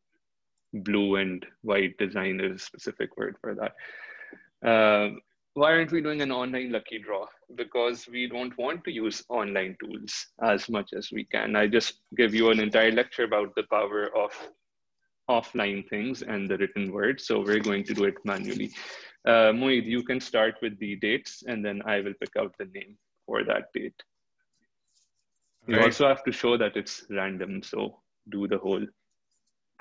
blue 0.72 1.16
and 1.16 1.44
white 1.62 1.96
design. 1.98 2.40
is 2.40 2.62
a 2.62 2.64
specific 2.64 3.16
word 3.16 3.36
for 3.40 3.54
that. 3.54 4.68
Uh, 4.68 5.16
why 5.54 5.72
aren't 5.72 5.92
we 5.92 6.02
doing 6.02 6.20
an 6.20 6.32
online 6.32 6.70
lucky 6.70 6.98
draw? 6.98 7.24
Because 7.54 8.07
we 8.07 8.28
don't 8.28 8.57
want 8.59 8.84
to 8.84 8.92
use 8.92 9.24
online 9.30 9.76
tools 9.82 10.26
as 10.42 10.68
much 10.68 10.90
as 10.94 11.11
we 11.11 11.24
can. 11.24 11.57
I 11.57 11.66
just 11.66 12.00
give 12.14 12.34
you 12.34 12.50
an 12.50 12.61
entire 12.61 12.92
lecture 12.92 13.24
about 13.24 13.54
the 13.54 13.62
power 13.70 14.14
of 14.14 14.30
offline 15.30 15.88
things 15.88 16.20
and 16.20 16.48
the 16.48 16.59
written 16.59 16.92
word. 16.92 17.20
So 17.20 17.40
we're 17.40 17.61
going 17.61 17.84
to 17.84 17.94
do 17.94 18.04
it 18.04 18.16
manually. 18.24 18.70
Uh, 19.26 19.50
Moid, 19.52 19.86
you 19.86 20.02
can 20.02 20.20
start 20.20 20.57
with 20.61 20.78
the 20.78 20.96
dates 20.96 21.42
and 21.46 21.64
then 21.64 21.80
I 21.86 22.00
will 22.00 22.14
pick 22.20 22.36
out 22.38 22.54
the 22.59 22.66
name 22.66 22.96
for 23.24 23.42
that 23.44 23.72
date. 23.72 24.00
You 25.67 25.77
right. 25.77 25.87
also 25.87 26.07
have 26.09 26.23
to 26.25 26.33
show 26.33 26.57
that 26.57 26.77
it's 26.77 27.05
random. 27.11 27.62
So 27.62 28.01
do 28.31 28.47
the 28.47 28.59
whole 28.59 28.87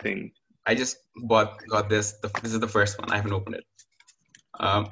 thing. 0.01 0.31
I 0.65 0.73
just 0.75 0.97
bought, 1.23 1.59
got 1.67 1.89
this. 1.89 2.13
This 2.41 2.53
is 2.53 2.59
the 2.59 2.67
first 2.67 2.99
one. 2.99 3.11
I 3.11 3.17
haven't 3.17 3.33
opened 3.33 3.55
it. 3.55 3.65
Um, 4.59 4.87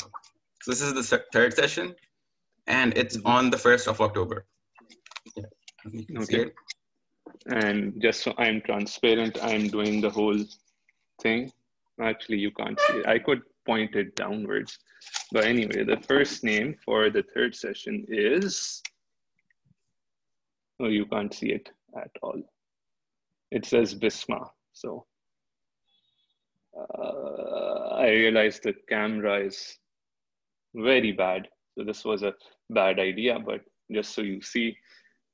so 0.62 0.72
this 0.72 0.82
is 0.82 0.94
the 0.94 1.24
third 1.34 1.54
session, 1.54 1.96
and 2.68 2.98
it's 2.98 3.18
mm-hmm. 3.18 3.28
on 3.28 3.50
the 3.50 3.58
1st 3.58 3.88
of 3.88 4.02
October. 4.02 4.46
Yeah, 5.36 6.20
okay. 6.20 6.52
And 7.48 8.02
just 8.02 8.22
so 8.22 8.34
I'm 8.38 8.62
transparent, 8.62 9.38
I'm 9.42 9.68
doing 9.68 10.00
the 10.00 10.10
whole 10.10 10.40
thing. 11.22 11.52
Actually, 12.00 12.40
you 12.40 12.52
can't 12.52 12.80
see 12.80 13.00
it. 13.00 13.08
I 13.08 13.20
could 13.20 13.42
point 13.66 13.96
it 13.96 14.16
downwards. 14.16 14.80
But 15.32 15.46
anyway, 15.46 15.84
the 15.84 16.00
first 16.08 16.44
name 16.44 16.76
for 16.86 17.10
the 17.10 17.24
third 17.34 17.56
session 17.56 18.06
is, 18.08 18.82
oh, 20.80 20.88
you 20.88 21.06
can't 21.06 21.34
see 21.34 21.52
it 21.52 21.70
at 21.96 22.12
all. 22.22 22.42
It 23.52 23.66
says 23.66 23.94
Visma. 23.96 24.50
So 24.74 25.06
uh, 26.78 27.96
I 27.96 28.10
realized 28.10 28.64
the 28.64 28.74
camera 28.90 29.46
is 29.46 29.78
very 30.74 31.12
bad. 31.12 31.48
So 31.78 31.84
this 31.84 32.04
was 32.04 32.24
a 32.24 32.34
bad 32.70 33.00
idea, 33.00 33.40
but 33.40 33.62
just 33.92 34.14
so 34.14 34.22
you 34.22 34.42
see, 34.42 34.76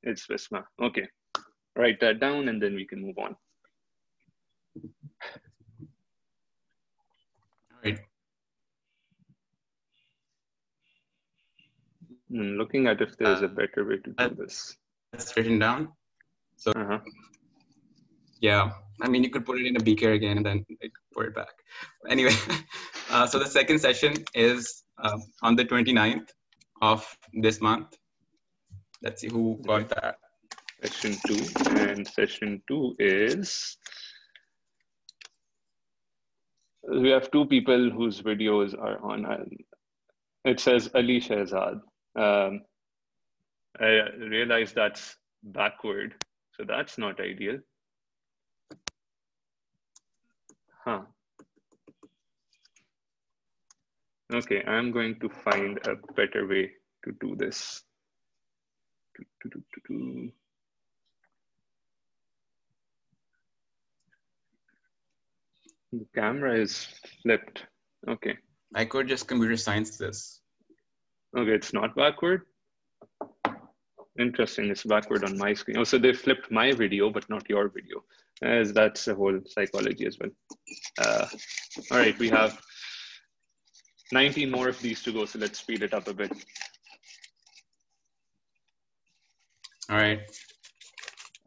it's 0.03 0.27
Visma. 0.27 0.63
Okay, 0.81 1.07
write 1.75 1.99
that 2.01 2.19
down 2.19 2.49
and 2.49 2.61
then 2.61 2.75
we 2.75 2.85
can 2.85 3.01
move 3.01 3.17
on. 3.17 3.35
All 7.71 7.79
right. 7.83 7.99
I'm 12.31 12.57
looking 12.57 12.87
at 12.87 13.01
if 13.01 13.17
there's 13.17 13.41
uh, 13.41 13.45
a 13.45 13.47
better 13.47 13.85
way 13.85 13.97
to 13.97 14.11
do 14.11 14.35
this. 14.35 14.77
That's 15.11 15.35
written 15.35 15.59
down. 15.59 15.89
So, 16.57 16.71
uh 16.71 16.87
-huh. 16.87 17.01
Yeah, 18.41 18.71
I 19.01 19.07
mean, 19.09 19.23
you 19.23 19.29
could 19.29 19.45
put 19.45 19.59
it 19.59 19.67
in 19.67 19.75
a 19.75 19.83
beaker 19.83 20.11
again 20.11 20.37
and 20.37 20.45
then 20.45 20.65
pour 21.13 21.25
it 21.25 21.35
back. 21.35 21.53
Anyway, 22.09 22.35
uh, 23.11 23.27
so 23.27 23.39
the 23.39 23.47
second 23.47 23.79
session 23.79 24.13
is 24.33 24.83
um, 25.03 25.21
on 25.41 25.55
the 25.55 25.65
29th 25.65 26.29
of 26.81 27.05
this 27.33 27.61
month. 27.61 27.97
Let's 29.01 29.21
see 29.21 29.29
who 29.29 29.59
got 29.65 29.89
that. 29.89 30.15
Session 30.83 31.17
two, 31.27 31.39
and 31.75 32.07
session 32.07 32.61
two 32.67 32.95
is 32.99 33.77
we 36.87 37.09
have 37.09 37.29
two 37.31 37.45
people 37.45 37.89
whose 37.89 38.21
videos 38.21 38.77
are 38.77 38.97
on. 39.03 39.25
It 40.45 40.59
says 40.59 40.89
Ali 40.95 41.19
Shehzad. 41.19 41.81
Um, 42.15 42.61
I 43.77 44.09
realize 44.17 44.73
that's 44.73 45.15
backward, 45.43 46.15
so 46.55 46.63
that's 46.65 46.97
not 46.97 47.19
ideal. 47.19 47.59
Huh. 50.85 51.01
Okay, 54.33 54.63
I'm 54.65 54.91
going 54.91 55.19
to 55.19 55.29
find 55.29 55.79
a 55.87 55.95
better 56.13 56.47
way 56.47 56.71
to 57.03 57.11
do 57.19 57.35
this. 57.35 57.83
The 65.91 66.05
camera 66.13 66.55
is 66.59 66.87
flipped. 67.23 67.65
Okay. 68.07 68.37
I 68.75 68.85
could 68.85 69.07
just 69.07 69.27
computer 69.27 69.57
science 69.57 69.97
this. 69.97 70.41
Okay, 71.35 71.51
it's 71.51 71.73
not 71.73 71.95
backward. 71.95 72.43
Interesting, 74.19 74.69
it's 74.69 74.83
backward 74.83 75.23
on 75.23 75.37
my 75.37 75.53
screen. 75.53 75.77
Oh, 75.77 75.85
so 75.85 75.97
they 75.97 76.11
flipped 76.11 76.51
my 76.51 76.73
video, 76.73 77.09
but 77.09 77.29
not 77.29 77.49
your 77.49 77.69
video. 77.69 78.03
As 78.41 78.73
that's 78.73 79.07
a 79.07 79.15
whole 79.15 79.39
psychology 79.45 80.05
as 80.05 80.17
well. 80.19 80.29
Uh, 80.97 81.25
all 81.91 81.97
right, 81.97 82.17
we 82.19 82.29
have 82.29 82.59
19 84.11 84.51
more 84.51 84.67
of 84.67 84.79
these 84.81 85.01
to 85.03 85.13
go, 85.13 85.25
so 85.25 85.39
let's 85.39 85.59
speed 85.59 85.83
it 85.83 85.93
up 85.93 86.07
a 86.09 86.13
bit. 86.13 86.31
All 89.89 89.97
right. 89.97 90.19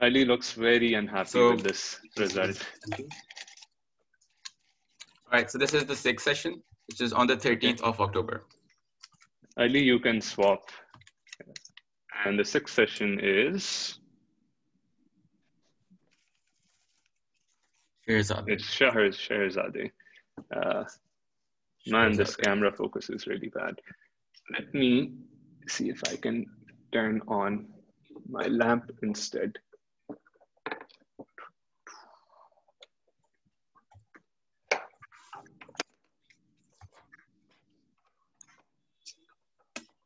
Ali 0.00 0.24
looks 0.24 0.52
very 0.52 0.94
unhappy 0.94 1.28
so, 1.28 1.50
with 1.52 1.62
this 1.62 2.00
result. 2.18 2.58
All 2.98 3.04
right, 5.30 5.50
so 5.50 5.58
this 5.58 5.74
is 5.74 5.84
the 5.84 5.94
sixth 5.94 6.24
session, 6.24 6.62
which 6.88 7.02
is 7.02 7.12
on 7.12 7.26
the 7.26 7.36
13th 7.36 7.82
of 7.82 8.00
October. 8.00 8.46
Ali, 9.58 9.82
you 9.82 10.00
can 10.00 10.20
swap. 10.20 10.70
And 12.24 12.38
the 12.38 12.44
sixth 12.44 12.74
session 12.74 13.18
is? 13.22 13.98
Sheherazade. 18.08 18.44
It's 18.48 18.64
Shahar 18.64 19.08
Sheherazade. 19.08 19.90
Uh, 20.54 20.84
man, 21.86 22.16
this 22.16 22.36
camera 22.36 22.72
focus 22.72 23.10
is 23.10 23.26
really 23.26 23.48
bad. 23.48 23.80
Let 24.52 24.72
me 24.74 25.12
see 25.68 25.88
if 25.88 26.00
I 26.08 26.16
can 26.16 26.46
turn 26.92 27.22
on 27.28 27.66
my 28.28 28.46
lamp 28.46 28.90
instead. 29.02 29.58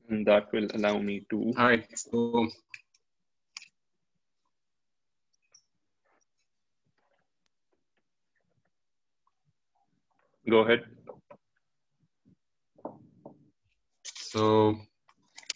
And 0.09 0.27
that 0.27 0.53
will 0.53 0.67
allow 0.75 0.99
me 0.99 1.25
to. 1.31 1.53
All 1.59 1.67
right. 1.67 1.87
So 1.95 2.49
go 10.49 10.59
ahead. 10.61 10.85
So 14.05 14.77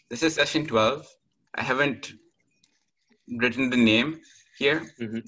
this 0.08 0.22
is 0.22 0.34
session 0.34 0.66
12. 0.66 1.06
I 1.54 1.62
haven't 1.62 2.12
written 3.28 3.70
the 3.70 3.76
name 3.76 4.20
here, 4.58 4.86
mm-hmm. 5.00 5.18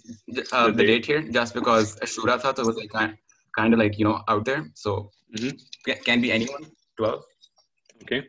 uh, 0.53 0.67
the, 0.67 0.73
the 0.73 0.83
date. 0.83 0.87
date. 0.87 1.07
here, 1.07 1.23
just 1.23 1.55
because 1.55 1.97
Ashura 2.01 2.41
thought 2.41 2.59
it 2.59 2.67
was 2.67 2.77
like 2.77 2.91
kind, 2.91 3.17
kind 3.57 3.73
of 3.73 3.79
like, 3.79 3.99
you 3.99 4.05
know, 4.05 4.23
out 4.29 4.45
there. 4.45 4.71
So 4.75 5.11
mm-hmm. 5.37 5.93
can 6.05 6.21
be 6.21 6.33
anyone, 6.33 6.65
12. 6.97 7.23
Okay. 8.03 8.27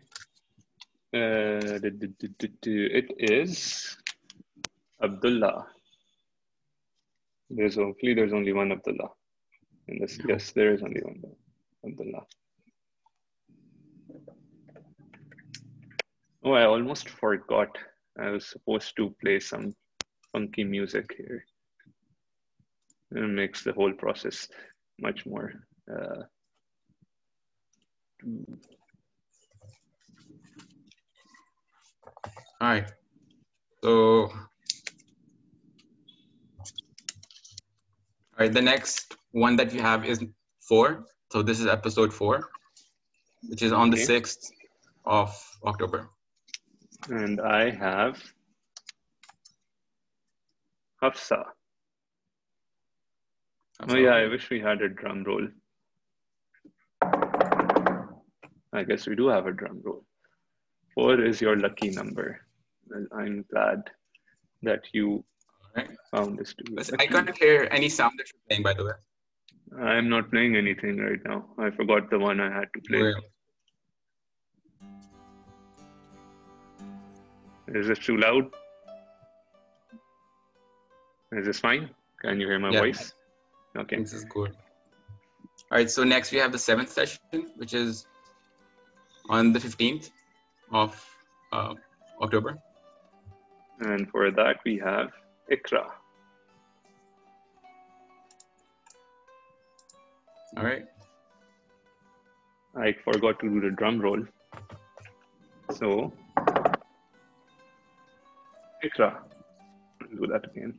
Uh, 1.14 1.80
it 1.84 3.12
is 3.20 3.98
Abdullah. 5.04 5.68
There's 7.52 7.76
hopefully 7.76 8.16
there's 8.16 8.34
only 8.34 8.52
one 8.52 8.72
Abdullah. 8.72 9.12
In 9.88 10.00
this, 10.00 10.18
yes, 10.28 10.52
there 10.54 10.74
is 10.74 10.82
only 10.82 11.02
one 11.02 11.22
Abdullah. 11.86 12.26
Oh, 16.44 16.54
I 16.54 16.66
almost 16.66 17.10
forgot. 17.10 17.78
I 18.20 18.32
was 18.32 18.48
supposed 18.48 18.96
to 18.98 19.16
play 19.22 19.40
some 19.40 19.76
funky 20.32 20.64
music 20.64 21.14
here. 21.16 21.46
It 23.12 23.22
makes 23.22 23.64
the 23.64 23.74
whole 23.74 23.94
process 23.94 24.48
much 25.00 25.28
more. 25.28 25.54
Uh, 25.88 26.24
right. 32.70 32.92
So, 33.84 33.92
all 33.92 34.32
right, 38.40 38.54
the 38.54 38.62
next 38.62 39.16
one 39.32 39.56
that 39.58 39.74
you 39.74 39.82
have 39.82 40.06
is 40.06 40.24
four. 40.62 41.06
So 41.32 41.42
this 41.42 41.60
is 41.60 41.68
episode 41.68 42.14
four, 42.14 42.50
which 43.50 43.62
is 43.62 43.72
on 43.72 43.90
the 43.90 43.98
6th 43.98 44.52
of 45.06 45.36
October. 45.66 46.10
And 47.10 47.42
I 47.42 47.72
have 47.72 48.22
Hafsa. 51.02 51.44
Oh 53.90 53.98
yeah, 53.98 54.16
I 54.16 54.28
wish 54.28 54.50
we 54.50 54.62
had 54.62 54.82
a 54.82 54.88
drum 54.88 55.26
roll. 55.26 55.48
I 58.72 58.84
guess 58.84 59.08
we 59.08 59.16
do 59.16 59.28
have 59.28 59.48
a 59.48 59.52
drum 59.52 59.82
roll. 59.84 60.06
Four 60.94 61.22
is 61.22 61.42
your 61.42 61.58
lucky 61.58 61.90
number. 61.90 62.40
Well, 62.90 63.06
I'm 63.18 63.46
glad 63.52 63.84
that 64.64 64.82
you 64.94 65.24
right. 65.76 65.90
found 66.12 66.38
this 66.38 66.54
to 66.56 66.64
be. 66.64 66.78
I 67.00 67.08
can't 67.08 67.36
hear 67.38 67.68
any 67.72 67.90
sound 67.90 68.14
that 68.20 68.28
you're 68.32 68.42
playing, 68.48 68.64
by 68.64 68.74
the 68.74 68.86
way. 68.86 68.94
I'm 69.82 70.10
not 70.10 70.30
playing 70.30 70.56
anything 70.56 70.98
right 70.98 71.20
now. 71.26 71.46
I 71.58 71.72
forgot 71.72 72.10
the 72.10 72.20
one 72.20 72.40
I 72.40 72.52
had 72.54 72.68
to 72.76 72.82
play. 72.88 73.14
Is 77.68 77.88
this 77.88 78.00
too 78.00 78.18
loud? 78.18 78.52
Is 81.32 81.46
this 81.48 81.60
fine? 81.60 81.90
Can 82.22 82.40
you 82.40 82.48
hear 82.48 82.60
my 82.60 82.70
yeah. 82.70 82.82
voice? 82.82 83.14
Okay. 83.76 83.98
This 83.98 84.14
is 84.14 84.26
good. 84.26 84.56
All 85.72 85.80
right, 85.80 85.90
so 85.90 86.04
next 86.04 86.32
we 86.32 86.38
have 86.38 86.52
the 86.52 86.60
seventh 86.60 86.90
session, 86.90 87.20
which 87.56 87.74
is 87.74 88.06
on 89.30 89.54
the 89.54 89.60
15th 89.60 90.12
of 90.72 91.04
uh, 91.52 91.74
October. 92.22 92.60
And 93.86 94.10
for 94.10 94.32
that, 94.32 94.58
we 94.66 94.78
have 94.78 95.10
Ikra. 95.52 95.86
All 100.56 100.64
right. 100.64 100.86
I 102.76 102.96
forgot 103.04 103.40
to 103.40 103.50
do 103.50 103.60
the 103.60 103.72
drum 103.72 104.00
roll. 104.00 104.24
So, 105.72 106.14
Ikra. 108.86 109.18
Do 110.18 110.28
that 110.28 110.46
again. 110.46 110.74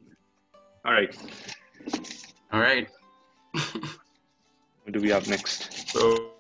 All 0.86 0.92
right. 0.92 1.14
All 2.52 2.61
right. 2.61 2.88
what 3.52 4.92
do 4.92 5.00
we 5.00 5.11
have 5.11 5.28
next? 5.28 5.90
So, 5.90 6.30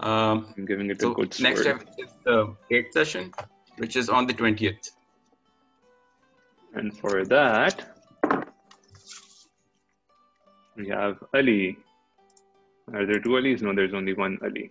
um, 0.00 0.52
I'm 0.56 0.66
giving 0.66 0.90
it 0.90 1.00
so 1.00 1.12
a 1.12 1.14
good. 1.14 1.40
Next 1.40 1.62
step 1.62 1.84
is 1.96 2.10
the 2.24 2.54
eighth 2.70 2.92
session, 2.92 3.32
which 3.78 3.96
is 3.96 4.10
on 4.10 4.26
the 4.26 4.34
20th. 4.34 4.90
And 6.78 6.96
for 6.96 7.24
that, 7.24 7.84
we 10.76 10.88
have 10.88 11.16
Ali. 11.34 11.76
Are 12.94 13.04
there 13.04 13.18
two 13.18 13.36
Alis? 13.36 13.62
No, 13.62 13.74
there's 13.74 13.92
only 13.92 14.14
one 14.14 14.38
Ali. 14.44 14.70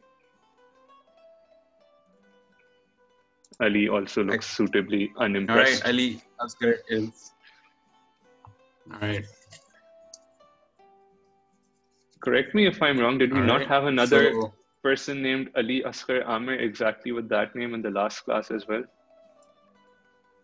Ali 3.59 3.89
also 3.89 4.23
looks 4.23 4.47
suitably 4.47 5.11
unimpressed. 5.17 5.83
All 5.83 5.91
right, 5.91 5.93
Ali 5.93 6.21
Asghar 6.39 6.75
is. 6.87 7.33
All 8.93 8.99
right. 9.01 9.25
Correct 12.21 12.55
me 12.55 12.67
if 12.67 12.81
I'm 12.81 12.99
wrong. 12.99 13.17
Did 13.17 13.33
we 13.33 13.41
All 13.41 13.45
not 13.45 13.59
right. 13.59 13.67
have 13.67 13.83
another 13.83 14.31
so, 14.31 14.53
person 14.81 15.21
named 15.21 15.49
Ali 15.57 15.83
Asghar 15.85 16.25
Amir 16.25 16.55
exactly 16.55 17.11
with 17.11 17.27
that 17.29 17.53
name 17.53 17.73
in 17.73 17.81
the 17.81 17.91
last 17.91 18.21
class 18.21 18.49
as 18.49 18.65
well? 18.65 18.83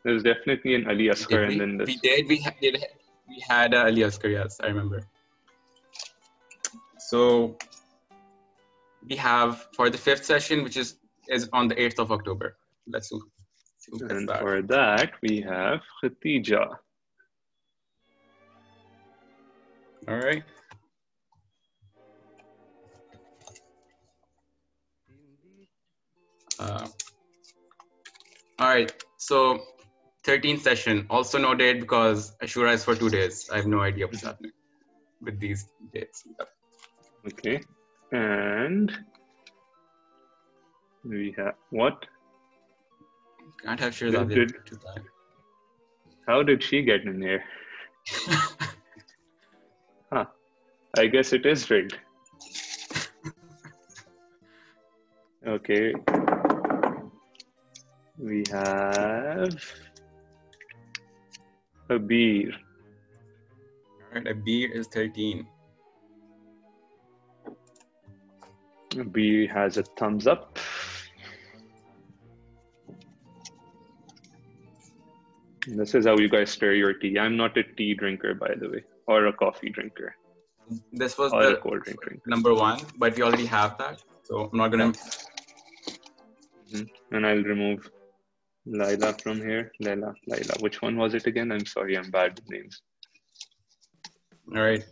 There's 0.03 0.23
definitely 0.23 0.75
an 0.75 0.87
Ali 0.87 1.07
Asghar 1.07 1.47
and 1.49 1.59
then 1.59 1.77
this. 1.77 1.87
We 1.87 1.97
did. 1.97 2.27
We 2.27 2.45
did. 2.61 2.85
We 3.27 3.43
had 3.47 3.73
uh, 3.73 3.85
Ali 3.85 4.01
Asghar, 4.01 4.31
yes, 4.31 4.59
I 4.61 4.67
remember. 4.67 5.07
So 6.97 7.57
we 9.07 9.15
have 9.15 9.67
for 9.75 9.89
the 9.89 9.97
fifth 9.97 10.25
session, 10.25 10.63
which 10.63 10.77
is 10.77 10.97
is 11.29 11.49
on 11.53 11.67
the 11.69 11.75
8th 11.75 11.99
of 11.99 12.11
October. 12.11 12.57
Let's 12.87 13.09
see. 13.09 13.19
And 14.09 14.27
that. 14.29 14.41
for 14.41 14.61
that, 14.61 15.11
we 15.21 15.41
have 15.41 15.81
Khatija. 16.01 16.77
All 20.07 20.17
right. 20.17 20.43
Uh, 26.59 26.87
all 28.59 28.67
right. 28.67 28.91
So 29.17 29.63
13th 30.23 30.61
session, 30.61 31.05
also 31.09 31.37
no 31.37 31.53
date 31.53 31.79
because 31.79 32.35
Ashura 32.41 32.73
is 32.73 32.83
for 32.83 32.95
two 32.95 33.09
days. 33.09 33.49
I 33.51 33.57
have 33.57 33.67
no 33.67 33.81
idea 33.81 34.07
what's 34.07 34.23
happening 34.23 34.51
with 35.21 35.39
these 35.39 35.67
dates. 35.93 36.25
Okay. 37.27 37.61
And 38.11 38.91
we 41.03 41.33
have 41.37 41.55
what? 41.71 42.05
Can't 43.63 43.79
have 43.79 43.93
Shirzad 43.93 44.29
did, 44.29 44.53
How 46.27 46.43
did 46.43 46.63
she 46.63 46.81
get 46.81 47.03
in 47.03 47.21
here? 47.21 47.43
huh. 50.11 50.25
I 50.97 51.07
guess 51.07 51.33
it 51.33 51.45
is 51.45 51.69
rigged. 51.69 51.97
Okay. 55.45 55.93
We 58.17 58.43
have 58.51 59.59
Abeer. 61.99 62.53
All 62.53 64.21
right, 64.21 64.25
Abeer 64.25 64.71
is 64.75 64.87
13. 64.87 65.47
B 69.11 69.47
has 69.47 69.77
a 69.77 69.83
thumbs 69.83 70.27
up. 70.27 70.59
This 75.65 75.95
is 75.95 76.05
how 76.05 76.17
you 76.17 76.29
guys 76.29 76.51
stir 76.51 76.73
your 76.73 76.93
tea. 76.93 77.17
I'm 77.17 77.37
not 77.37 77.57
a 77.57 77.63
tea 77.63 77.93
drinker, 77.93 78.33
by 78.35 78.53
the 78.59 78.69
way, 78.69 78.83
or 79.07 79.27
a 79.27 79.33
coffee 79.33 79.69
drinker. 79.69 80.15
This 80.91 81.17
was 81.17 81.31
or 81.31 81.45
the 81.45 81.55
cold 81.55 81.83
drink 81.83 82.01
drinker. 82.01 82.21
number 82.27 82.53
one, 82.53 82.79
but 82.97 83.15
we 83.15 83.23
already 83.23 83.45
have 83.45 83.77
that, 83.77 84.01
so 84.23 84.49
I'm 84.51 84.57
not 84.57 84.71
gonna. 84.71 84.91
Mm-hmm. 86.71 87.15
And 87.15 87.25
I'll 87.25 87.43
remove 87.43 87.89
Laila 88.65 89.13
from 89.21 89.37
here. 89.39 89.71
Laila, 89.79 90.13
Laila. 90.27 90.53
Which 90.59 90.81
one 90.81 90.97
was 90.97 91.13
it 91.13 91.27
again? 91.27 91.51
I'm 91.51 91.65
sorry, 91.65 91.97
I'm 91.97 92.09
bad 92.11 92.39
with 92.39 92.49
names. 92.49 92.81
All 94.55 94.61
right. 94.61 94.83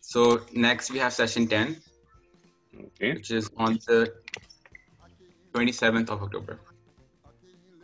So 0.00 0.40
next 0.54 0.90
we 0.90 0.98
have 0.98 1.12
session 1.12 1.46
10 1.46 1.76
okay. 2.86 3.14
which 3.14 3.30
is 3.30 3.50
on 3.56 3.78
the 3.86 4.12
27th 5.52 6.10
of 6.10 6.22
October. 6.22 6.60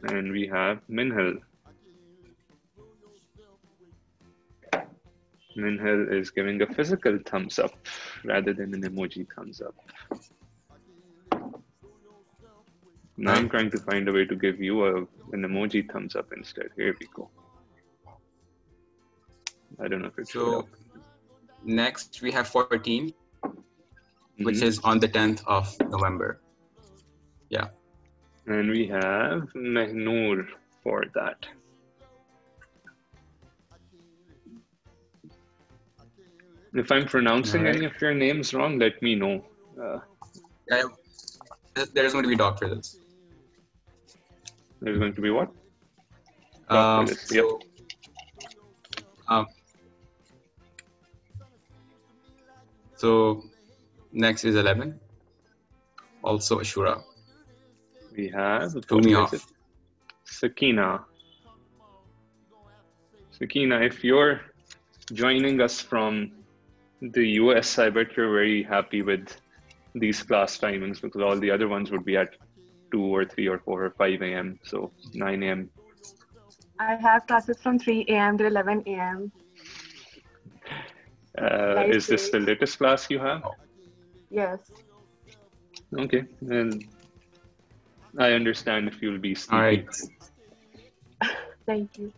And 0.05 0.33
we 0.33 0.47
have 0.47 0.81
Minhal. 0.91 1.39
Minhal 5.57 6.13
is 6.13 6.31
giving 6.31 6.61
a 6.63 6.67
physical 6.67 7.19
thumbs 7.27 7.59
up 7.59 7.73
rather 8.25 8.53
than 8.53 8.75
an 8.75 8.83
emoji 8.83 9.27
thumbs 9.35 9.61
up. 9.61 9.75
Now 13.17 13.35
I'm 13.35 13.49
trying 13.49 13.71
to 13.71 13.79
find 13.79 14.09
a 14.09 14.13
way 14.13 14.25
to 14.25 14.35
give 14.35 14.61
you 14.61 14.85
a, 14.85 14.97
an 15.33 15.43
emoji 15.43 15.91
thumbs 15.91 16.17
up 16.17 16.33
instead. 16.37 16.71
Here 16.77 16.97
we 17.01 17.07
go. 17.15 17.31
I 19.81 19.89
don't 19.89 20.03
know 20.03 20.09
if 20.09 20.19
it's 20.19 20.33
so. 20.33 20.67
Next, 21.65 22.21
we 22.23 22.31
have 22.33 22.49
14 22.49 23.13
mm-hmm. 23.45 24.45
which 24.45 24.63
is 24.63 24.79
on 24.81 24.99
the 24.99 25.09
10th 25.09 25.43
of 25.47 25.75
November. 25.89 26.41
Yeah. 27.49 27.69
And 28.47 28.71
we 28.71 28.87
have 28.89 29.49
Mehnur 29.55 30.47
for 30.83 31.05
that. 31.15 31.47
If 36.75 36.91
I'm 36.91 37.07
pronouncing 37.07 37.63
right. 37.63 37.77
any 37.77 37.85
of 37.87 37.93
your 38.01 38.13
names 38.13 38.53
wrong, 38.53 38.79
let 38.81 39.01
me 39.01 39.15
know. 39.15 39.45
Uh, 39.81 40.01
yeah, 40.69 40.83
there's 41.93 42.13
going 42.13 42.25
to 42.25 42.29
be 42.29 42.37
doctor 42.37 42.75
this. 42.75 42.99
There's 44.85 44.99
going 44.99 45.15
to 45.15 45.21
be 45.23 45.31
what? 45.31 45.51
Um, 46.69 47.07
so, 47.07 47.35
yep. 47.35 47.45
Um, 49.29 49.47
so 52.97 53.45
Next 54.13 54.45
is 54.45 54.57
11. 54.57 55.01
Also 56.23 56.61
Ashura. 56.61 57.03
We 58.15 58.29
have 58.29 58.77
off. 58.77 59.51
Sakina. 60.25 61.05
Sakina, 63.31 63.81
if 63.81 64.05
you're 64.05 64.43
joining 65.15 65.63
us 65.63 65.81
from 65.81 66.31
the 67.01 67.27
US, 67.41 67.79
I 67.79 67.89
bet 67.89 68.17
you're 68.17 68.31
very 68.31 68.63
happy 68.63 69.01
with 69.01 69.35
these 69.95 70.23
class 70.23 70.59
timings 70.59 71.01
because 71.01 71.23
all 71.23 71.39
the 71.39 71.51
other 71.51 71.69
ones 71.69 71.91
would 71.91 72.05
be 72.05 72.19
at 72.19 72.37
2 72.95 73.03
or 73.03 73.25
3 73.25 73.49
or 73.49 73.59
4 73.59 73.85
or 73.85 73.91
5 73.91 74.23
a.m. 74.23 74.59
So 74.63 74.93
9 75.13 75.43
a.m. 75.43 75.71
I 76.79 76.95
have 76.95 77.27
classes 77.27 77.59
from 77.61 77.79
3 77.79 78.07
a.m. 78.09 78.39
to 78.39 78.47
11 78.47 78.85
a.m. 78.87 79.33
Uh, 81.37 81.85
is 81.89 82.07
this 82.07 82.31
the 82.31 82.39
latest 82.39 82.79
class 82.79 83.11
you 83.11 83.19
have? 83.19 83.43
Yes. 84.31 84.61
Okay, 85.99 86.25
then 86.41 86.81
I 88.19 88.33
understand 88.33 88.89
if 88.89 89.03
you'll 89.03 89.19
be 89.19 89.35
sleeping. 89.35 89.59
All 89.59 89.65
right. 89.65 89.87
Thank 91.67 91.99
you. 91.99 92.13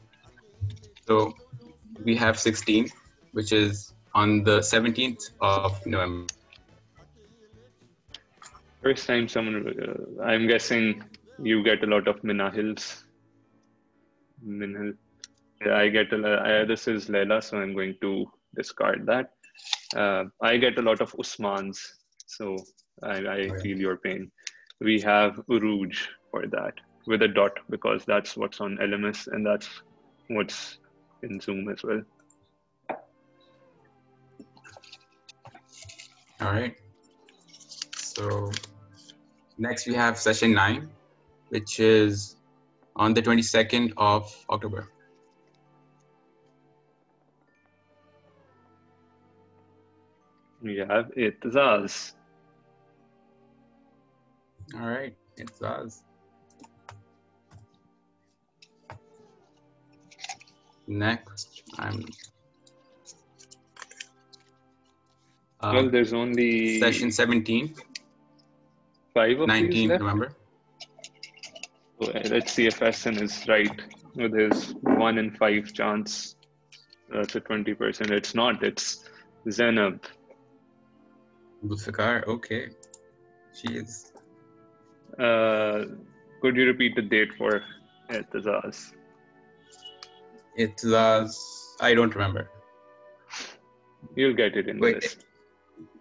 So 1.07 1.35
we 2.05 2.17
have 2.17 2.39
16, 2.39 2.91
which 3.33 3.53
is 3.53 3.95
on 4.15 4.43
the 4.45 4.59
17th 4.61 5.31
of 5.41 5.87
November. 5.87 6.27
First 8.87 9.09
time 9.09 9.27
someone, 9.27 9.57
uh, 9.67 10.23
I'm 10.23 10.47
guessing 10.47 11.03
you 11.43 11.65
get 11.65 11.83
a 11.83 11.89
lot 11.89 12.07
of 12.07 12.23
Minahils. 12.23 13.03
Minahil. 14.47 14.93
Yeah, 15.65 15.77
I 15.77 15.89
get 15.89 16.13
a 16.13 16.17
lot. 16.17 16.69
this 16.69 16.87
is 16.87 17.09
Leila, 17.09 17.43
so 17.43 17.59
I'm 17.59 17.75
going 17.75 17.97
to 18.03 18.27
discard 18.55 19.05
that. 19.07 19.31
Uh, 19.97 20.27
I 20.41 20.57
get 20.59 20.79
a 20.79 20.83
lot 20.83 21.01
of 21.01 21.11
Usmans. 21.15 21.81
So 22.29 22.59
I, 23.03 23.17
I 23.39 23.49
feel 23.61 23.77
your 23.77 23.97
pain. 23.97 24.31
We 24.81 25.01
have 25.01 25.35
Aruj 25.51 25.97
for 26.31 26.47
that 26.47 26.75
with 27.09 27.23
a 27.23 27.29
dot 27.29 27.59
because 27.69 28.05
that's 28.05 28.37
what's 28.37 28.61
on 28.61 28.77
LMS 28.77 29.27
and 29.27 29.45
that's 29.45 29.69
what's 30.29 30.79
in 31.25 31.41
Zoom 31.41 31.69
as 31.71 31.83
well. 31.83 32.03
All 36.41 36.53
right. 36.53 36.77
So 37.97 38.53
next 39.59 39.87
we 39.87 39.95
have 39.95 40.19
session 40.19 40.53
nine, 40.53 40.89
which 41.49 41.81
is 41.81 42.37
on 42.95 43.15
the 43.15 43.23
22nd 43.23 43.93
of 43.97 44.33
October. 44.51 44.89
We 50.63 50.79
have 50.79 51.13
Itazaz. 51.17 52.15
All 54.75 54.89
right, 54.89 55.15
it's 55.37 55.63
us. 55.63 56.03
Next, 60.89 61.63
I'm. 61.79 62.05
Well, 65.63 65.91
there's 65.91 66.13
only 66.13 66.79
session 66.81 67.11
17. 67.11 67.75
Five 69.17 69.41
of 69.41 69.49
19, 69.49 69.93
remember? 69.93 70.29
Let's 71.99 72.53
see 72.53 72.67
if 72.67 72.81
Hassan 72.81 73.17
is 73.17 73.49
right 73.49 73.81
with 74.15 74.35
his 74.35 74.75
one 74.83 75.17
in 75.17 75.31
five 75.31 75.73
chance. 75.73 76.37
That's 77.11 77.35
a 77.35 77.41
20%. 77.41 78.11
It's 78.11 78.35
not, 78.35 78.63
it's 78.63 79.09
Zainab. 79.51 80.05
Zulfikar, 81.65 82.27
okay. 82.27 82.69
She 83.55 83.69
is 83.69 84.13
uh, 85.19 85.87
could 86.43 86.55
you 86.55 86.67
repeat 86.67 86.95
the 86.95 87.01
date 87.01 87.33
for 87.39 87.63
Itazaz? 88.11 88.93
Itazaz, 90.59 91.39
I 91.81 91.95
don't 91.95 92.15
remember. 92.15 92.51
You'll 94.15 94.35
get 94.35 94.59
it 94.59 94.69
in 94.69 94.79
wait, 94.79 95.01
this. 95.01 95.17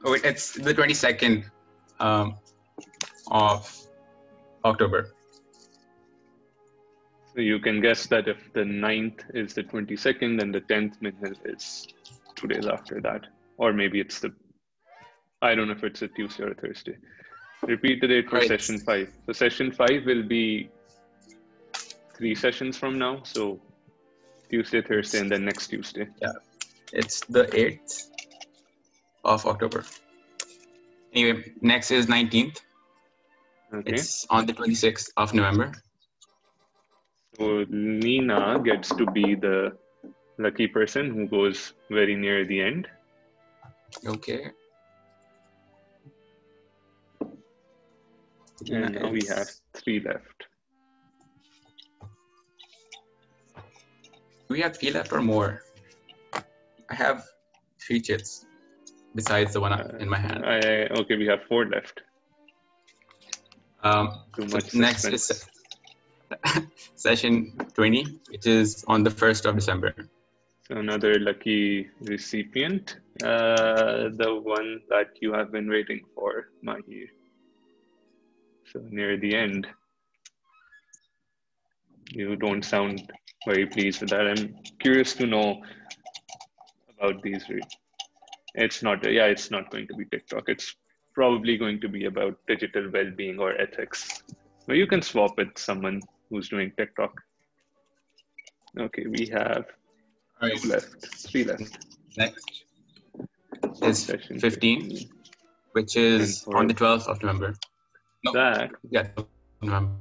oh, 0.03 0.11
wait, 0.11 0.25
it's 0.25 0.51
the 0.51 0.73
22nd 0.73 1.45
um, 2.01 2.35
of 3.31 3.71
October. 4.63 5.13
So 7.33 7.41
you 7.41 7.59
can 7.59 7.81
guess 7.81 8.07
that 8.07 8.27
if 8.27 8.53
the 8.53 8.61
9th 8.61 9.21
is 9.33 9.53
the 9.53 9.63
22nd, 9.63 10.39
then 10.39 10.51
the 10.51 10.61
10th 10.61 10.99
Minhal 11.01 11.35
is 11.43 11.87
two 12.35 12.47
days 12.47 12.65
after 12.65 13.01
that. 13.01 13.27
Or 13.57 13.73
maybe 13.73 13.99
it's 13.99 14.19
the, 14.19 14.33
I 15.41 15.53
don't 15.53 15.67
know 15.67 15.73
if 15.73 15.83
it's 15.83 16.01
a 16.01 16.07
Tuesday 16.07 16.43
or 16.43 16.51
a 16.51 16.55
Thursday. 16.55 16.97
Repeat 17.63 18.01
the 18.01 18.07
date 18.07 18.29
for 18.29 18.37
right. 18.37 18.47
session 18.47 18.79
five. 18.79 19.09
So 19.25 19.33
session 19.33 19.71
five 19.71 20.05
will 20.05 20.23
be 20.23 20.69
three 22.15 22.35
sessions 22.35 22.77
from 22.77 22.97
now. 22.97 23.21
So 23.23 23.59
Tuesday, 24.49 24.81
Thursday, 24.81 25.19
and 25.19 25.29
then 25.29 25.43
next 25.45 25.67
Tuesday. 25.67 26.07
Yeah. 26.21 26.31
It's 26.93 27.21
the 27.25 27.45
8th 27.45 28.09
of 29.23 29.45
October. 29.45 29.83
Anyway, 31.13 31.51
next 31.61 31.91
is 31.91 32.05
19th. 32.05 32.61
Okay. 33.75 33.93
It's 33.93 34.25
on 34.29 34.45
the 34.45 34.53
26th 34.53 35.09
of 35.17 35.33
November. 35.33 35.73
So 37.37 37.65
Nina 37.67 38.61
gets 38.63 38.89
to 38.95 39.05
be 39.11 39.35
the 39.35 39.77
lucky 40.37 40.67
person 40.67 41.11
who 41.11 41.27
goes 41.27 41.73
very 41.91 42.15
near 42.15 42.45
the 42.45 42.61
end. 42.61 42.87
Okay. 44.07 44.51
And 48.71 48.95
now 48.95 49.09
we 49.09 49.21
have 49.27 49.49
three 49.73 49.99
left. 49.99 50.47
We 54.47 54.61
have 54.61 54.77
three 54.77 54.91
left 54.91 55.11
or 55.11 55.21
more. 55.21 55.61
I 56.33 56.95
have 56.95 57.25
three 57.85 57.99
chits 57.99 58.45
besides 59.13 59.53
the 59.53 59.59
one 59.59 59.73
uh, 59.73 59.97
in 59.99 60.07
my 60.07 60.19
hand. 60.19 60.45
I, 60.45 60.87
okay, 61.01 61.17
we 61.17 61.25
have 61.25 61.39
four 61.49 61.65
left. 61.65 62.01
Um, 63.85 64.09
so 64.49 64.59
next 64.73 65.05
is 65.05 65.47
session 66.95 67.55
20, 67.75 68.19
which 68.31 68.47
is 68.47 68.83
on 68.87 69.03
the 69.03 69.11
1st 69.11 69.45
of 69.45 69.55
December. 69.55 69.93
So 70.67 70.77
another 70.77 71.19
lucky 71.19 71.87
recipient, 72.01 72.97
uh, 73.21 74.09
the 74.17 74.41
one 74.43 74.81
that 74.89 75.09
you 75.21 75.31
have 75.33 75.51
been 75.51 75.69
waiting 75.69 76.01
for, 76.15 76.49
Mahir. 76.65 77.09
So 78.73 78.81
near 78.89 79.17
the 79.17 79.35
end, 79.35 79.67
you 82.09 82.35
don't 82.37 82.65
sound 82.65 83.13
very 83.45 83.67
pleased 83.67 84.01
with 84.01 84.09
that. 84.09 84.25
I'm 84.25 84.55
curious 84.79 85.13
to 85.13 85.27
know 85.27 85.61
about 86.97 87.21
these. 87.21 87.45
It's 88.55 88.81
not, 88.81 89.07
yeah, 89.07 89.25
it's 89.25 89.51
not 89.51 89.69
going 89.69 89.85
to 89.89 89.93
be 89.93 90.05
TikTok. 90.05 90.49
It's 90.49 90.75
probably 91.15 91.57
going 91.57 91.79
to 91.81 91.89
be 91.89 92.05
about 92.05 92.37
digital 92.47 92.89
well-being 92.91 93.39
or 93.39 93.59
ethics. 93.59 94.21
But 94.67 94.75
you 94.75 94.87
can 94.87 95.01
swap 95.01 95.37
with 95.37 95.57
someone 95.57 96.01
who's 96.29 96.49
doing 96.49 96.71
TikTok. 96.77 97.21
Okay, 98.77 99.05
we 99.07 99.25
have 99.27 99.65
right. 100.41 100.65
left, 100.65 101.05
three 101.29 101.45
left. 101.45 101.85
Next 102.17 102.63
is 103.81 104.05
15, 104.05 105.09
which 105.71 105.95
is 105.95 106.45
on 106.53 106.67
the 106.67 106.73
12th 106.73 107.07
of 107.07 107.23
November. 107.23 107.55
No. 108.25 108.33
That. 108.33 108.71
Yeah, 108.89 109.07
November. 109.61 109.93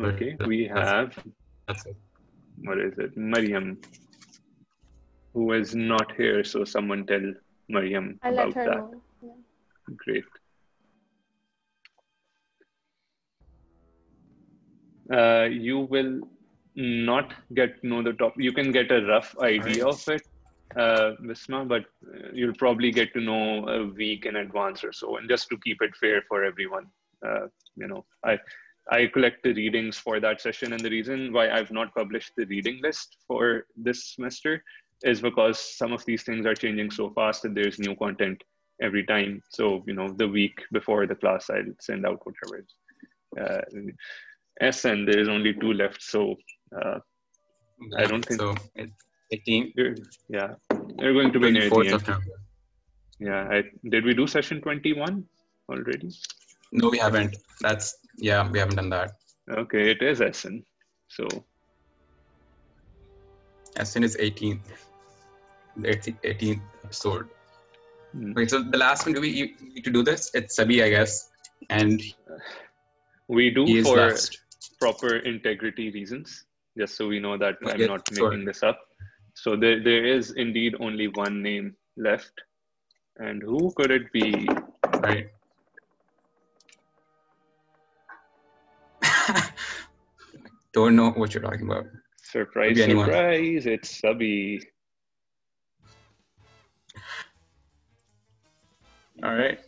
Okay, 0.00 0.36
we 0.46 0.66
have. 0.66 1.16
That's 1.66 1.86
it. 1.86 1.96
What 2.64 2.78
is 2.78 2.98
it? 2.98 3.16
Mariam, 3.16 3.78
who 5.32 5.52
is 5.52 5.74
not 5.74 6.14
here. 6.16 6.44
So 6.44 6.64
someone 6.64 7.06
tell 7.06 7.32
Mariam 7.68 8.18
I'll 8.22 8.34
about 8.34 8.54
that. 8.54 8.66
Know. 8.66 9.02
Great. 9.96 10.24
uh, 15.12 15.44
you 15.44 15.80
will 15.80 16.20
not 16.74 17.34
get 17.54 17.80
to 17.80 17.86
know 17.86 18.02
the 18.02 18.12
top. 18.14 18.34
You 18.36 18.52
can 18.52 18.72
get 18.72 18.90
a 18.90 19.04
rough 19.04 19.36
idea 19.40 19.86
of 19.86 20.02
it, 20.08 20.22
uh, 20.76 21.12
Visma, 21.22 21.68
but 21.68 21.84
uh, 22.06 22.28
you'll 22.32 22.54
probably 22.54 22.90
get 22.90 23.12
to 23.14 23.20
know 23.20 23.68
a 23.68 23.86
week 23.86 24.26
in 24.26 24.36
advance 24.36 24.82
or 24.82 24.92
so. 24.92 25.16
And 25.16 25.28
just 25.28 25.48
to 25.50 25.58
keep 25.58 25.82
it 25.82 25.94
fair 25.96 26.22
for 26.28 26.44
everyone, 26.44 26.86
uh, 27.26 27.46
you 27.76 27.88
know, 27.88 28.04
I 28.24 28.38
I 28.90 29.06
collect 29.06 29.44
the 29.44 29.54
readings 29.54 29.96
for 29.96 30.18
that 30.18 30.40
session, 30.40 30.72
and 30.72 30.84
the 30.84 30.90
reason 30.90 31.32
why 31.32 31.50
I've 31.50 31.70
not 31.70 31.94
published 31.94 32.32
the 32.36 32.46
reading 32.46 32.80
list 32.82 33.18
for 33.28 33.66
this 33.76 34.14
semester 34.14 34.64
is 35.04 35.20
because 35.20 35.58
some 35.58 35.92
of 35.92 36.04
these 36.04 36.22
things 36.22 36.46
are 36.46 36.54
changing 36.54 36.90
so 36.90 37.10
fast 37.10 37.42
that 37.42 37.54
there's 37.54 37.78
new 37.78 37.94
content 37.96 38.42
every 38.82 39.04
time. 39.04 39.42
So 39.48 39.82
you 39.86 39.94
know, 39.94 40.08
the 40.08 40.28
week 40.28 40.58
before 40.72 41.06
the 41.06 41.14
class, 41.14 41.48
I'll 41.50 41.74
send 41.80 42.06
out 42.06 42.20
whatever. 42.26 42.64
Uh, 43.40 44.70
SN, 44.70 45.06
there 45.06 45.18
is 45.18 45.28
only 45.28 45.54
two 45.54 45.72
left. 45.72 46.02
So 46.02 46.36
uh, 46.76 46.98
I 47.96 48.04
don't 48.04 48.24
think 48.24 48.40
so. 48.40 48.54
18. 49.32 49.72
Yeah, 50.28 50.54
they're 50.98 51.14
going 51.14 51.32
to 51.32 51.40
be 51.40 51.50
near 51.50 51.70
the 51.70 52.00
end. 52.08 52.22
Yeah, 53.18 53.48
I, 53.50 53.62
did 53.88 54.04
we 54.04 54.14
do 54.14 54.26
session 54.26 54.60
21 54.60 55.24
already? 55.68 56.10
No, 56.72 56.88
we 56.88 56.98
haven't. 56.98 57.36
That's 57.60 57.96
yeah, 58.18 58.48
we 58.50 58.58
haven't 58.58 58.76
done 58.76 58.90
that. 58.90 59.12
Okay, 59.50 59.90
it 59.90 60.02
is 60.02 60.18
SN. 60.18 60.64
So 61.08 61.26
SN 63.82 64.02
is 64.04 64.16
18th. 64.16 64.60
The 65.76 65.88
18th 65.88 66.60
episode. 66.84 67.28
Mm. 68.16 68.32
Okay, 68.32 68.46
so 68.46 68.62
the 68.62 68.78
last 68.78 69.06
one, 69.06 69.14
do 69.14 69.20
we 69.20 69.54
need 69.62 69.84
to 69.84 69.90
do 69.90 70.02
this? 70.02 70.30
It's 70.34 70.56
Sabi, 70.56 70.82
I 70.82 70.90
guess. 70.90 71.30
And 71.70 72.02
we 73.28 73.50
do 73.50 73.82
for 73.82 73.96
last. 73.96 74.38
proper 74.78 75.16
integrity 75.16 75.90
reasons, 75.90 76.44
just 76.76 76.96
so 76.96 77.08
we 77.08 77.18
know 77.20 77.38
that 77.38 77.56
I'm 77.66 77.86
not 77.86 78.06
making 78.12 78.44
this 78.44 78.62
up. 78.62 78.78
So 79.34 79.56
there, 79.56 79.82
there 79.82 80.04
is 80.04 80.32
indeed 80.32 80.74
only 80.80 81.08
one 81.08 81.42
name 81.42 81.74
left. 81.96 82.32
And 83.18 83.42
who 83.42 83.72
could 83.76 83.90
it 83.90 84.12
be? 84.12 84.48
Right. 85.00 85.28
Don't 90.72 90.96
know 90.96 91.10
what 91.12 91.32
you're 91.34 91.42
talking 91.42 91.66
about. 91.66 91.86
Surprise, 92.22 92.78
surprise, 92.78 93.66
it's 93.66 94.00
Sabi. 94.00 94.60
All 99.22 99.34
right. 99.34 99.60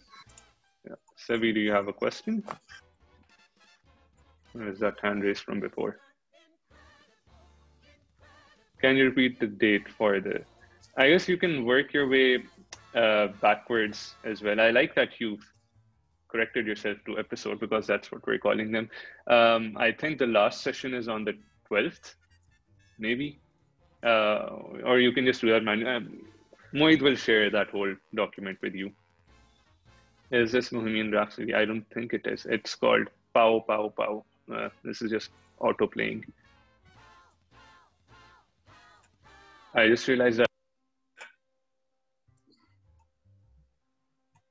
Yeah. 0.84 1.36
Do 1.36 1.60
you 1.60 1.72
have 1.72 1.88
a 1.88 1.92
question? 1.92 2.42
Or 4.54 4.68
is 4.68 4.80
that 4.80 4.94
hand 5.00 5.22
raised 5.22 5.42
from 5.44 5.60
before? 5.60 6.00
Can 8.80 8.96
you 8.96 9.04
repeat 9.04 9.38
the 9.40 9.46
date 9.46 9.88
for 9.88 10.20
the? 10.20 10.42
I 10.96 11.08
guess 11.08 11.28
you 11.28 11.36
can 11.36 11.64
work 11.64 11.92
your 11.92 12.08
way 12.08 12.44
uh, 12.94 13.28
backwards 13.40 14.14
as 14.24 14.42
well. 14.42 14.60
I 14.60 14.70
like 14.70 14.94
that 14.96 15.20
you've 15.20 15.44
corrected 16.28 16.66
yourself 16.66 16.98
to 17.06 17.18
episode 17.18 17.60
because 17.60 17.86
that's 17.86 18.10
what 18.10 18.26
we're 18.26 18.38
calling 18.38 18.72
them. 18.72 18.90
Um, 19.28 19.76
I 19.78 19.92
think 19.92 20.18
the 20.18 20.26
last 20.26 20.62
session 20.62 20.94
is 20.94 21.08
on 21.08 21.24
the 21.24 21.34
12th, 21.70 22.14
maybe. 22.98 23.40
Uh, 24.04 24.48
or 24.84 24.98
you 24.98 25.12
can 25.12 25.24
just 25.24 25.40
do 25.40 25.50
that 25.50 25.62
manually. 25.62 25.94
Um, 25.94 26.20
Mohit 26.74 27.02
will 27.02 27.16
share 27.16 27.50
that 27.50 27.70
whole 27.70 27.94
document 28.14 28.58
with 28.60 28.74
you. 28.74 28.92
Is 30.34 30.50
this 30.50 30.70
Bohemian 30.70 31.12
Rhapsody? 31.12 31.54
I 31.54 31.64
don't 31.64 31.88
think 31.94 32.12
it 32.12 32.26
is. 32.26 32.44
It's 32.50 32.74
called 32.74 33.06
Pow 33.34 33.64
Pow 33.68 33.94
Pow. 33.96 34.24
Uh, 34.52 34.68
this 34.82 35.00
is 35.00 35.08
just 35.08 35.30
auto 35.60 35.86
playing. 35.86 36.24
I 39.76 39.86
just 39.86 40.08
realized 40.08 40.40
that 40.40 40.48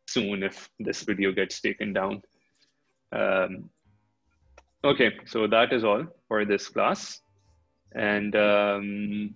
soon 0.08 0.44
if 0.44 0.70
this 0.80 1.04
video 1.04 1.34
gets 1.34 1.60
taken 1.60 1.92
down. 1.92 2.22
Um, 3.12 3.70
okay, 4.86 5.12
so 5.26 5.48
that 5.48 5.74
is 5.74 5.84
all 5.84 6.06
for 6.30 6.46
this 6.46 6.70
class. 6.70 7.20
And 7.94 8.34
um, 8.38 9.36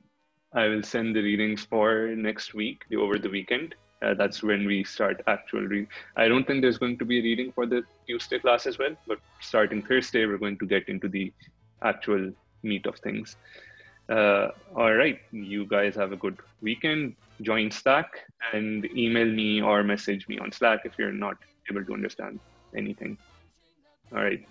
I 0.53 0.67
will 0.69 0.83
send 0.83 1.13
the 1.13 1.21
readings 1.21 1.65
for 1.65 2.15
next 2.15 2.53
week, 2.53 2.83
over 2.97 3.19
the 3.19 3.29
weekend. 3.29 3.75
Uh, 4.01 4.13
that's 4.13 4.43
when 4.43 4.65
we 4.67 4.83
start 4.83 5.21
actual 5.27 5.61
reading. 5.61 5.87
I 6.15 6.27
don't 6.27 6.45
think 6.45 6.61
there's 6.61 6.77
going 6.77 6.97
to 6.99 7.05
be 7.05 7.19
a 7.19 7.23
reading 7.23 7.51
for 7.51 7.65
the 7.65 7.83
Tuesday 8.07 8.39
class 8.39 8.67
as 8.67 8.77
well, 8.77 8.95
but 9.07 9.19
starting 9.41 9.81
Thursday, 9.81 10.25
we're 10.25 10.37
going 10.37 10.59
to 10.59 10.65
get 10.67 10.87
into 10.87 11.07
the 11.07 11.33
actual 11.81 12.31
meat 12.63 12.85
of 12.85 12.95
things. 12.99 13.35
Uh, 14.09 14.49
all 14.75 14.93
right, 14.93 15.19
you 15.31 15.65
guys 15.65 15.95
have 15.95 16.11
a 16.11 16.15
good 16.15 16.37
weekend. 16.61 17.15
Join 17.41 17.71
Slack 17.71 18.19
and 18.53 18.85
email 18.95 19.27
me 19.27 19.61
or 19.61 19.83
message 19.83 20.27
me 20.27 20.37
on 20.39 20.51
Slack 20.51 20.81
if 20.85 20.93
you're 20.97 21.11
not 21.11 21.37
able 21.69 21.83
to 21.85 21.93
understand 21.93 22.39
anything. 22.75 23.17
All 24.11 24.23
right. 24.23 24.47